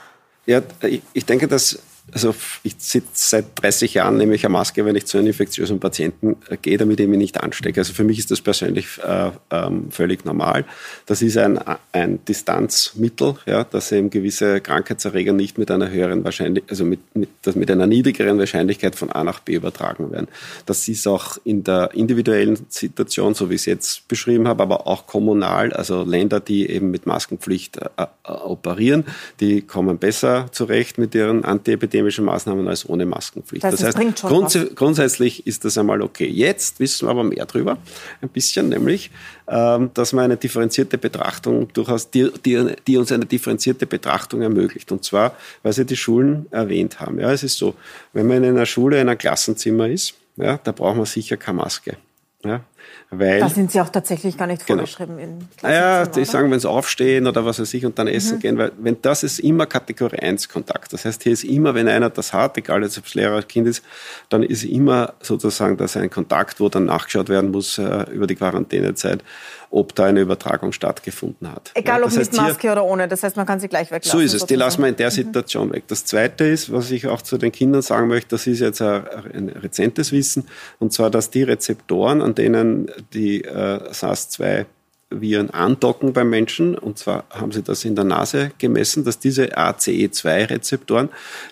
Ja, 0.47 0.61
ich 1.12 1.26
denke, 1.26 1.49
dass 1.49 1.78
also 2.11 2.34
ich 2.62 2.74
sitze 2.78 3.11
seit 3.14 3.44
30 3.57 3.94
Jahren, 3.94 4.16
nehme 4.16 4.34
ich 4.34 4.44
eine 4.44 4.53
Maske, 4.53 4.84
wenn 4.84 4.96
ich 4.96 5.07
zu 5.07 5.18
einem 5.18 5.28
infektiösen 5.28 5.78
Patienten 5.78 6.36
äh, 6.48 6.57
gehe, 6.57 6.76
damit 6.76 6.98
ich 7.00 7.07
mich 7.07 7.18
nicht 7.18 7.42
anstecke. 7.42 7.80
Also 7.80 7.94
für 7.94 8.05
mich 8.05 8.18
ist 8.18 8.30
das 8.30 8.40
persönlich 8.40 8.86
äh, 8.98 9.30
ähm, 9.50 9.90
völlig 9.90 10.24
normal. 10.24 10.64
Das 11.07 11.22
ist 11.22 11.38
ein, 11.38 11.61
ein 11.92 12.24
Distanzmittel, 12.24 13.36
ja, 13.46 13.64
dass 13.64 13.92
eben 13.92 14.11
gewisse 14.11 14.61
Krankheitserreger 14.61 15.32
nicht 15.32 15.59
mit 15.59 15.70
einer 15.70 15.90
höheren 15.90 16.24
Wahrscheinlichkeit, 16.24 16.70
also 16.70 16.84
mit, 16.84 17.00
mit, 17.14 17.30
mit 17.55 17.70
einer 17.70 17.86
niedrigeren 17.86 18.38
Wahrscheinlichkeit 18.38 18.96
von 18.96 19.11
A 19.11 19.22
nach 19.22 19.40
B 19.40 19.55
übertragen 19.55 20.11
werden. 20.11 20.28
Das 20.66 20.88
ist 20.88 21.07
auch 21.07 21.38
in 21.44 21.64
der 21.64 21.94
individuellen 21.94 22.59
Situation, 22.68 23.34
so 23.34 23.48
wie 23.48 23.55
ich 23.55 23.62
es 23.62 23.66
jetzt 23.66 24.09
beschrieben 24.09 24.48
habe, 24.48 24.62
aber 24.62 24.86
auch 24.86 25.07
kommunal, 25.07 25.72
also 25.72 26.03
Länder, 26.03 26.40
die 26.40 26.68
eben 26.68 26.90
mit 26.90 27.07
Maskenpflicht 27.07 27.78
äh, 27.78 27.88
äh 27.96 28.07
operieren, 28.32 29.05
die 29.40 29.62
kommen 29.62 29.98
besser 29.98 30.48
zurecht 30.53 30.98
mit 30.98 31.14
ihren 31.14 31.44
Antiepidemien 31.44 31.91
epidemischen 31.93 32.24
Maßnahmen 32.24 32.66
als 32.68 32.88
ohne 32.88 33.05
Maskenpflicht. 33.05 33.64
Das, 33.64 33.76
das 33.76 33.95
heißt, 33.95 34.22
grunds 34.22 34.55
was. 34.55 34.74
grundsätzlich 34.74 35.47
ist 35.47 35.64
das 35.64 35.76
einmal 35.76 36.01
okay. 36.01 36.26
Jetzt 36.26 36.80
wissen 36.80 37.07
wir 37.07 37.11
aber 37.11 37.24
mehr 37.24 37.45
drüber, 37.45 37.78
ein 38.22 38.28
bisschen, 38.30 38.70
nämlich, 38.70 39.11
ähm, 39.47 39.90
dass 39.95 40.12
man 40.12 40.24
eine 40.24 40.36
differenzierte 40.36 40.97
Betrachtung 40.99 41.72
durchaus, 41.72 42.11
die, 42.11 42.30
die, 42.45 42.74
die, 42.86 42.97
uns 42.97 43.12
eine 43.12 43.26
differenzierte 43.26 43.86
Betrachtung 43.86 44.40
ermöglicht. 44.40 44.90
Und 44.90 45.05
zwar, 45.05 45.36
weil 45.62 45.72
Sie 45.72 45.84
die 45.84 45.97
Schulen 45.97 46.47
erwähnt 46.51 47.01
haben. 47.01 47.20
Ja, 47.20 47.30
es 47.30 47.43
ist 47.43 47.59
so, 47.59 47.74
wenn 48.12 48.26
man 48.26 48.38
in 48.38 48.57
einer 48.57 48.66
Schule 48.66 49.01
in 49.01 49.09
einem 49.09 49.18
Klassenzimmer 49.18 49.88
ist, 49.88 50.14
ja, 50.36 50.59
da 50.62 50.72
braucht 50.72 50.97
man 50.97 51.07
sicher 51.07 51.36
keine 51.36 51.59
Maske. 51.59 51.97
Ja, 52.45 52.64
weil, 53.14 53.40
da 53.40 53.48
sind 53.50 53.70
Sie 53.70 53.80
auch 53.80 53.90
tatsächlich 53.90 54.38
gar 54.38 54.46
nicht 54.46 54.66
genau. 54.66 54.86
vorgeschrieben 54.86 55.18
genau. 55.18 55.38
in 55.62 55.70
Ja, 55.70 56.06
die 56.06 56.24
sagen, 56.24 56.50
wenn 56.50 56.58
sie 56.58 56.68
aufstehen 56.68 57.26
oder 57.26 57.44
was 57.44 57.60
weiß 57.60 57.74
ich 57.74 57.84
und 57.84 57.98
dann 57.98 58.08
essen 58.08 58.36
mhm. 58.36 58.40
gehen, 58.40 58.58
weil 58.58 58.72
wenn 58.78 58.96
das 59.02 59.22
ist 59.22 59.38
immer 59.40 59.66
Kategorie 59.66 60.18
1 60.18 60.48
Kontakt. 60.48 60.94
Das 60.94 61.04
heißt, 61.04 61.22
hier 61.22 61.32
ist 61.32 61.44
immer, 61.44 61.74
wenn 61.74 61.88
einer 61.88 62.08
das 62.08 62.32
hat, 62.32 62.56
egal 62.56 62.82
ob 62.82 62.88
es 62.88 63.14
Lehrer 63.14 63.36
oder 63.36 63.42
Kind 63.42 63.68
ist, 63.68 63.84
dann 64.30 64.42
ist 64.42 64.64
immer 64.64 65.12
sozusagen 65.20 65.76
das 65.76 65.94
ein 65.96 66.08
Kontakt, 66.08 66.58
wo 66.58 66.70
dann 66.70 66.86
nachgeschaut 66.86 67.28
werden 67.28 67.50
muss 67.50 67.76
äh, 67.76 68.06
über 68.10 68.26
die 68.26 68.34
Quarantänezeit 68.34 69.22
ob 69.72 69.94
da 69.94 70.04
eine 70.04 70.20
Übertragung 70.20 70.72
stattgefunden 70.72 71.50
hat. 71.50 71.70
Egal 71.74 72.00
ja, 72.00 72.06
ob 72.06 72.14
mit 72.14 72.32
Maske 72.36 72.60
hier, 72.60 72.72
oder 72.72 72.84
ohne, 72.84 73.08
das 73.08 73.22
heißt, 73.22 73.36
man 73.36 73.46
kann 73.46 73.58
sie 73.58 73.68
gleich 73.68 73.90
weglassen. 73.90 74.18
So 74.18 74.22
ist 74.22 74.34
es, 74.34 74.40
sozusagen. 74.40 74.48
die 74.48 74.54
lassen 74.56 74.82
wir 74.82 74.88
in 74.88 74.96
der 74.96 75.06
mhm. 75.08 75.14
Situation 75.14 75.68
mhm. 75.68 75.72
weg. 75.72 75.84
Das 75.88 76.04
Zweite 76.04 76.44
ist, 76.44 76.70
was 76.70 76.90
ich 76.90 77.06
auch 77.06 77.22
zu 77.22 77.38
den 77.38 77.52
Kindern 77.52 77.80
sagen 77.80 78.08
möchte, 78.08 78.28
das 78.28 78.46
ist 78.46 78.60
jetzt 78.60 78.82
ein, 78.82 79.02
ein 79.32 79.48
rezentes 79.48 80.12
Wissen, 80.12 80.44
und 80.78 80.92
zwar, 80.92 81.08
dass 81.08 81.30
die 81.30 81.42
Rezeptoren, 81.42 82.20
an 82.20 82.34
denen 82.34 82.90
die 83.12 83.44
äh, 83.44 83.92
SARS-2 83.92 84.66
Viren 85.11 85.50
andocken 85.50 86.12
beim 86.12 86.30
Menschen. 86.30 86.76
Und 86.76 86.98
zwar 86.98 87.24
haben 87.30 87.53
sie 87.53 87.62
das 87.62 87.84
in 87.84 87.94
der 87.94 88.05
Nase 88.05 88.53
gemessen, 88.59 89.05
dass 89.05 89.18
diese 89.18 89.57
ACE2-Rezeptoren, 89.57 91.11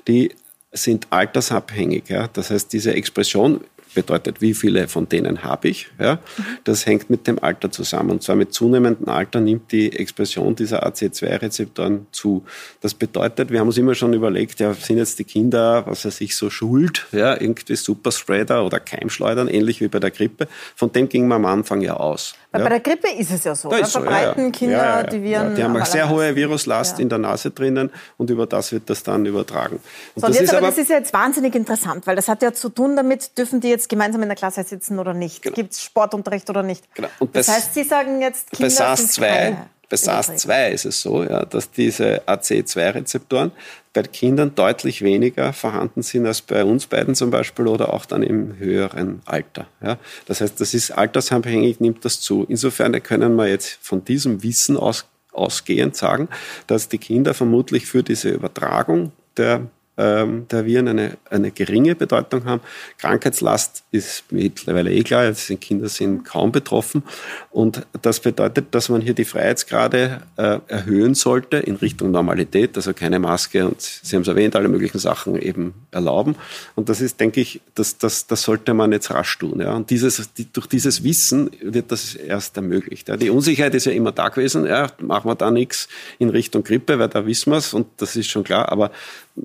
die 0.08 0.34
sind 0.72 1.08
altersabhängig. 1.10 2.08
Ja? 2.08 2.28
Das 2.32 2.50
heißt, 2.50 2.72
diese 2.72 2.94
Expression 2.94 3.60
bedeutet, 3.94 4.40
wie 4.40 4.54
viele 4.54 4.88
von 4.88 5.08
denen 5.08 5.42
habe 5.42 5.68
ich. 5.68 5.88
Ja? 5.98 6.18
Das 6.64 6.86
hängt 6.86 7.10
mit 7.10 7.26
dem 7.26 7.38
Alter 7.38 7.70
zusammen. 7.70 8.10
Und 8.10 8.22
zwar 8.22 8.36
mit 8.36 8.52
zunehmendem 8.52 9.08
Alter 9.08 9.40
nimmt 9.40 9.72
die 9.72 9.92
Expression 9.92 10.54
dieser 10.54 10.86
AC2-Rezeptoren 10.86 12.06
zu. 12.12 12.44
Das 12.80 12.94
bedeutet, 12.94 13.50
wir 13.50 13.60
haben 13.60 13.68
uns 13.68 13.78
immer 13.78 13.94
schon 13.94 14.12
überlegt, 14.12 14.60
ja, 14.60 14.74
sind 14.74 14.98
jetzt 14.98 15.18
die 15.18 15.24
Kinder, 15.24 15.84
was 15.86 16.04
weiß 16.04 16.20
ich, 16.20 16.36
so 16.36 16.50
schuld, 16.50 17.06
ja, 17.12 17.40
irgendwie 17.40 17.76
Superspreader 17.76 18.64
oder 18.64 18.80
Keimschleudern, 18.80 19.48
ähnlich 19.48 19.80
wie 19.80 19.88
bei 19.88 19.98
der 19.98 20.10
Grippe. 20.10 20.48
Von 20.76 20.92
dem 20.92 21.08
ging 21.08 21.28
man 21.28 21.44
am 21.44 21.46
Anfang 21.46 21.80
ja 21.80 21.94
aus. 21.94 22.34
Weil 22.52 22.62
ja. 22.62 22.68
bei 22.68 22.78
der 22.78 22.80
Grippe 22.80 23.08
ist 23.16 23.30
es 23.30 23.44
ja 23.44 23.54
so. 23.54 23.68
Da 23.68 23.84
verbreiten 23.84 24.46
so, 24.46 24.50
Kinder 24.50 25.04
die 25.04 25.22
Viren. 25.22 25.54
die 25.54 25.62
haben 25.62 25.76
eine 25.76 25.86
sehr 25.86 26.08
hohe 26.08 26.34
Viruslast 26.34 26.98
in 26.98 27.08
der 27.08 27.18
Nase 27.18 27.50
drinnen 27.50 27.90
und 28.16 28.28
über 28.28 28.46
das 28.46 28.72
wird 28.72 28.90
das 28.90 29.04
dann 29.04 29.24
übertragen. 29.24 29.80
Und 30.14 30.20
so, 30.20 30.26
das, 30.26 30.36
jetzt, 30.36 30.44
ist 30.44 30.54
aber, 30.54 30.66
das 30.66 30.78
ist 30.78 30.90
ja 30.90 30.96
jetzt 30.96 31.12
wahnsinnig 31.12 31.54
interessant, 31.54 32.06
weil 32.06 32.16
das 32.16 32.26
hat 32.26 32.42
ja 32.42 32.52
zu 32.52 32.68
tun 32.68 32.96
damit, 32.96 33.38
dürfen 33.38 33.60
die 33.60 33.68
jetzt 33.68 33.88
gemeinsam 33.88 34.22
in 34.22 34.28
der 34.28 34.36
Klasse 34.36 34.64
sitzen 34.64 34.98
oder 34.98 35.14
nicht? 35.14 35.42
Genau. 35.42 35.54
Gibt 35.54 35.72
es 35.72 35.82
Sportunterricht 35.82 36.50
oder 36.50 36.64
nicht? 36.64 36.92
Genau. 36.94 37.08
Und 37.20 37.36
das, 37.36 37.46
das 37.46 37.56
heißt, 37.56 37.74
Sie 37.74 37.84
sagen 37.84 38.20
jetzt, 38.20 38.50
Kinder 38.50 38.66
bei 38.66 38.74
SARS-2 38.74 39.56
bei 39.90 39.96
SARS-2 39.96 40.70
ist 40.70 40.84
es 40.86 41.02
so, 41.02 41.24
ja, 41.24 41.44
dass 41.44 41.72
diese 41.72 42.22
AC2-Rezeptoren 42.22 43.50
bei 43.92 44.02
Kindern 44.04 44.54
deutlich 44.54 45.02
weniger 45.02 45.52
vorhanden 45.52 46.02
sind 46.02 46.26
als 46.26 46.42
bei 46.42 46.64
uns 46.64 46.86
beiden 46.86 47.16
zum 47.16 47.30
Beispiel 47.30 47.66
oder 47.66 47.92
auch 47.92 48.06
dann 48.06 48.22
im 48.22 48.56
höheren 48.56 49.20
Alter. 49.24 49.66
Ja. 49.82 49.98
Das 50.26 50.40
heißt, 50.40 50.60
das 50.60 50.74
ist 50.74 50.92
altersabhängig, 50.92 51.80
nimmt 51.80 52.04
das 52.04 52.20
zu. 52.20 52.46
Insofern 52.48 53.02
können 53.02 53.34
wir 53.34 53.48
jetzt 53.48 53.78
von 53.82 54.04
diesem 54.04 54.44
Wissen 54.44 54.76
aus, 54.76 55.06
ausgehend 55.32 55.96
sagen, 55.96 56.28
dass 56.68 56.88
die 56.88 56.98
Kinder 56.98 57.34
vermutlich 57.34 57.86
für 57.86 58.04
diese 58.04 58.30
Übertragung 58.30 59.10
der 59.36 59.66
ähm, 60.00 60.46
der 60.50 60.64
Viren 60.64 60.88
eine, 60.88 61.18
eine 61.28 61.50
geringe 61.50 61.94
Bedeutung 61.94 62.44
haben. 62.46 62.62
Krankheitslast 62.98 63.84
ist 63.90 64.24
mittlerweile 64.30 64.92
eh 64.92 65.02
klar, 65.02 65.20
also 65.20 65.56
Kinder 65.56 65.88
sind 65.88 66.24
kaum 66.24 66.52
betroffen. 66.52 67.02
Und 67.50 67.86
das 68.00 68.20
bedeutet, 68.20 68.74
dass 68.74 68.88
man 68.88 69.02
hier 69.02 69.12
die 69.12 69.26
Freiheitsgrade 69.26 70.22
äh, 70.36 70.58
erhöhen 70.68 71.14
sollte 71.14 71.58
in 71.58 71.76
Richtung 71.76 72.10
Normalität, 72.10 72.76
also 72.76 72.94
keine 72.94 73.18
Maske 73.18 73.66
und 73.66 73.80
Sie 73.80 74.16
haben 74.16 74.22
es 74.22 74.28
erwähnt, 74.28 74.56
alle 74.56 74.68
möglichen 74.68 74.98
Sachen 74.98 75.40
eben 75.40 75.74
erlauben. 75.90 76.36
Und 76.76 76.88
das 76.88 77.00
ist, 77.00 77.20
denke 77.20 77.40
ich, 77.40 77.60
das, 77.74 77.98
das, 77.98 78.26
das 78.26 78.42
sollte 78.42 78.72
man 78.72 78.92
jetzt 78.92 79.10
rasch 79.10 79.38
tun. 79.38 79.60
Ja. 79.60 79.74
Und 79.74 79.90
dieses, 79.90 80.32
die, 80.32 80.50
durch 80.50 80.66
dieses 80.66 81.04
Wissen 81.04 81.50
wird 81.60 81.92
das 81.92 82.14
erst 82.14 82.56
ermöglicht. 82.56 83.08
Ja. 83.08 83.16
Die 83.16 83.28
Unsicherheit 83.28 83.74
ist 83.74 83.84
ja 83.86 83.92
immer 83.92 84.12
da 84.12 84.28
gewesen. 84.28 84.64
Ja, 84.64 84.90
machen 85.00 85.28
wir 85.28 85.34
da 85.34 85.50
nichts 85.50 85.88
in 86.18 86.30
Richtung 86.30 86.64
Grippe, 86.64 86.98
weil 86.98 87.08
da 87.08 87.26
wissen 87.26 87.52
wir 87.52 87.58
es 87.58 87.74
und 87.74 87.86
das 87.98 88.16
ist 88.16 88.30
schon 88.30 88.44
klar. 88.44 88.70
Aber 88.70 88.90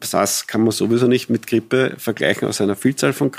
SARS 0.01 0.47
kann 0.47 0.61
man 0.61 0.71
sowieso 0.71 1.07
nicht 1.07 1.29
mit 1.29 1.47
Grippe 1.47 1.95
vergleichen 1.97 2.47
aus 2.47 2.61
einer 2.61 2.75
Vielzahl 2.75 3.13
von, 3.13 3.31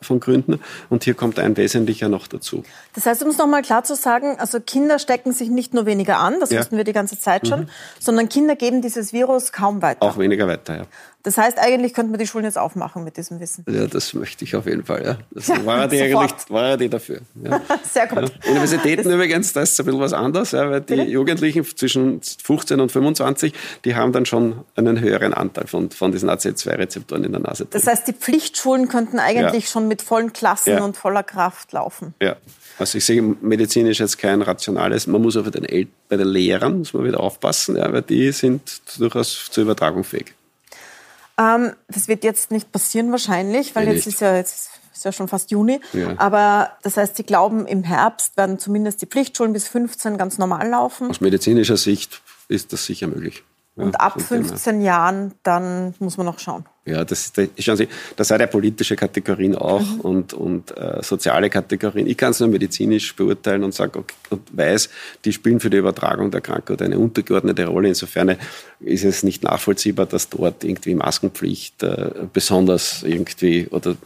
von 0.00 0.20
Gründen. 0.20 0.60
Und 0.90 1.04
hier 1.04 1.14
kommt 1.14 1.38
ein 1.38 1.56
wesentlicher 1.56 2.08
noch 2.08 2.26
dazu. 2.26 2.62
Das 2.94 3.06
heißt, 3.06 3.22
um 3.22 3.30
es 3.30 3.38
nochmal 3.38 3.62
klar 3.62 3.84
zu 3.84 3.94
sagen, 3.96 4.36
also 4.38 4.60
Kinder 4.60 4.98
stecken 4.98 5.32
sich 5.32 5.48
nicht 5.48 5.74
nur 5.74 5.86
weniger 5.86 6.18
an, 6.18 6.40
das 6.40 6.50
ja. 6.50 6.60
wussten 6.60 6.76
wir 6.76 6.84
die 6.84 6.92
ganze 6.92 7.18
Zeit 7.18 7.48
schon, 7.48 7.60
mhm. 7.60 7.68
sondern 7.98 8.28
Kinder 8.28 8.56
geben 8.56 8.82
dieses 8.82 9.12
Virus 9.12 9.52
kaum 9.52 9.82
weiter. 9.82 10.02
Auch 10.02 10.18
weniger 10.18 10.46
weiter, 10.46 10.76
ja. 10.76 10.86
Das 11.24 11.38
heißt, 11.38 11.58
eigentlich 11.58 11.94
könnte 11.94 12.10
man 12.10 12.20
die 12.20 12.26
Schulen 12.26 12.44
jetzt 12.44 12.58
aufmachen 12.58 13.02
mit 13.02 13.16
diesem 13.16 13.40
Wissen. 13.40 13.64
Ja, 13.66 13.86
das 13.86 14.12
möchte 14.12 14.44
ich 14.44 14.54
auf 14.54 14.66
jeden 14.66 14.84
Fall. 14.84 15.04
Ja. 15.04 15.18
Das 15.30 15.48
war 15.64 15.88
die 15.88 16.02
eigentlich 16.02 16.50
war 16.50 16.76
die 16.76 16.90
dafür. 16.90 17.20
Ja. 17.42 17.62
Sehr 17.90 18.06
gut. 18.06 18.30
Ja. 18.44 18.50
Universitäten 18.50 19.04
das 19.04 19.12
übrigens, 19.12 19.52
da 19.54 19.62
ist 19.62 19.72
es 19.72 19.80
ein 19.80 19.86
bisschen 19.86 20.00
was 20.00 20.12
anderes, 20.12 20.52
ja, 20.52 20.70
weil 20.70 20.82
die 20.82 20.96
Bitte? 20.96 21.10
Jugendlichen 21.10 21.64
zwischen 21.64 22.20
15 22.20 22.78
und 22.78 22.92
25, 22.92 23.54
die 23.86 23.94
haben 23.94 24.12
dann 24.12 24.26
schon 24.26 24.64
einen 24.76 25.00
höheren 25.00 25.32
Anteil 25.32 25.66
von, 25.66 25.90
von 25.90 26.12
diesen 26.12 26.28
AC2-Rezeptoren 26.28 27.24
in 27.24 27.32
der 27.32 27.40
Nase. 27.40 27.64
Drin. 27.64 27.70
Das 27.72 27.86
heißt, 27.86 28.06
die 28.06 28.12
Pflichtschulen 28.12 28.88
könnten 28.88 29.18
eigentlich 29.18 29.70
schon 29.70 29.88
mit 29.88 30.02
vollen 30.02 30.34
Klassen 30.34 30.78
und 30.80 30.98
voller 30.98 31.22
Kraft 31.22 31.72
laufen. 31.72 32.12
Ja. 32.20 32.36
Also 32.78 32.98
ich 32.98 33.04
sehe 33.06 33.22
medizinisch 33.22 34.00
jetzt 34.00 34.18
kein 34.18 34.42
rationales, 34.42 35.06
man 35.06 35.22
muss 35.22 35.38
aber 35.38 35.50
den 35.50 35.88
bei 36.08 36.16
den 36.16 36.28
Lehrern 36.28 36.78
muss 36.78 36.92
man 36.92 37.04
wieder 37.04 37.20
aufpassen, 37.20 37.76
ja, 37.76 37.90
weil 37.90 38.02
die 38.02 38.30
sind 38.32 38.82
durchaus 38.98 39.48
zur 39.50 39.62
Übertragung 39.62 40.04
fähig. 40.04 40.34
Ähm, 41.38 41.72
das 41.88 42.08
wird 42.08 42.24
jetzt 42.24 42.50
nicht 42.50 42.70
passieren 42.72 43.10
wahrscheinlich, 43.10 43.74
weil 43.74 43.86
ja, 43.86 43.92
jetzt 43.92 44.06
ist 44.06 44.20
ja 44.20 44.36
jetzt 44.36 44.70
ist 44.92 45.04
ja 45.04 45.12
schon 45.12 45.28
fast 45.28 45.50
Juni. 45.50 45.80
Ja. 45.92 46.14
Aber 46.18 46.72
das 46.82 46.96
heißt, 46.96 47.16
Sie 47.16 47.24
glauben, 47.24 47.66
im 47.66 47.82
Herbst 47.82 48.36
werden 48.36 48.58
zumindest 48.58 49.02
die 49.02 49.06
Pflichtschulen 49.06 49.52
bis 49.52 49.68
15 49.68 50.16
ganz 50.16 50.38
normal 50.38 50.68
laufen? 50.68 51.10
Aus 51.10 51.20
medizinischer 51.20 51.76
Sicht 51.76 52.22
ist 52.48 52.72
das 52.72 52.86
sicher 52.86 53.08
möglich. 53.08 53.42
Und 53.76 53.94
ja, 53.94 54.00
ab 54.00 54.20
15 54.20 54.82
Jahren, 54.82 55.32
dann 55.42 55.94
muss 55.98 56.16
man 56.16 56.26
noch 56.26 56.38
schauen. 56.38 56.64
Ja, 56.86 57.04
das, 57.04 57.32
das, 57.32 57.48
schauen 57.58 57.76
Sie, 57.76 57.88
das 58.14 58.30
hat 58.30 58.40
ja 58.40 58.46
politische 58.46 58.94
Kategorien 58.94 59.56
auch 59.56 59.80
mhm. 59.80 60.00
und, 60.00 60.34
und 60.34 60.76
äh, 60.76 61.02
soziale 61.02 61.50
Kategorien. 61.50 62.06
Ich 62.06 62.16
kann 62.16 62.30
es 62.30 62.38
nur 62.38 62.50
medizinisch 62.50 63.16
beurteilen 63.16 63.64
und 63.64 63.74
sage 63.74 63.98
okay, 63.98 64.14
und 64.30 64.56
weiß, 64.56 64.90
die 65.24 65.32
spielen 65.32 65.58
für 65.58 65.70
die 65.70 65.78
Übertragung 65.78 66.30
der 66.30 66.40
Krankheit 66.40 66.82
eine 66.82 66.98
untergeordnete 66.98 67.66
Rolle. 67.66 67.88
Insofern 67.88 68.36
ist 68.78 69.04
es 69.04 69.24
nicht 69.24 69.42
nachvollziehbar, 69.42 70.06
dass 70.06 70.28
dort 70.28 70.62
irgendwie 70.62 70.94
Maskenpflicht 70.94 71.82
äh, 71.82 72.10
besonders 72.32 73.02
irgendwie 73.02 73.66
oder, 73.68 73.96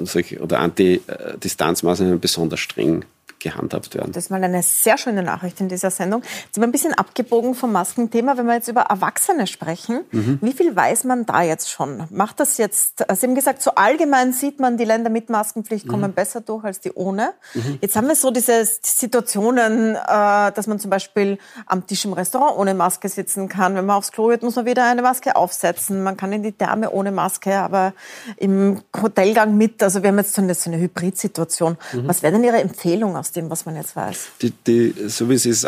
oder 0.40 0.60
Anti-Distanzmaßnahmen 0.60 2.20
besonders 2.20 2.60
streng 2.60 3.04
gehandhabt 3.40 3.94
werden. 3.94 4.12
Das 4.12 4.24
ist 4.24 4.30
mal 4.30 4.42
eine 4.42 4.62
sehr 4.62 4.98
schöne 4.98 5.22
Nachricht 5.22 5.60
in 5.60 5.68
dieser 5.68 5.90
Sendung. 5.90 6.22
Jetzt 6.22 6.54
sind 6.54 6.62
wir 6.62 6.68
ein 6.68 6.72
bisschen 6.72 6.94
abgebogen 6.94 7.54
vom 7.54 7.72
Maskenthema. 7.72 8.36
Wenn 8.36 8.46
wir 8.46 8.54
jetzt 8.54 8.68
über 8.68 8.82
Erwachsene 8.82 9.46
sprechen, 9.46 10.04
mhm. 10.10 10.38
wie 10.40 10.52
viel 10.52 10.74
weiß 10.74 11.04
man 11.04 11.26
da 11.26 11.42
jetzt 11.42 11.70
schon? 11.70 12.04
Macht 12.10 12.40
das 12.40 12.58
jetzt, 12.58 12.98
Sie 12.98 13.26
haben 13.26 13.34
gesagt, 13.34 13.62
so 13.62 13.72
allgemein 13.72 14.32
sieht 14.32 14.60
man, 14.60 14.76
die 14.76 14.84
Länder 14.84 15.10
mit 15.10 15.30
Maskenpflicht 15.30 15.86
mhm. 15.86 15.90
kommen 15.90 16.12
besser 16.12 16.40
durch 16.40 16.64
als 16.64 16.80
die 16.80 16.92
ohne. 16.92 17.32
Mhm. 17.54 17.78
Jetzt 17.80 17.96
haben 17.96 18.08
wir 18.08 18.14
so 18.14 18.30
diese 18.30 18.64
Situationen, 18.64 19.94
äh, 19.94 20.52
dass 20.52 20.66
man 20.66 20.78
zum 20.78 20.90
Beispiel 20.90 21.38
am 21.66 21.86
Tisch 21.86 22.04
im 22.04 22.12
Restaurant 22.12 22.56
ohne 22.56 22.74
Maske 22.74 23.08
sitzen 23.08 23.48
kann. 23.48 23.74
Wenn 23.74 23.86
man 23.86 23.96
aufs 23.96 24.12
Klo 24.12 24.28
geht, 24.28 24.42
muss 24.42 24.56
man 24.56 24.66
wieder 24.66 24.84
eine 24.84 25.02
Maske 25.02 25.36
aufsetzen. 25.36 26.02
Man 26.02 26.16
kann 26.16 26.32
in 26.32 26.42
die 26.42 26.52
Therme 26.52 26.90
ohne 26.90 27.12
Maske, 27.12 27.56
aber 27.58 27.92
im 28.36 28.82
Hotelgang 29.00 29.56
mit. 29.56 29.82
Also 29.82 30.02
wir 30.02 30.08
haben 30.08 30.18
jetzt 30.18 30.34
so 30.34 30.42
eine, 30.42 30.54
so 30.54 30.70
eine 30.70 30.80
Hybridsituation. 30.80 31.76
Mhm. 31.92 32.08
Was 32.08 32.22
wäre 32.22 32.32
denn 32.32 32.44
Ihre 32.44 32.60
Empfehlung 32.60 33.16
aus 33.16 33.27
aus 33.28 33.32
dem, 33.32 33.50
was 33.50 33.66
man 33.66 33.76
jetzt 33.76 33.94
weiß? 33.94 34.28
Die, 34.40 34.50
die, 34.66 34.94
so 35.08 35.28
wie 35.28 35.36
Sie 35.36 35.50
es 35.50 35.66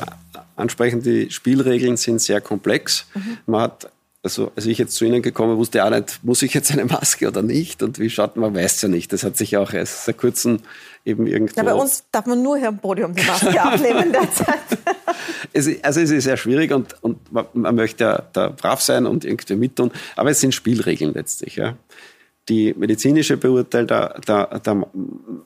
ansprechen, 0.57 1.03
die 1.03 1.31
Spielregeln 1.31 1.99
sind 1.99 2.21
sehr 2.21 2.41
komplex. 2.41 3.07
Mhm. 3.15 3.39
Man 3.47 3.61
hat 3.63 3.91
also 4.23 4.53
als 4.55 4.67
ich 4.67 4.77
jetzt 4.77 4.97
zu 4.97 5.07
Ihnen 5.07 5.23
gekommen 5.23 5.57
wusste 5.57 5.79
ich 5.79 5.83
auch 5.83 5.89
nicht, 5.89 6.23
muss 6.23 6.43
ich 6.43 6.53
jetzt 6.53 6.71
eine 6.71 6.85
Maske 6.85 7.29
oder 7.29 7.41
nicht? 7.41 7.83
Und 7.83 7.99
wie 7.99 8.11
schaut 8.11 8.37
man, 8.37 8.55
weiß 8.55 8.83
ja 8.83 8.89
nicht. 8.89 9.11
Das 9.15 9.25
hat 9.25 9.39
sich 9.39 9.57
auch 9.57 9.73
erst 9.73 10.05
seit 10.05 10.19
kurzem 10.19 10.59
eben 11.07 11.27
irgendwo... 11.27 11.57
Ja, 11.57 11.65
bei 11.65 11.73
uns 11.73 12.05
darf 12.13 12.27
man 12.27 12.43
nur 12.43 12.59
hier 12.59 12.69
am 12.69 12.79
Podium 12.79 13.15
die 13.15 13.25
Maske 13.25 13.59
abnehmen 13.63 14.13
derzeit. 14.13 14.59
es, 15.55 15.69
also 15.83 16.01
es 16.01 16.11
ist 16.11 16.25
sehr 16.25 16.37
schwierig 16.37 16.71
und, 16.71 17.03
und 17.03 17.19
man 17.33 17.75
möchte 17.75 18.05
ja 18.05 18.23
da 18.35 18.51
brav 18.51 18.83
sein 18.83 19.07
und 19.07 19.25
irgendwie 19.25 19.57
mittun. 19.57 19.91
Aber 20.17 20.31
es 20.31 20.41
sind 20.41 20.55
Spielregeln 20.55 21.15
letztlich. 21.15 21.57
Ja. 21.57 21.79
Die 22.51 22.75
medizinische 22.75 23.39
Beurteilung 23.39 23.89
der, 23.89 24.21
der, 24.21 24.59
der 24.59 24.87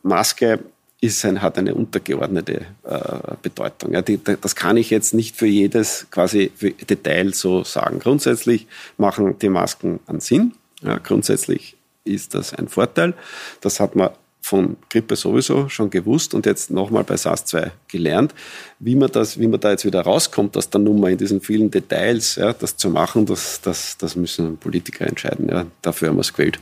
Maske 0.03 0.59
ist 1.01 1.25
ein, 1.25 1.43
hat 1.43 1.59
eine 1.59 1.75
untergeordnete 1.75 2.63
äh, 2.85 3.35
Bedeutung. 3.43 3.93
Ja, 3.93 4.03
die, 4.03 4.19
das 4.19 4.57
kann 4.57 4.77
ich 4.77 4.91
jetzt 4.91 5.13
nicht 5.13 5.37
für 5.37 5.47
jedes 5.47 6.07
quasi 6.11 6.51
für 6.55 6.71
Detail 6.71 7.35
so 7.35 7.63
sagen. 7.65 7.99
Grundsätzlich 7.99 8.67
machen 8.97 9.39
die 9.39 9.51
Masken 9.51 10.01
einen 10.07 10.21
Sinn. 10.21 10.55
Ja, 10.83 10.99
grundsätzlich 10.99 11.77
ist 12.05 12.35
das 12.35 12.55
ein 12.55 12.69
Vorteil. 12.69 13.15
Das 13.61 13.81
hat 13.81 13.97
man 13.97 14.11
von 14.45 14.77
Grippe 14.91 15.17
sowieso 15.17 15.71
schon 15.71 15.89
gewusst 15.89 16.35
und 16.35 16.45
jetzt 16.45 16.71
nochmal 16.71 17.03
bei 17.03 17.15
SARS-2 17.15 17.71
gelernt. 17.89 18.35
Wie 18.79 18.95
man, 18.95 19.11
das, 19.11 19.41
wie 19.41 19.47
man 19.47 19.59
da 19.59 19.71
jetzt 19.71 19.87
wieder 19.87 20.03
rauskommt 20.03 20.59
aus 20.59 20.69
der 20.69 20.83
Nummer 20.83 21.09
in 21.09 21.17
diesen 21.17 21.41
vielen 21.41 21.71
Details, 21.71 22.37
ja, 22.37 22.53
das 22.53 22.77
zu 22.77 22.91
machen, 22.91 23.25
das, 23.25 23.63
das, 23.63 23.97
das 23.97 24.17
müssen 24.17 24.59
Politiker 24.59 25.07
entscheiden. 25.07 25.49
Ja. 25.49 25.65
Dafür 25.81 26.09
haben 26.09 26.17
wir 26.17 26.21
es 26.21 26.35
gewählt. 26.35 26.61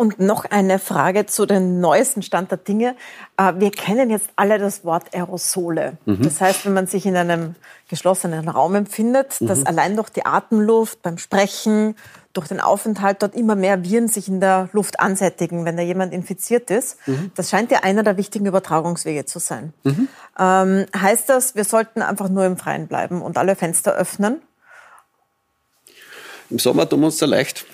Und 0.00 0.18
noch 0.18 0.46
eine 0.46 0.78
Frage 0.78 1.26
zu 1.26 1.44
den 1.44 1.78
neuesten 1.78 2.22
Stand 2.22 2.50
der 2.50 2.56
Dinge. 2.56 2.96
Äh, 3.36 3.52
wir 3.56 3.70
kennen 3.70 4.08
jetzt 4.08 4.30
alle 4.34 4.58
das 4.58 4.82
Wort 4.82 5.14
Aerosole. 5.14 5.98
Mhm. 6.06 6.22
Das 6.22 6.40
heißt, 6.40 6.64
wenn 6.64 6.72
man 6.72 6.86
sich 6.86 7.04
in 7.04 7.14
einem 7.16 7.54
geschlossenen 7.90 8.48
Raum 8.48 8.76
empfindet, 8.76 9.38
mhm. 9.42 9.48
dass 9.48 9.66
allein 9.66 9.96
durch 9.96 10.08
die 10.08 10.24
Atemluft, 10.24 11.02
beim 11.02 11.18
Sprechen, 11.18 11.96
durch 12.32 12.48
den 12.48 12.60
Aufenthalt 12.60 13.22
dort 13.22 13.34
immer 13.34 13.56
mehr 13.56 13.84
Viren 13.84 14.08
sich 14.08 14.26
in 14.26 14.40
der 14.40 14.70
Luft 14.72 15.00
ansättigen, 15.00 15.66
wenn 15.66 15.76
da 15.76 15.82
jemand 15.82 16.14
infiziert 16.14 16.70
ist. 16.70 16.96
Mhm. 17.06 17.30
Das 17.34 17.50
scheint 17.50 17.70
ja 17.70 17.80
einer 17.82 18.02
der 18.02 18.16
wichtigen 18.16 18.46
Übertragungswege 18.46 19.26
zu 19.26 19.38
sein. 19.38 19.74
Mhm. 19.84 20.08
Ähm, 20.38 20.86
heißt 20.96 21.28
das, 21.28 21.56
wir 21.56 21.64
sollten 21.64 22.00
einfach 22.00 22.30
nur 22.30 22.46
im 22.46 22.56
Freien 22.56 22.86
bleiben 22.86 23.20
und 23.20 23.36
alle 23.36 23.54
Fenster 23.54 23.92
öffnen? 23.92 24.40
Im 26.48 26.58
Sommer 26.58 26.88
tun 26.88 27.00
wir 27.00 27.06
uns 27.08 27.18
da 27.18 27.26
leicht. 27.26 27.66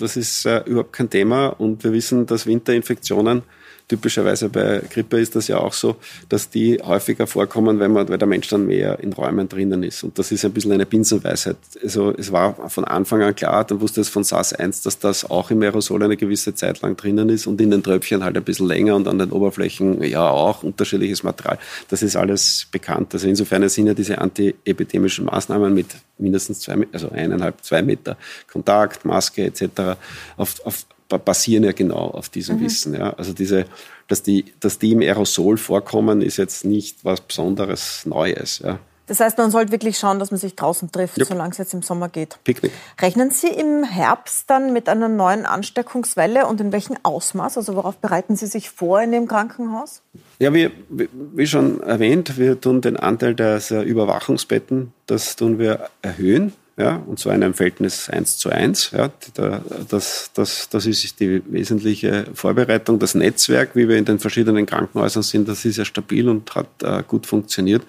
Das 0.00 0.16
ist 0.16 0.46
äh, 0.46 0.62
überhaupt 0.66 0.92
kein 0.92 1.10
Thema. 1.10 1.48
Und 1.48 1.84
wir 1.84 1.92
wissen, 1.92 2.26
dass 2.26 2.46
Winterinfektionen 2.46 3.42
typischerweise 3.90 4.48
bei 4.48 4.82
Grippe 4.88 5.18
ist 5.18 5.34
das 5.34 5.48
ja 5.48 5.58
auch 5.58 5.72
so, 5.72 5.96
dass 6.28 6.48
die 6.48 6.80
häufiger 6.80 7.26
vorkommen, 7.26 7.80
wenn 7.80 7.92
man, 7.92 8.08
weil 8.08 8.18
der 8.18 8.28
Mensch 8.28 8.46
dann 8.48 8.66
mehr 8.66 9.00
in 9.00 9.12
Räumen 9.12 9.48
drinnen 9.48 9.82
ist. 9.82 10.04
Und 10.04 10.16
das 10.16 10.30
ist 10.30 10.44
ein 10.44 10.52
bisschen 10.52 10.70
eine 10.70 10.86
Binsenweisheit. 10.86 11.56
Also 11.82 12.14
es 12.16 12.30
war 12.30 12.70
von 12.70 12.84
Anfang 12.84 13.20
an 13.22 13.34
klar, 13.34 13.64
dann 13.64 13.80
wusste 13.80 14.00
es 14.00 14.08
von 14.08 14.22
SARS 14.22 14.52
1, 14.52 14.82
dass 14.82 15.00
das 15.00 15.28
auch 15.28 15.50
im 15.50 15.60
Aerosol 15.62 16.04
eine 16.04 16.16
gewisse 16.16 16.54
Zeit 16.54 16.80
lang 16.82 16.96
drinnen 16.96 17.28
ist 17.30 17.48
und 17.48 17.60
in 17.60 17.72
den 17.72 17.82
Tröpfchen 17.82 18.22
halt 18.22 18.36
ein 18.36 18.44
bisschen 18.44 18.68
länger 18.68 18.94
und 18.94 19.08
an 19.08 19.18
den 19.18 19.32
Oberflächen 19.32 20.02
ja 20.04 20.30
auch 20.30 20.62
unterschiedliches 20.62 21.24
Material. 21.24 21.58
Das 21.88 22.02
ist 22.04 22.14
alles 22.14 22.68
bekannt. 22.70 23.12
Also 23.12 23.26
insofern 23.26 23.68
sind 23.68 23.88
ja 23.88 23.94
diese 23.94 24.18
antiepidemischen 24.18 25.24
Maßnahmen 25.24 25.74
mit 25.74 25.88
mindestens 26.16 26.60
zwei, 26.60 26.86
also 26.92 27.10
eineinhalb, 27.10 27.64
zwei 27.64 27.82
Meter 27.82 28.16
Kontakt, 28.50 29.04
Maske 29.04 29.46
etc. 29.46 29.98
auf, 30.36 30.64
auf 30.64 30.86
basieren 31.18 31.64
ja 31.64 31.72
genau 31.72 32.10
auf 32.10 32.28
diesem 32.28 32.58
mhm. 32.58 32.64
Wissen. 32.64 32.94
Ja. 32.94 33.14
Also 33.14 33.32
diese, 33.32 33.66
dass 34.08 34.22
die, 34.22 34.46
dass 34.60 34.78
die 34.78 34.92
im 34.92 35.00
Aerosol 35.00 35.56
vorkommen, 35.56 36.22
ist 36.22 36.36
jetzt 36.36 36.64
nicht 36.64 37.04
was 37.04 37.20
Besonderes 37.20 38.06
Neues. 38.06 38.60
Ja. 38.60 38.78
Das 39.10 39.18
heißt, 39.18 39.38
man 39.38 39.50
sollte 39.50 39.72
wirklich 39.72 39.98
schauen, 39.98 40.20
dass 40.20 40.30
man 40.30 40.38
sich 40.38 40.54
draußen 40.54 40.92
trifft, 40.92 41.18
ja. 41.18 41.24
solange 41.24 41.50
es 41.50 41.58
jetzt 41.58 41.74
im 41.74 41.82
Sommer 41.82 42.08
geht. 42.08 42.38
Picknick. 42.44 42.70
Rechnen 43.00 43.32
Sie 43.32 43.48
im 43.48 43.82
Herbst 43.82 44.48
dann 44.48 44.72
mit 44.72 44.88
einer 44.88 45.08
neuen 45.08 45.46
Ansteckungswelle 45.46 46.46
und 46.46 46.60
in 46.60 46.70
welchem 46.70 46.96
Ausmaß? 47.02 47.58
Also 47.58 47.74
worauf 47.74 47.96
bereiten 47.96 48.36
Sie 48.36 48.46
sich 48.46 48.70
vor 48.70 49.02
in 49.02 49.10
dem 49.10 49.26
Krankenhaus? 49.26 50.02
Ja, 50.38 50.54
wie, 50.54 50.70
wie 50.88 51.46
schon 51.48 51.80
erwähnt, 51.80 52.38
wir 52.38 52.60
tun 52.60 52.82
den 52.82 52.96
Anteil 52.96 53.34
der 53.34 53.60
Überwachungsbetten, 53.82 54.92
das 55.06 55.34
tun 55.34 55.58
wir 55.58 55.88
erhöhen 56.02 56.52
ja, 56.80 56.96
und 57.06 57.18
zwar 57.18 57.34
in 57.34 57.42
einem 57.42 57.52
Verhältnis 57.52 58.08
1 58.08 58.38
zu 58.38 58.48
1. 58.48 58.92
Ja, 58.92 59.10
das, 59.88 60.30
das, 60.32 60.68
das 60.70 60.86
ist 60.86 61.20
die 61.20 61.42
wesentliche 61.46 62.24
Vorbereitung. 62.32 62.98
Das 62.98 63.14
Netzwerk, 63.14 63.76
wie 63.76 63.86
wir 63.86 63.98
in 63.98 64.06
den 64.06 64.18
verschiedenen 64.18 64.64
Krankenhäusern 64.64 65.22
sind, 65.22 65.46
das 65.46 65.66
ist 65.66 65.76
ja 65.76 65.84
stabil 65.84 66.26
und 66.26 66.54
hat 66.54 66.68
äh, 66.82 67.02
gut 67.06 67.26
funktioniert. 67.26 67.82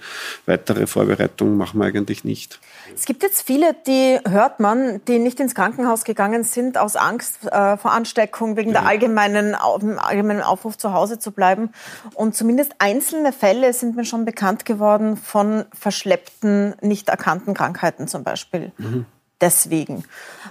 Weitere 0.45 0.87
Vorbereitungen 0.87 1.55
machen 1.55 1.79
wir 1.79 1.85
eigentlich 1.85 2.25
nicht. 2.25 2.59
Es 2.95 3.05
gibt 3.05 3.23
jetzt 3.23 3.41
viele, 3.41 3.73
die 3.87 4.19
hört 4.27 4.59
man, 4.59 5.03
die 5.05 5.19
nicht 5.19 5.39
ins 5.39 5.55
Krankenhaus 5.55 6.03
gegangen 6.03 6.43
sind 6.43 6.77
aus 6.77 6.95
Angst 6.95 7.45
äh, 7.45 7.77
vor 7.77 7.91
Ansteckung, 7.91 8.57
wegen 8.57 8.71
ja. 8.71 8.81
der 8.81 8.89
allgemeinen, 8.89 9.55
allgemeinen 9.55 10.41
Aufruf 10.41 10.77
zu 10.77 10.93
Hause 10.93 11.19
zu 11.19 11.31
bleiben. 11.31 11.71
Und 12.13 12.35
zumindest 12.35 12.73
einzelne 12.79 13.33
Fälle 13.33 13.73
sind 13.73 13.95
mir 13.95 14.05
schon 14.05 14.25
bekannt 14.25 14.65
geworden 14.65 15.17
von 15.17 15.65
verschleppten, 15.73 16.75
nicht 16.81 17.09
erkannten 17.09 17.53
Krankheiten 17.53 18.07
zum 18.07 18.23
Beispiel. 18.23 18.71
Mhm. 18.77 19.05
Deswegen. 19.41 20.03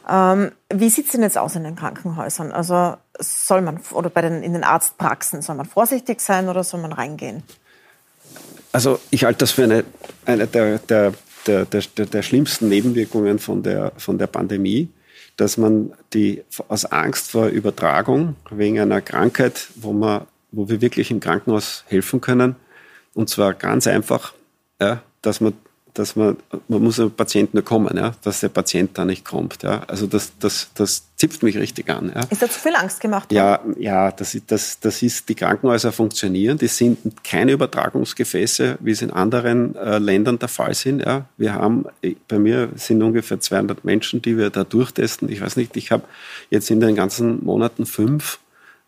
Ähm, 0.09 0.51
wie 0.69 0.91
sieht 0.91 1.07
es 1.07 1.13
denn 1.13 1.23
jetzt 1.23 1.39
aus 1.39 1.55
in 1.55 1.63
den 1.63 1.77
Krankenhäusern? 1.77 2.51
Also 2.51 2.97
soll 3.19 3.63
man, 3.63 3.81
oder 3.93 4.11
bei 4.11 4.21
den, 4.23 4.43
in 4.43 4.53
den 4.53 4.65
Arztpraxen, 4.65 5.43
soll 5.43 5.55
man 5.55 5.67
vorsichtig 5.67 6.21
sein 6.21 6.49
oder 6.49 6.65
soll 6.65 6.81
man 6.81 6.93
reingehen? 6.93 7.45
Also 8.73 8.99
ich 9.11 9.25
halte 9.25 9.39
das 9.39 9.53
für 9.53 9.65
eine, 9.65 9.85
eine 10.27 10.47
der, 10.47 10.79
der 10.79 11.13
der, 11.47 11.65
der, 11.65 11.83
der 12.07 12.23
schlimmsten 12.23 12.69
Nebenwirkungen 12.69 13.39
von 13.39 13.63
der, 13.63 13.93
von 13.97 14.19
der 14.19 14.27
Pandemie, 14.27 14.89
dass 15.37 15.57
man 15.57 15.93
die 16.13 16.43
aus 16.69 16.85
Angst 16.85 17.31
vor 17.31 17.47
Übertragung 17.47 18.37
wegen 18.51 18.79
einer 18.79 19.01
Krankheit, 19.01 19.69
wo, 19.77 19.93
man, 19.93 20.27
wo 20.51 20.69
wir 20.69 20.81
wirklich 20.81 21.11
im 21.11 21.21
Krankenhaus 21.21 21.85
helfen 21.87 22.21
können, 22.21 22.57
und 23.15 23.29
zwar 23.29 23.55
ganz 23.55 23.87
einfach, 23.87 24.35
ja, 24.81 25.03
dass 25.23 25.41
man 25.41 25.55
dass 25.95 26.17
man, 26.17 26.37
man 26.69 26.83
muss 26.83 26.99
ein 27.01 27.11
Patient 27.11 27.55
nur 27.55 27.65
kommen, 27.65 27.97
ja, 27.97 28.13
dass 28.23 28.41
der 28.41 28.49
Patient 28.49 28.97
da 28.97 29.05
nicht 29.05 29.25
kommt. 29.25 29.63
Ja. 29.63 29.83
Also 29.87 30.07
das, 30.07 30.33
das, 30.39 30.71
das 30.75 31.05
zipft 31.17 31.43
mich 31.43 31.57
richtig 31.57 31.91
an. 31.91 32.13
Ja. 32.15 32.23
Ist 32.31 32.43
da 32.43 32.49
zu 32.49 32.61
viel 32.61 32.75
Angst 32.75 33.01
gemacht 33.01 33.31
worden? 33.33 33.75
Ja, 33.79 34.07
ja 34.07 34.13
das, 34.13 34.37
das, 34.47 34.81
das 34.81 35.03
ist, 35.03 35.29
die 35.29 35.35
Krankenhäuser 35.35 35.93
funktionieren, 35.93 36.59
die 36.59 36.69
sind 36.69 36.99
keine 37.25 37.53
Übertragungsgefäße, 37.53 38.79
wie 38.81 38.91
es 38.91 39.03
in 39.03 39.11
anderen 39.11 39.77
äh, 39.77 39.99
Ländern 39.99 40.39
der 40.39 40.49
Fall 40.49 40.75
sind. 40.75 41.01
Ja. 41.01 41.27
Wir 41.37 41.55
haben, 41.55 41.87
bei 42.29 42.39
mir 42.39 42.71
sind 42.77 43.03
ungefähr 43.03 43.41
200 43.41 43.85
Menschen, 43.85 44.23
die 44.23 44.37
wir 44.37 44.51
da 44.51 44.65
durchtesten. 44.65 45.31
Ich 45.31 45.41
weiß 45.41 45.57
nicht, 45.57 45.77
ich 45.77 45.91
habe 45.91 46.05
jetzt 46.51 46.71
in 46.71 46.81
den 46.81 46.95
ganzen 46.95 47.45
Monaten 47.45 47.87
fünf 47.87 48.39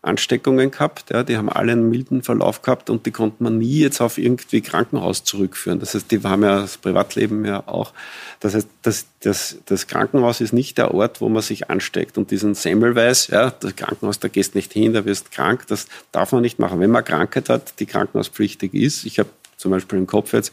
Ansteckungen 0.02 0.72
gehabt. 0.72 1.10
Ja, 1.10 1.22
die 1.22 1.36
haben 1.36 1.48
alle 1.48 1.72
einen 1.72 1.88
milden 1.88 2.22
Verlauf 2.22 2.62
gehabt 2.62 2.90
und 2.90 3.06
die 3.06 3.12
konnte 3.12 3.42
man 3.42 3.58
nie 3.58 3.78
jetzt 3.78 4.00
auf 4.00 4.18
irgendwie 4.18 4.60
Krankenhaus 4.60 5.22
zurückführen. 5.22 5.78
Das 5.78 5.94
heißt, 5.94 6.10
die 6.10 6.20
haben 6.22 6.42
ja 6.42 6.60
das 6.60 6.76
Privatleben 6.76 7.44
ja 7.44 7.62
auch. 7.66 7.92
Das 8.40 8.54
heißt, 8.54 8.68
das, 8.82 9.06
das, 9.20 9.58
das 9.66 9.86
Krankenhaus 9.86 10.40
ist 10.40 10.52
nicht 10.52 10.76
der 10.76 10.92
Ort, 10.92 11.20
wo 11.20 11.28
man 11.28 11.40
sich 11.40 11.70
ansteckt. 11.70 12.18
Und 12.18 12.32
diesen 12.32 12.54
Semmelweis, 12.54 13.28
ja, 13.28 13.50
das 13.50 13.76
Krankenhaus, 13.76 14.18
da 14.18 14.26
gehst 14.26 14.56
nicht 14.56 14.72
hin, 14.72 14.92
da 14.92 15.04
wirst 15.04 15.30
krank, 15.30 15.68
das 15.68 15.86
darf 16.10 16.32
man 16.32 16.42
nicht 16.42 16.58
machen. 16.58 16.80
Wenn 16.80 16.90
man 16.90 17.04
Krankheit 17.04 17.48
hat, 17.48 17.78
die 17.78 17.86
krankenhauspflichtig 17.86 18.74
ist, 18.74 19.06
ich 19.06 19.20
habe 19.20 19.30
zum 19.56 19.70
Beispiel 19.70 20.00
im 20.00 20.08
Kopf 20.08 20.32
jetzt 20.32 20.52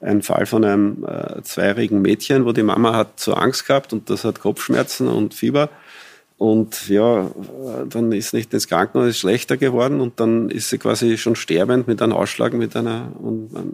einen 0.00 0.22
Fall 0.22 0.46
von 0.46 0.64
einem 0.64 1.04
äh, 1.06 1.42
zweijährigen 1.42 2.02
Mädchen, 2.02 2.44
wo 2.44 2.52
die 2.52 2.62
Mama 2.64 2.94
hat 2.94 3.20
so 3.20 3.34
Angst 3.34 3.66
gehabt 3.66 3.92
und 3.92 4.10
das 4.10 4.24
hat 4.24 4.40
Kopfschmerzen 4.40 5.06
und 5.06 5.34
Fieber 5.34 5.68
und 6.40 6.88
ja, 6.88 7.30
dann 7.90 8.12
ist 8.12 8.32
nicht 8.32 8.54
ins 8.54 8.66
Krankenhaus, 8.66 9.10
ist 9.10 9.18
schlechter 9.18 9.58
geworden 9.58 10.00
und 10.00 10.20
dann 10.20 10.48
ist 10.48 10.70
sie 10.70 10.78
quasi 10.78 11.18
schon 11.18 11.36
sterbend 11.36 11.86
mit 11.86 12.00
einem 12.00 12.14
Ausschlag, 12.14 12.54
mit 12.54 12.74
einer, 12.76 13.12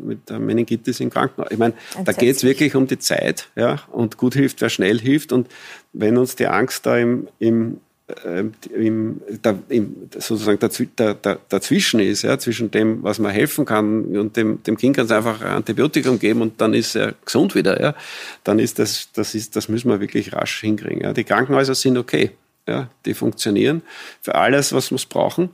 mit 0.03 0.29
einer 0.29 0.41
Meningitis 0.41 0.99
im 0.99 1.11
Krankenhaus. 1.11 1.53
Ich 1.53 1.59
meine, 1.59 1.75
da 2.05 2.11
geht 2.11 2.35
es 2.35 2.43
wirklich 2.43 2.75
um 2.75 2.89
die 2.89 2.99
Zeit, 2.99 3.51
ja, 3.55 3.79
und 3.93 4.17
gut 4.17 4.35
hilft, 4.35 4.63
wer 4.63 4.69
schnell 4.69 4.99
hilft. 4.99 5.31
Und 5.31 5.47
wenn 5.93 6.19
uns 6.19 6.35
die 6.35 6.49
Angst 6.49 6.87
da 6.87 6.99
im, 6.99 7.29
im, 7.39 7.79
äh, 8.25 8.43
im, 8.75 9.21
da, 9.43 9.57
im 9.69 10.09
sozusagen 10.19 10.59
dazwischen 10.59 12.01
ist, 12.01 12.23
ja, 12.23 12.37
zwischen 12.37 12.73
dem, 12.73 13.01
was 13.05 13.21
man 13.21 13.31
helfen 13.31 13.65
kann 13.65 14.07
und 14.17 14.37
dem, 14.37 14.61
dem 14.65 14.77
Kind 14.77 14.97
kann 14.97 15.05
es 15.07 15.13
einfach 15.13 15.41
ein 15.41 15.53
Antibiotikum 15.53 16.19
geben 16.19 16.43
und 16.43 16.61
dann 16.61 16.75
ist 16.75 16.97
er 16.97 17.15
gesund 17.25 17.55
wieder, 17.55 17.81
ja, 17.81 17.95
dann 18.43 18.59
ist 18.59 18.81
das, 18.81 19.11
das 19.13 19.37
ist, 19.37 19.55
das 19.55 19.69
müssen 19.69 19.89
wir 19.89 20.01
wirklich 20.01 20.33
rasch 20.33 20.63
hinkriegen. 20.63 21.03
Ja. 21.03 21.13
Die 21.13 21.23
Krankenhäuser 21.23 21.77
sind 21.77 21.97
okay 21.97 22.33
ja, 22.67 22.89
die 23.05 23.15
funktionieren 23.15 23.83
für 24.23 24.35
alles, 24.35 24.73
was 24.73 24.91
wir 24.91 24.99
brauchen. 25.09 25.51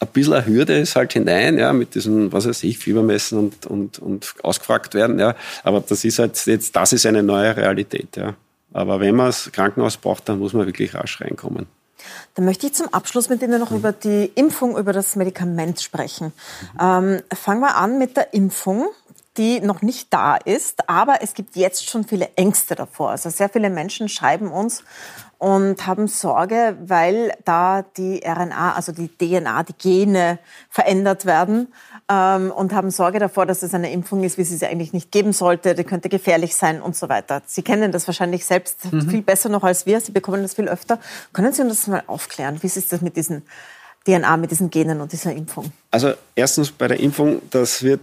Ein 0.00 0.08
bisschen 0.08 0.34
eine 0.34 0.46
Hürde 0.46 0.78
ist 0.78 0.96
halt 0.96 1.12
hinein, 1.12 1.58
ja, 1.58 1.72
mit 1.72 1.94
diesen, 1.94 2.32
was 2.32 2.46
weiß 2.46 2.64
ich, 2.64 2.78
Fiebermessen 2.78 3.38
und, 3.38 3.66
und, 3.66 3.98
und 3.98 4.34
ausgefragt 4.42 4.94
werden, 4.94 5.18
ja. 5.18 5.34
Aber 5.62 5.80
das 5.80 6.04
ist 6.04 6.18
halt 6.18 6.44
jetzt, 6.46 6.76
das 6.76 6.92
ist 6.92 7.06
eine 7.06 7.22
neue 7.22 7.56
Realität, 7.56 8.16
ja. 8.16 8.34
Aber 8.72 9.00
wenn 9.00 9.14
man 9.14 9.26
das 9.26 9.50
Krankenhaus 9.52 9.96
braucht, 9.96 10.28
dann 10.28 10.40
muss 10.40 10.52
man 10.52 10.66
wirklich 10.66 10.94
rasch 10.94 11.20
reinkommen. 11.20 11.66
Dann 12.34 12.44
möchte 12.44 12.66
ich 12.66 12.74
zum 12.74 12.92
Abschluss 12.92 13.28
mit 13.28 13.40
Ihnen 13.40 13.60
noch 13.60 13.70
mhm. 13.70 13.78
über 13.78 13.92
die 13.92 14.30
Impfung, 14.34 14.76
über 14.76 14.92
das 14.92 15.16
Medikament 15.16 15.80
sprechen. 15.80 16.32
Ähm, 16.80 17.20
fangen 17.32 17.60
wir 17.60 17.76
an 17.76 17.98
mit 17.98 18.16
der 18.16 18.34
Impfung 18.34 18.88
die 19.36 19.60
noch 19.60 19.82
nicht 19.82 20.12
da 20.12 20.36
ist, 20.36 20.88
aber 20.88 21.18
es 21.22 21.34
gibt 21.34 21.56
jetzt 21.56 21.88
schon 21.88 22.04
viele 22.04 22.30
Ängste 22.36 22.74
davor. 22.74 23.10
Also 23.10 23.30
sehr 23.30 23.48
viele 23.48 23.68
Menschen 23.68 24.08
schreiben 24.08 24.48
uns 24.48 24.84
und 25.38 25.86
haben 25.86 26.08
Sorge, 26.08 26.76
weil 26.80 27.32
da 27.44 27.82
die 27.96 28.22
RNA, 28.24 28.74
also 28.74 28.92
die 28.92 29.08
DNA, 29.08 29.62
die 29.64 29.74
Gene 29.74 30.38
verändert 30.70 31.26
werden 31.26 31.72
ähm, 32.10 32.50
und 32.50 32.72
haben 32.72 32.90
Sorge 32.90 33.18
davor, 33.18 33.46
dass 33.46 33.62
es 33.62 33.74
eine 33.74 33.92
Impfung 33.92 34.22
ist, 34.24 34.38
wie 34.38 34.44
sie 34.44 34.56
sie 34.56 34.66
eigentlich 34.66 34.92
nicht 34.92 35.10
geben 35.10 35.32
sollte, 35.32 35.74
die 35.74 35.84
könnte 35.84 36.08
gefährlich 36.08 36.54
sein 36.54 36.80
und 36.80 36.96
so 36.96 37.08
weiter. 37.08 37.42
Sie 37.46 37.62
kennen 37.62 37.92
das 37.92 38.06
wahrscheinlich 38.06 38.44
selbst 38.44 38.92
mhm. 38.92 39.08
viel 39.08 39.22
besser 39.22 39.48
noch 39.48 39.64
als 39.64 39.86
wir, 39.86 40.00
Sie 40.00 40.12
bekommen 40.12 40.42
das 40.42 40.54
viel 40.54 40.68
öfter. 40.68 40.98
Können 41.32 41.52
Sie 41.52 41.62
uns 41.62 41.80
das 41.80 41.86
mal 41.86 42.02
aufklären? 42.06 42.62
Wie 42.62 42.66
ist 42.66 42.92
das 42.92 43.00
mit 43.00 43.16
diesen 43.16 43.42
DNA, 44.06 44.36
mit 44.36 44.50
diesen 44.50 44.70
Genen 44.70 45.00
und 45.00 45.12
dieser 45.12 45.32
Impfung? 45.32 45.72
Also 45.90 46.12
erstens 46.34 46.70
bei 46.70 46.88
der 46.88 47.00
Impfung, 47.00 47.40
das 47.50 47.82
wird, 47.82 48.00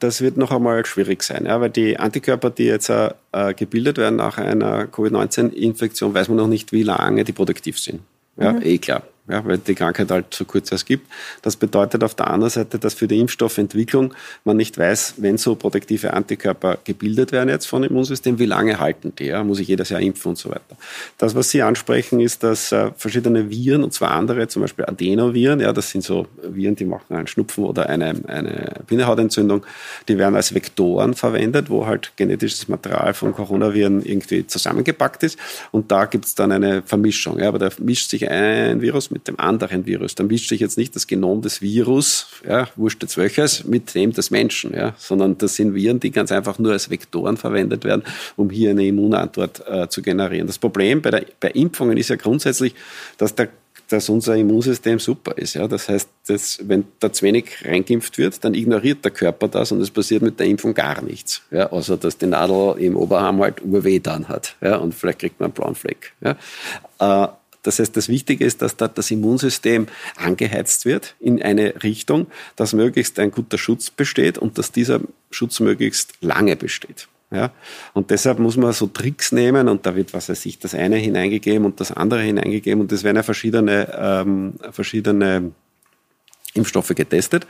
das 0.00 0.20
wird 0.20 0.36
noch 0.36 0.50
einmal 0.50 0.84
schwierig 0.84 1.22
sein, 1.22 1.46
ja, 1.46 1.60
weil 1.60 1.70
die 1.70 1.98
Antikörper, 1.98 2.50
die 2.50 2.64
jetzt 2.64 2.90
äh, 2.90 3.12
gebildet 3.56 3.98
werden 3.98 4.16
nach 4.16 4.38
einer 4.38 4.86
Covid-19-Infektion, 4.86 6.12
weiß 6.12 6.28
man 6.28 6.38
noch 6.38 6.48
nicht, 6.48 6.72
wie 6.72 6.82
lange 6.82 7.24
die 7.24 7.32
produktiv 7.32 7.78
sind. 7.78 8.00
Ja, 8.36 8.52
mhm. 8.52 8.62
eh 8.62 8.78
klar 8.78 9.02
ja, 9.26 9.42
weil 9.44 9.56
die 9.56 9.74
Krankheit 9.74 10.10
halt 10.10 10.34
so 10.34 10.44
kurz 10.44 10.70
erst 10.70 10.84
gibt. 10.84 11.10
Das 11.40 11.56
bedeutet 11.56 12.04
auf 12.04 12.14
der 12.14 12.28
anderen 12.28 12.50
Seite, 12.50 12.78
dass 12.78 12.92
für 12.92 13.08
die 13.08 13.18
Impfstoffentwicklung 13.20 14.12
man 14.44 14.58
nicht 14.58 14.76
weiß, 14.76 15.14
wenn 15.16 15.38
so 15.38 15.54
protektive 15.54 16.12
Antikörper 16.12 16.76
gebildet 16.84 17.32
werden 17.32 17.48
jetzt 17.48 17.66
von 17.66 17.80
dem 17.80 17.90
Immunsystem, 17.90 18.38
wie 18.38 18.44
lange 18.44 18.78
halten 18.78 19.14
die? 19.18 19.26
Ja? 19.26 19.42
Muss 19.42 19.60
ich 19.60 19.68
jedes 19.68 19.88
Jahr 19.88 20.00
impfen 20.02 20.30
und 20.30 20.36
so 20.36 20.50
weiter. 20.50 20.76
Das, 21.16 21.34
was 21.34 21.48
Sie 21.48 21.62
ansprechen, 21.62 22.20
ist, 22.20 22.42
dass 22.42 22.70
äh, 22.72 22.90
verschiedene 22.96 23.48
Viren, 23.48 23.82
und 23.82 23.94
zwar 23.94 24.10
andere, 24.10 24.46
zum 24.48 24.60
Beispiel 24.60 24.84
Adenoviren, 24.84 25.58
ja, 25.60 25.72
das 25.72 25.90
sind 25.90 26.04
so 26.04 26.26
Viren, 26.42 26.76
die 26.76 26.84
machen 26.84 27.16
einen 27.16 27.26
Schnupfen 27.26 27.64
oder 27.64 27.88
eine, 27.88 28.14
eine 28.26 28.82
Bindehautentzündung, 28.86 29.64
die 30.06 30.18
werden 30.18 30.34
als 30.34 30.54
Vektoren 30.54 31.14
verwendet, 31.14 31.70
wo 31.70 31.86
halt 31.86 32.12
genetisches 32.16 32.68
Material 32.68 33.14
von 33.14 33.32
Coronaviren 33.32 34.04
irgendwie 34.04 34.46
zusammengepackt 34.46 35.22
ist. 35.22 35.38
Und 35.70 35.90
da 35.90 36.04
gibt 36.04 36.26
es 36.26 36.34
dann 36.34 36.52
eine 36.52 36.82
Vermischung. 36.82 37.38
Ja, 37.38 37.48
aber 37.48 37.58
da 37.58 37.70
mischt 37.78 38.10
sich 38.10 38.28
ein 38.28 38.82
Virus 38.82 39.13
mit 39.14 39.28
dem 39.28 39.40
anderen 39.40 39.86
Virus. 39.86 40.14
Dann 40.14 40.26
mischt 40.26 40.50
sich 40.50 40.60
jetzt 40.60 40.76
nicht 40.76 40.94
das 40.94 41.06
Genom 41.06 41.40
des 41.40 41.62
Virus, 41.62 42.26
ja, 42.46 42.68
wurscht 42.76 43.02
jetzt 43.02 43.16
welches, 43.16 43.64
mit 43.64 43.94
dem 43.94 44.12
des 44.12 44.30
Menschen, 44.30 44.74
ja, 44.74 44.94
sondern 44.98 45.38
das 45.38 45.54
sind 45.54 45.74
Viren, 45.74 46.00
die 46.00 46.10
ganz 46.10 46.30
einfach 46.32 46.58
nur 46.58 46.72
als 46.72 46.90
Vektoren 46.90 47.38
verwendet 47.38 47.84
werden, 47.84 48.02
um 48.36 48.50
hier 48.50 48.70
eine 48.70 48.86
Immunantwort 48.86 49.62
äh, 49.66 49.88
zu 49.88 50.02
generieren. 50.02 50.46
Das 50.46 50.58
Problem 50.58 51.00
bei, 51.00 51.10
der, 51.10 51.24
bei 51.40 51.50
Impfungen 51.52 51.96
ist 51.96 52.10
ja 52.10 52.16
grundsätzlich, 52.16 52.74
dass 53.16 53.34
der 53.34 53.48
dass 53.88 54.08
unser 54.08 54.36
Immunsystem 54.36 54.98
super 54.98 55.36
ist. 55.36 55.54
Ja? 55.54 55.68
Das 55.68 55.88
heißt, 55.88 56.08
dass, 56.26 56.58
wenn 56.62 56.84
da 57.00 57.12
zu 57.12 57.24
wenig 57.24 57.64
reingeimpft 57.64 58.18
wird, 58.18 58.44
dann 58.44 58.54
ignoriert 58.54 59.04
der 59.04 59.12
Körper 59.12 59.48
das 59.48 59.72
und 59.72 59.80
es 59.80 59.90
passiert 59.90 60.22
mit 60.22 60.40
der 60.40 60.46
Impfung 60.46 60.74
gar 60.74 61.02
nichts. 61.02 61.42
Ja? 61.50 61.70
Außer, 61.70 61.96
dass 61.96 62.16
die 62.18 62.26
Nadel 62.26 62.76
im 62.78 62.96
Oberarm 62.96 63.40
halt 63.40 63.62
Urweh 63.62 64.00
dann 64.00 64.28
hat. 64.28 64.56
Ja? 64.60 64.76
Und 64.76 64.94
vielleicht 64.94 65.18
kriegt 65.18 65.40
man 65.40 65.48
einen 65.48 65.54
blauen 65.54 65.74
Fleck. 65.74 66.12
Ja? 66.20 66.36
Äh, 67.24 67.28
das 67.64 67.78
heißt, 67.78 67.96
das 67.96 68.08
Wichtige 68.08 68.44
ist, 68.44 68.62
dass 68.62 68.76
da 68.76 68.86
das 68.88 69.10
Immunsystem 69.10 69.88
angeheizt 70.16 70.84
wird 70.84 71.16
in 71.18 71.42
eine 71.42 71.82
Richtung, 71.82 72.28
dass 72.56 72.72
möglichst 72.72 73.18
ein 73.18 73.30
guter 73.30 73.58
Schutz 73.58 73.90
besteht 73.90 74.38
und 74.38 74.58
dass 74.58 74.70
dieser 74.70 75.00
Schutz 75.30 75.60
möglichst 75.60 76.12
lange 76.20 76.56
besteht. 76.56 77.08
Ja? 77.30 77.52
Und 77.94 78.10
deshalb 78.10 78.38
muss 78.38 78.56
man 78.56 78.72
so 78.72 78.86
Tricks 78.86 79.32
nehmen 79.32 79.68
und 79.68 79.86
da 79.86 79.96
wird, 79.96 80.12
was 80.12 80.28
weiß 80.28 80.46
ich, 80.46 80.58
das 80.58 80.74
eine 80.74 80.96
hineingegeben 80.96 81.64
und 81.64 81.80
das 81.80 81.90
andere 81.90 82.22
hineingegeben 82.22 82.82
und 82.82 82.92
es 82.92 83.02
werden 83.02 83.16
ja 83.16 83.22
verschiedene, 83.22 83.88
ähm, 83.98 84.54
verschiedene 84.70 85.52
Impfstoffe 86.54 86.94
getestet 86.94 87.46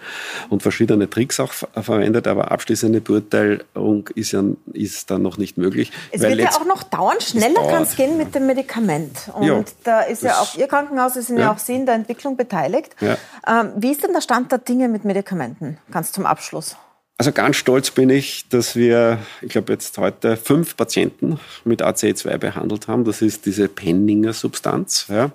und 0.48 0.62
verschiedene 0.62 1.09
Tricks 1.09 1.38
auch 1.38 1.52
verwendet, 1.52 2.26
aber 2.26 2.50
abschließende 2.50 3.00
Beurteilung 3.00 4.09
ist 4.14 4.32
ja 4.32 4.42
ist 4.72 5.11
dann 5.11 5.22
noch 5.22 5.36
nicht 5.36 5.59
möglich. 5.59 5.92
Es 6.11 6.22
wird 6.22 6.38
ja 6.38 6.50
auch 6.50 6.64
noch 6.64 6.82
dauern, 6.82 7.20
schneller 7.20 7.68
kann 7.68 7.82
es 7.82 7.96
gehen 7.96 8.16
mit 8.16 8.34
dem 8.34 8.46
Medikament. 8.46 9.30
Und 9.34 9.46
ja, 9.46 9.62
da 9.84 10.00
ist 10.00 10.22
ja 10.22 10.40
auch 10.40 10.57
Ihr 10.57 10.66
Krankenhaus, 10.66 11.16
es 11.16 11.26
sind 11.26 11.36
ja. 11.36 11.44
ja. 11.44 11.52
auch 11.52 11.59
Sie 11.59 11.74
in 11.74 11.86
der 11.86 11.94
Entwicklung 11.94 12.36
beteiligt. 12.36 12.96
Ja. 13.00 13.16
Ähm, 13.46 13.72
wie 13.76 13.92
ist 13.92 14.02
denn 14.02 14.12
der 14.12 14.22
Stand 14.22 14.50
der 14.50 14.59
Dinge 14.59 14.88
mit 14.88 15.05
Medikamenten? 15.05 15.78
Ganz 15.90 16.12
zum 16.12 16.26
Abschluss. 16.26 16.76
Also 17.16 17.30
ganz 17.30 17.57
stolz 17.57 17.92
bin 17.92 18.11
ich, 18.11 18.48
dass 18.48 18.74
wir, 18.74 19.18
ich 19.40 19.50
glaube 19.50 19.72
jetzt 19.72 19.96
heute 19.98 20.36
fünf 20.36 20.76
Patienten 20.76 21.38
mit 21.64 21.80
ACE2 21.80 22.38
behandelt 22.38 22.88
haben. 22.88 23.05
Das 23.05 23.22
ist 23.22 23.46
diese 23.46 23.68
Penninger 23.68 24.32
Substanz. 24.32 25.07
Ja. 25.09 25.30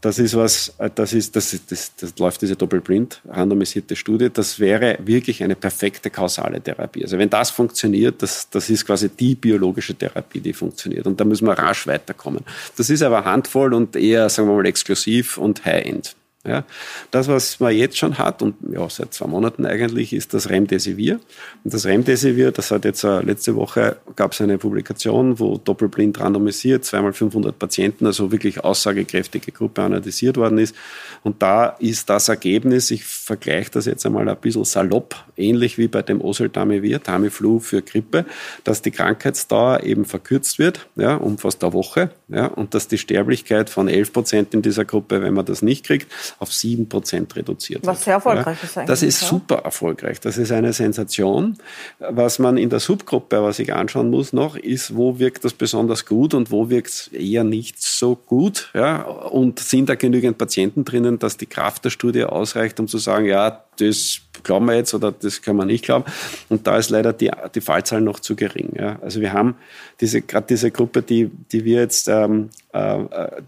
Das 0.00 0.18
ist 0.18 0.34
was, 0.34 0.72
äh, 0.78 0.88
das 0.94 1.12
ist, 1.12 1.36
das, 1.36 1.58
das, 1.68 1.94
das 1.96 2.18
läuft 2.18 2.40
diese 2.42 2.56
doppelblind 2.56 3.20
randomisierte 3.28 3.96
Studie. 3.96 4.30
Das 4.32 4.58
wäre 4.58 4.98
wirklich 5.02 5.42
eine 5.42 5.54
perfekte 5.54 6.10
kausale 6.10 6.60
Therapie. 6.60 7.02
Also 7.02 7.18
wenn 7.18 7.28
das 7.28 7.50
funktioniert, 7.50 8.22
das, 8.22 8.48
das 8.48 8.70
ist 8.70 8.86
quasi 8.86 9.10
die 9.10 9.34
biologische 9.34 9.94
Therapie, 9.94 10.40
die 10.40 10.54
funktioniert. 10.54 11.06
Und 11.06 11.20
da 11.20 11.24
müssen 11.24 11.46
wir 11.46 11.52
rasch 11.52 11.86
weiterkommen. 11.86 12.44
Das 12.76 12.88
ist 12.88 13.02
aber 13.02 13.24
handvoll 13.24 13.74
und 13.74 13.94
eher, 13.94 14.28
sagen 14.30 14.48
wir 14.48 14.56
mal, 14.56 14.66
exklusiv 14.66 15.36
und 15.36 15.64
High-End. 15.64 16.16
Ja, 16.46 16.64
das, 17.10 17.28
was 17.28 17.60
man 17.60 17.76
jetzt 17.76 17.98
schon 17.98 18.16
hat 18.16 18.40
und 18.40 18.54
ja, 18.72 18.88
seit 18.88 19.12
zwei 19.12 19.26
Monaten 19.26 19.66
eigentlich, 19.66 20.14
ist 20.14 20.32
das 20.32 20.48
Remdesivir. 20.48 21.20
Und 21.64 21.74
das 21.74 21.84
Remdesivir, 21.84 22.50
das 22.50 22.70
hat 22.70 22.86
jetzt 22.86 23.04
äh, 23.04 23.20
letzte 23.20 23.56
Woche 23.56 23.98
gab 24.16 24.32
es 24.32 24.40
eine 24.40 24.56
Publikation, 24.56 25.38
wo 25.38 25.58
doppelblind 25.58 26.18
randomisiert, 26.18 26.86
zweimal 26.86 27.12
500 27.12 27.58
Patienten, 27.58 28.06
also 28.06 28.32
wirklich 28.32 28.64
aussagekräftige 28.64 29.52
Gruppe 29.52 29.82
analysiert 29.82 30.38
worden 30.38 30.56
ist. 30.56 30.74
Und 31.22 31.42
da 31.42 31.66
ist 31.78 32.08
das 32.08 32.30
Ergebnis, 32.30 32.90
ich 32.90 33.04
vergleiche 33.04 33.72
das 33.72 33.84
jetzt 33.84 34.06
einmal 34.06 34.26
ein 34.26 34.36
bisschen 34.38 34.64
salopp, 34.64 35.16
ähnlich 35.36 35.76
wie 35.76 35.88
bei 35.88 36.00
dem 36.00 36.22
Oseltamivir, 36.22 37.02
Tamiflu 37.02 37.58
für 37.58 37.82
Grippe, 37.82 38.24
dass 38.64 38.80
die 38.80 38.92
Krankheitsdauer 38.92 39.82
eben 39.82 40.06
verkürzt 40.06 40.58
wird, 40.58 40.88
ja, 40.96 41.16
um 41.16 41.36
fast 41.36 41.62
eine 41.62 41.74
Woche, 41.74 42.12
ja, 42.28 42.46
und 42.46 42.72
dass 42.72 42.88
die 42.88 42.96
Sterblichkeit 42.96 43.68
von 43.68 43.88
11 43.88 44.14
Prozent 44.14 44.54
in 44.54 44.62
dieser 44.62 44.86
Gruppe, 44.86 45.20
wenn 45.20 45.34
man 45.34 45.44
das 45.44 45.60
nicht 45.60 45.84
kriegt, 45.84 46.10
auf 46.38 46.50
7% 46.50 47.36
reduziert 47.36 47.86
Was 47.86 48.04
sehr 48.04 48.14
erfolgreich 48.14 48.62
ist 48.62 48.76
eigentlich. 48.76 48.88
Das 48.88 49.02
ist 49.02 49.20
super 49.20 49.56
erfolgreich. 49.56 50.20
Das 50.20 50.38
ist 50.38 50.52
eine 50.52 50.72
Sensation. 50.72 51.56
Was 51.98 52.38
man 52.38 52.56
in 52.56 52.70
der 52.70 52.80
Subgruppe 52.80 53.38
aber 53.38 53.52
sich 53.52 53.72
anschauen 53.72 54.10
muss 54.10 54.32
noch, 54.32 54.56
ist, 54.56 54.96
wo 54.96 55.18
wirkt 55.18 55.44
das 55.44 55.52
besonders 55.52 56.06
gut 56.06 56.34
und 56.34 56.50
wo 56.50 56.70
wirkt 56.70 56.88
es 56.88 57.08
eher 57.08 57.44
nicht 57.44 57.80
so 57.82 58.16
gut. 58.16 58.70
Ja? 58.74 59.02
Und 59.02 59.58
sind 59.58 59.88
da 59.88 59.94
genügend 59.94 60.38
Patienten 60.38 60.84
drinnen, 60.84 61.18
dass 61.18 61.36
die 61.36 61.46
Kraft 61.46 61.84
der 61.84 61.90
Studie 61.90 62.24
ausreicht, 62.24 62.80
um 62.80 62.88
zu 62.88 62.98
sagen, 62.98 63.26
ja, 63.26 63.64
das 63.80 64.20
glauben 64.42 64.66
wir 64.66 64.74
jetzt 64.74 64.94
oder 64.94 65.12
das 65.12 65.42
können 65.42 65.58
wir 65.58 65.64
nicht 65.64 65.84
glauben. 65.84 66.04
Und 66.48 66.66
da 66.66 66.78
ist 66.78 66.90
leider 66.90 67.12
die, 67.12 67.30
die 67.54 67.60
Fallzahl 67.60 68.00
noch 68.00 68.20
zu 68.20 68.36
gering. 68.36 68.72
Ja. 68.78 68.98
Also 69.02 69.20
wir 69.20 69.32
haben 69.32 69.56
diese, 70.00 70.22
gerade 70.22 70.46
diese 70.48 70.70
Gruppe, 70.70 71.02
die, 71.02 71.30
die 71.52 71.64
wir 71.64 71.80
jetzt 71.80 72.08
ähm, 72.08 72.50
äh, 72.72 72.78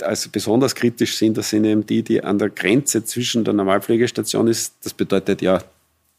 als 0.02 0.28
besonders 0.28 0.74
kritisch 0.74 1.16
sind, 1.16 1.36
das 1.36 1.50
sind 1.50 1.64
eben 1.64 1.86
die, 1.86 2.02
die 2.02 2.22
an 2.22 2.38
der 2.38 2.50
Grenze 2.50 3.04
zwischen 3.04 3.44
der 3.44 3.54
Normalpflegestation 3.54 4.48
ist. 4.48 4.74
Das 4.82 4.94
bedeutet 4.94 5.42
ja 5.42 5.62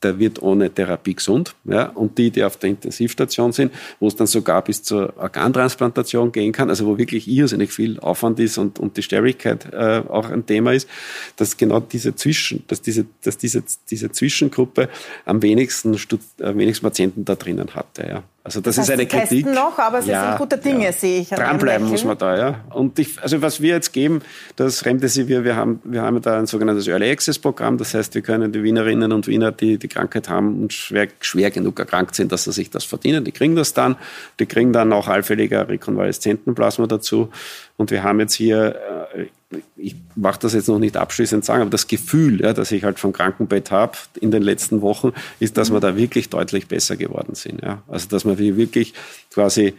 der 0.04 0.20
wird 0.20 0.42
ohne 0.42 0.70
Therapie 0.70 1.16
gesund. 1.16 1.56
Ja? 1.66 1.88
Und 1.88 2.18
die, 2.18 2.32
die 2.32 2.44
auf 2.44 2.58
der 2.58 2.72
Intensivstation 2.72 3.52
sind, 3.52 3.72
wo 4.00 4.08
es 4.08 4.16
dann 4.16 4.28
sogar 4.28 4.64
bis 4.64 4.84
zur 4.84 5.14
Organtransplantation 5.18 6.32
gehen 6.32 6.52
kann, 6.52 6.70
also 6.70 6.86
wo 6.86 6.98
wirklich 6.98 7.28
irrsinnig 7.28 7.72
viel 7.72 8.00
Aufwand 8.00 8.40
ist 8.40 8.58
und, 8.58 8.80
und 8.80 8.98
die 8.98 9.04
Sterblichkeit 9.04 9.74
äh, 9.74 10.04
auch 10.08 10.30
ein 10.30 10.46
Thema 10.46 10.74
ist, 10.74 10.90
dass 11.38 11.58
genau 11.58 11.80
diese 11.80 12.16
Zwischen, 12.16 12.64
dass 12.68 12.82
diese, 12.82 13.06
dass 13.24 13.38
diese, 13.38 13.64
diese 13.90 14.12
Zwischengruppe 14.12 14.90
am 15.26 15.42
wenigsten, 15.42 15.98
am 16.42 16.58
wenigsten 16.58 16.84
Patienten 16.84 17.26
da 17.26 17.36
drinnen 17.36 17.76
hatte. 17.76 18.08
Ja? 18.08 18.24
Also 18.46 18.60
das, 18.60 18.76
das 18.76 18.90
heißt, 18.90 18.90
ist 18.90 18.94
eine 18.94 19.08
Kritik. 19.08 19.46
Noch, 19.46 19.80
aber 19.80 20.02
Sie 20.02 20.12
ja, 20.12 20.28
sind 20.28 20.38
gute 20.38 20.58
Dinge, 20.58 20.86
ja. 20.86 20.92
sehe 20.92 21.22
ich. 21.22 21.30
Dranbleiben 21.30 21.88
muss 21.88 22.04
man 22.04 22.18
da, 22.18 22.38
ja. 22.38 22.56
Und 22.72 23.00
ich, 23.00 23.22
also 23.22 23.42
was 23.42 23.62
wir 23.62 23.76
jetzt 23.76 23.94
geben, 23.94 24.22
das 24.58 24.86
Remdesivir, 24.86 25.46
wir 25.46 25.56
haben, 25.56 25.80
wir 25.86 26.02
haben 26.02 26.22
da 26.22 26.40
ein 26.40 26.46
sogenanntes 26.46 26.90
Early 26.90 27.10
Access 27.10 27.40
Programm. 27.40 27.78
Das 27.78 27.94
heißt, 27.94 28.14
wir 28.16 28.22
können 28.22 28.52
die 28.52 28.62
Wienerinnen 28.62 29.14
und 29.14 29.28
Wiener, 29.28 29.54
die 29.54 29.78
die 29.78 29.88
Krankheit 29.88 30.28
haben 30.28 30.62
und 30.62 30.74
schwer, 30.74 31.08
schwer 31.22 31.52
genug 31.52 31.80
erkrankt 31.80 32.16
sind, 32.16 32.34
dass 32.34 32.44
sie 32.44 32.52
sich 32.52 32.70
das 32.70 32.84
verdienen, 32.84 33.24
die 33.24 33.32
kriegen 33.32 33.56
das 33.56 33.74
dann. 33.74 33.96
Die 34.40 34.46
kriegen 34.46 34.74
dann 34.74 34.92
auch 34.92 35.08
allfälliger 35.08 35.70
Rekonvaleszentenplasma 35.70 36.88
dazu. 36.88 37.30
Und 37.78 37.92
wir 37.92 38.04
haben 38.04 38.20
jetzt 38.20 38.34
hier, 38.34 38.76
äh, 39.16 39.26
ich 39.76 39.96
mache 40.16 40.40
das 40.40 40.54
jetzt 40.54 40.68
noch 40.68 40.80
nicht 40.80 40.98
abschließend 40.98 41.44
sagen, 41.44 41.62
aber 41.62 41.70
das 41.70 41.88
Gefühl, 41.88 42.42
ja, 42.42 42.54
das 42.54 42.72
ich 42.72 42.84
halt 42.84 43.00
vom 43.00 43.14
Krankenbett 43.14 43.72
habe 43.72 43.98
in 44.20 44.32
den 44.32 44.44
letzten 44.44 44.82
Wochen, 44.82 45.14
ist, 45.40 45.58
dass 45.58 45.72
wir 45.72 45.80
da 45.80 45.96
wirklich 45.96 46.30
deutlich 46.30 46.68
besser 46.68 46.98
geworden 46.98 47.36
sind. 47.36 47.62
Ja. 47.62 47.82
Also 47.88 48.08
dass 48.10 48.26
wir 48.26 48.38
wirklich 48.38 48.94
quasi 49.34 49.74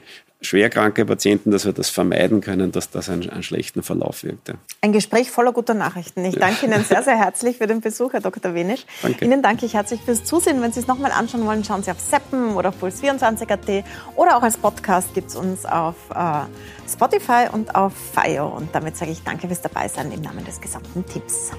schwerkranke 0.45 1.05
Patienten, 1.05 1.51
dass 1.51 1.65
wir 1.65 1.73
das 1.73 1.91
vermeiden 1.91 2.41
können, 2.41 2.73
dass 2.73 2.91
das 2.91 3.09
einen, 3.09 3.29
einen 3.31 3.43
schlechten 3.43 3.83
Verlauf 3.83 4.23
wirkte. 4.23 4.55
Ein 4.81 4.93
Gespräch 4.93 5.31
voller 5.31 5.53
guter 5.53 5.75
Nachrichten. 5.75 6.25
Ich 6.25 6.37
danke 6.37 6.67
Ihnen 6.67 6.85
sehr, 6.85 7.03
sehr 7.03 7.17
herzlich 7.19 7.59
für 7.59 7.67
den 7.67 7.81
Besuch, 7.81 8.13
Herr 8.13 8.21
Dr. 8.21 8.55
Wenisch. 8.55 8.87
Danke. 9.03 9.25
Ihnen 9.25 9.43
danke 9.43 9.67
ich 9.67 9.75
herzlich 9.75 10.01
fürs 10.01 10.25
Zusehen. 10.25 10.63
Wenn 10.63 10.73
Sie 10.73 10.81
es 10.81 10.87
nochmal 10.87 11.13
anschauen 11.13 11.45
wollen, 11.47 11.65
schauen 11.65 11.83
Sie 11.83 11.91
auf 11.91 12.01
Seppen 12.01 12.55
oder 12.55 12.71
auf 12.71 12.83
Puls24.at 12.83 13.85
oder 14.17 14.37
auch 14.37 14.43
als 14.43 14.57
Podcast 14.57 15.15
gibt 15.15 15.31
es 15.31 15.37
uns 15.37 15.65
auf 15.65 15.97
äh, 16.15 16.91
Spotify 16.91 17.47
und 17.51 17.75
auf 17.75 17.93
FIO. 18.15 18.47
Und 18.49 18.75
damit 18.75 18.97
sage 18.97 19.13
ich 19.13 19.23
danke 19.23 19.47
fürs 19.47 19.63
Dabeisein 19.63 20.13
im 20.13 20.21
Namen 20.21 20.45
des 20.45 20.61
gesamten 20.61 21.05
Teams. 21.07 21.53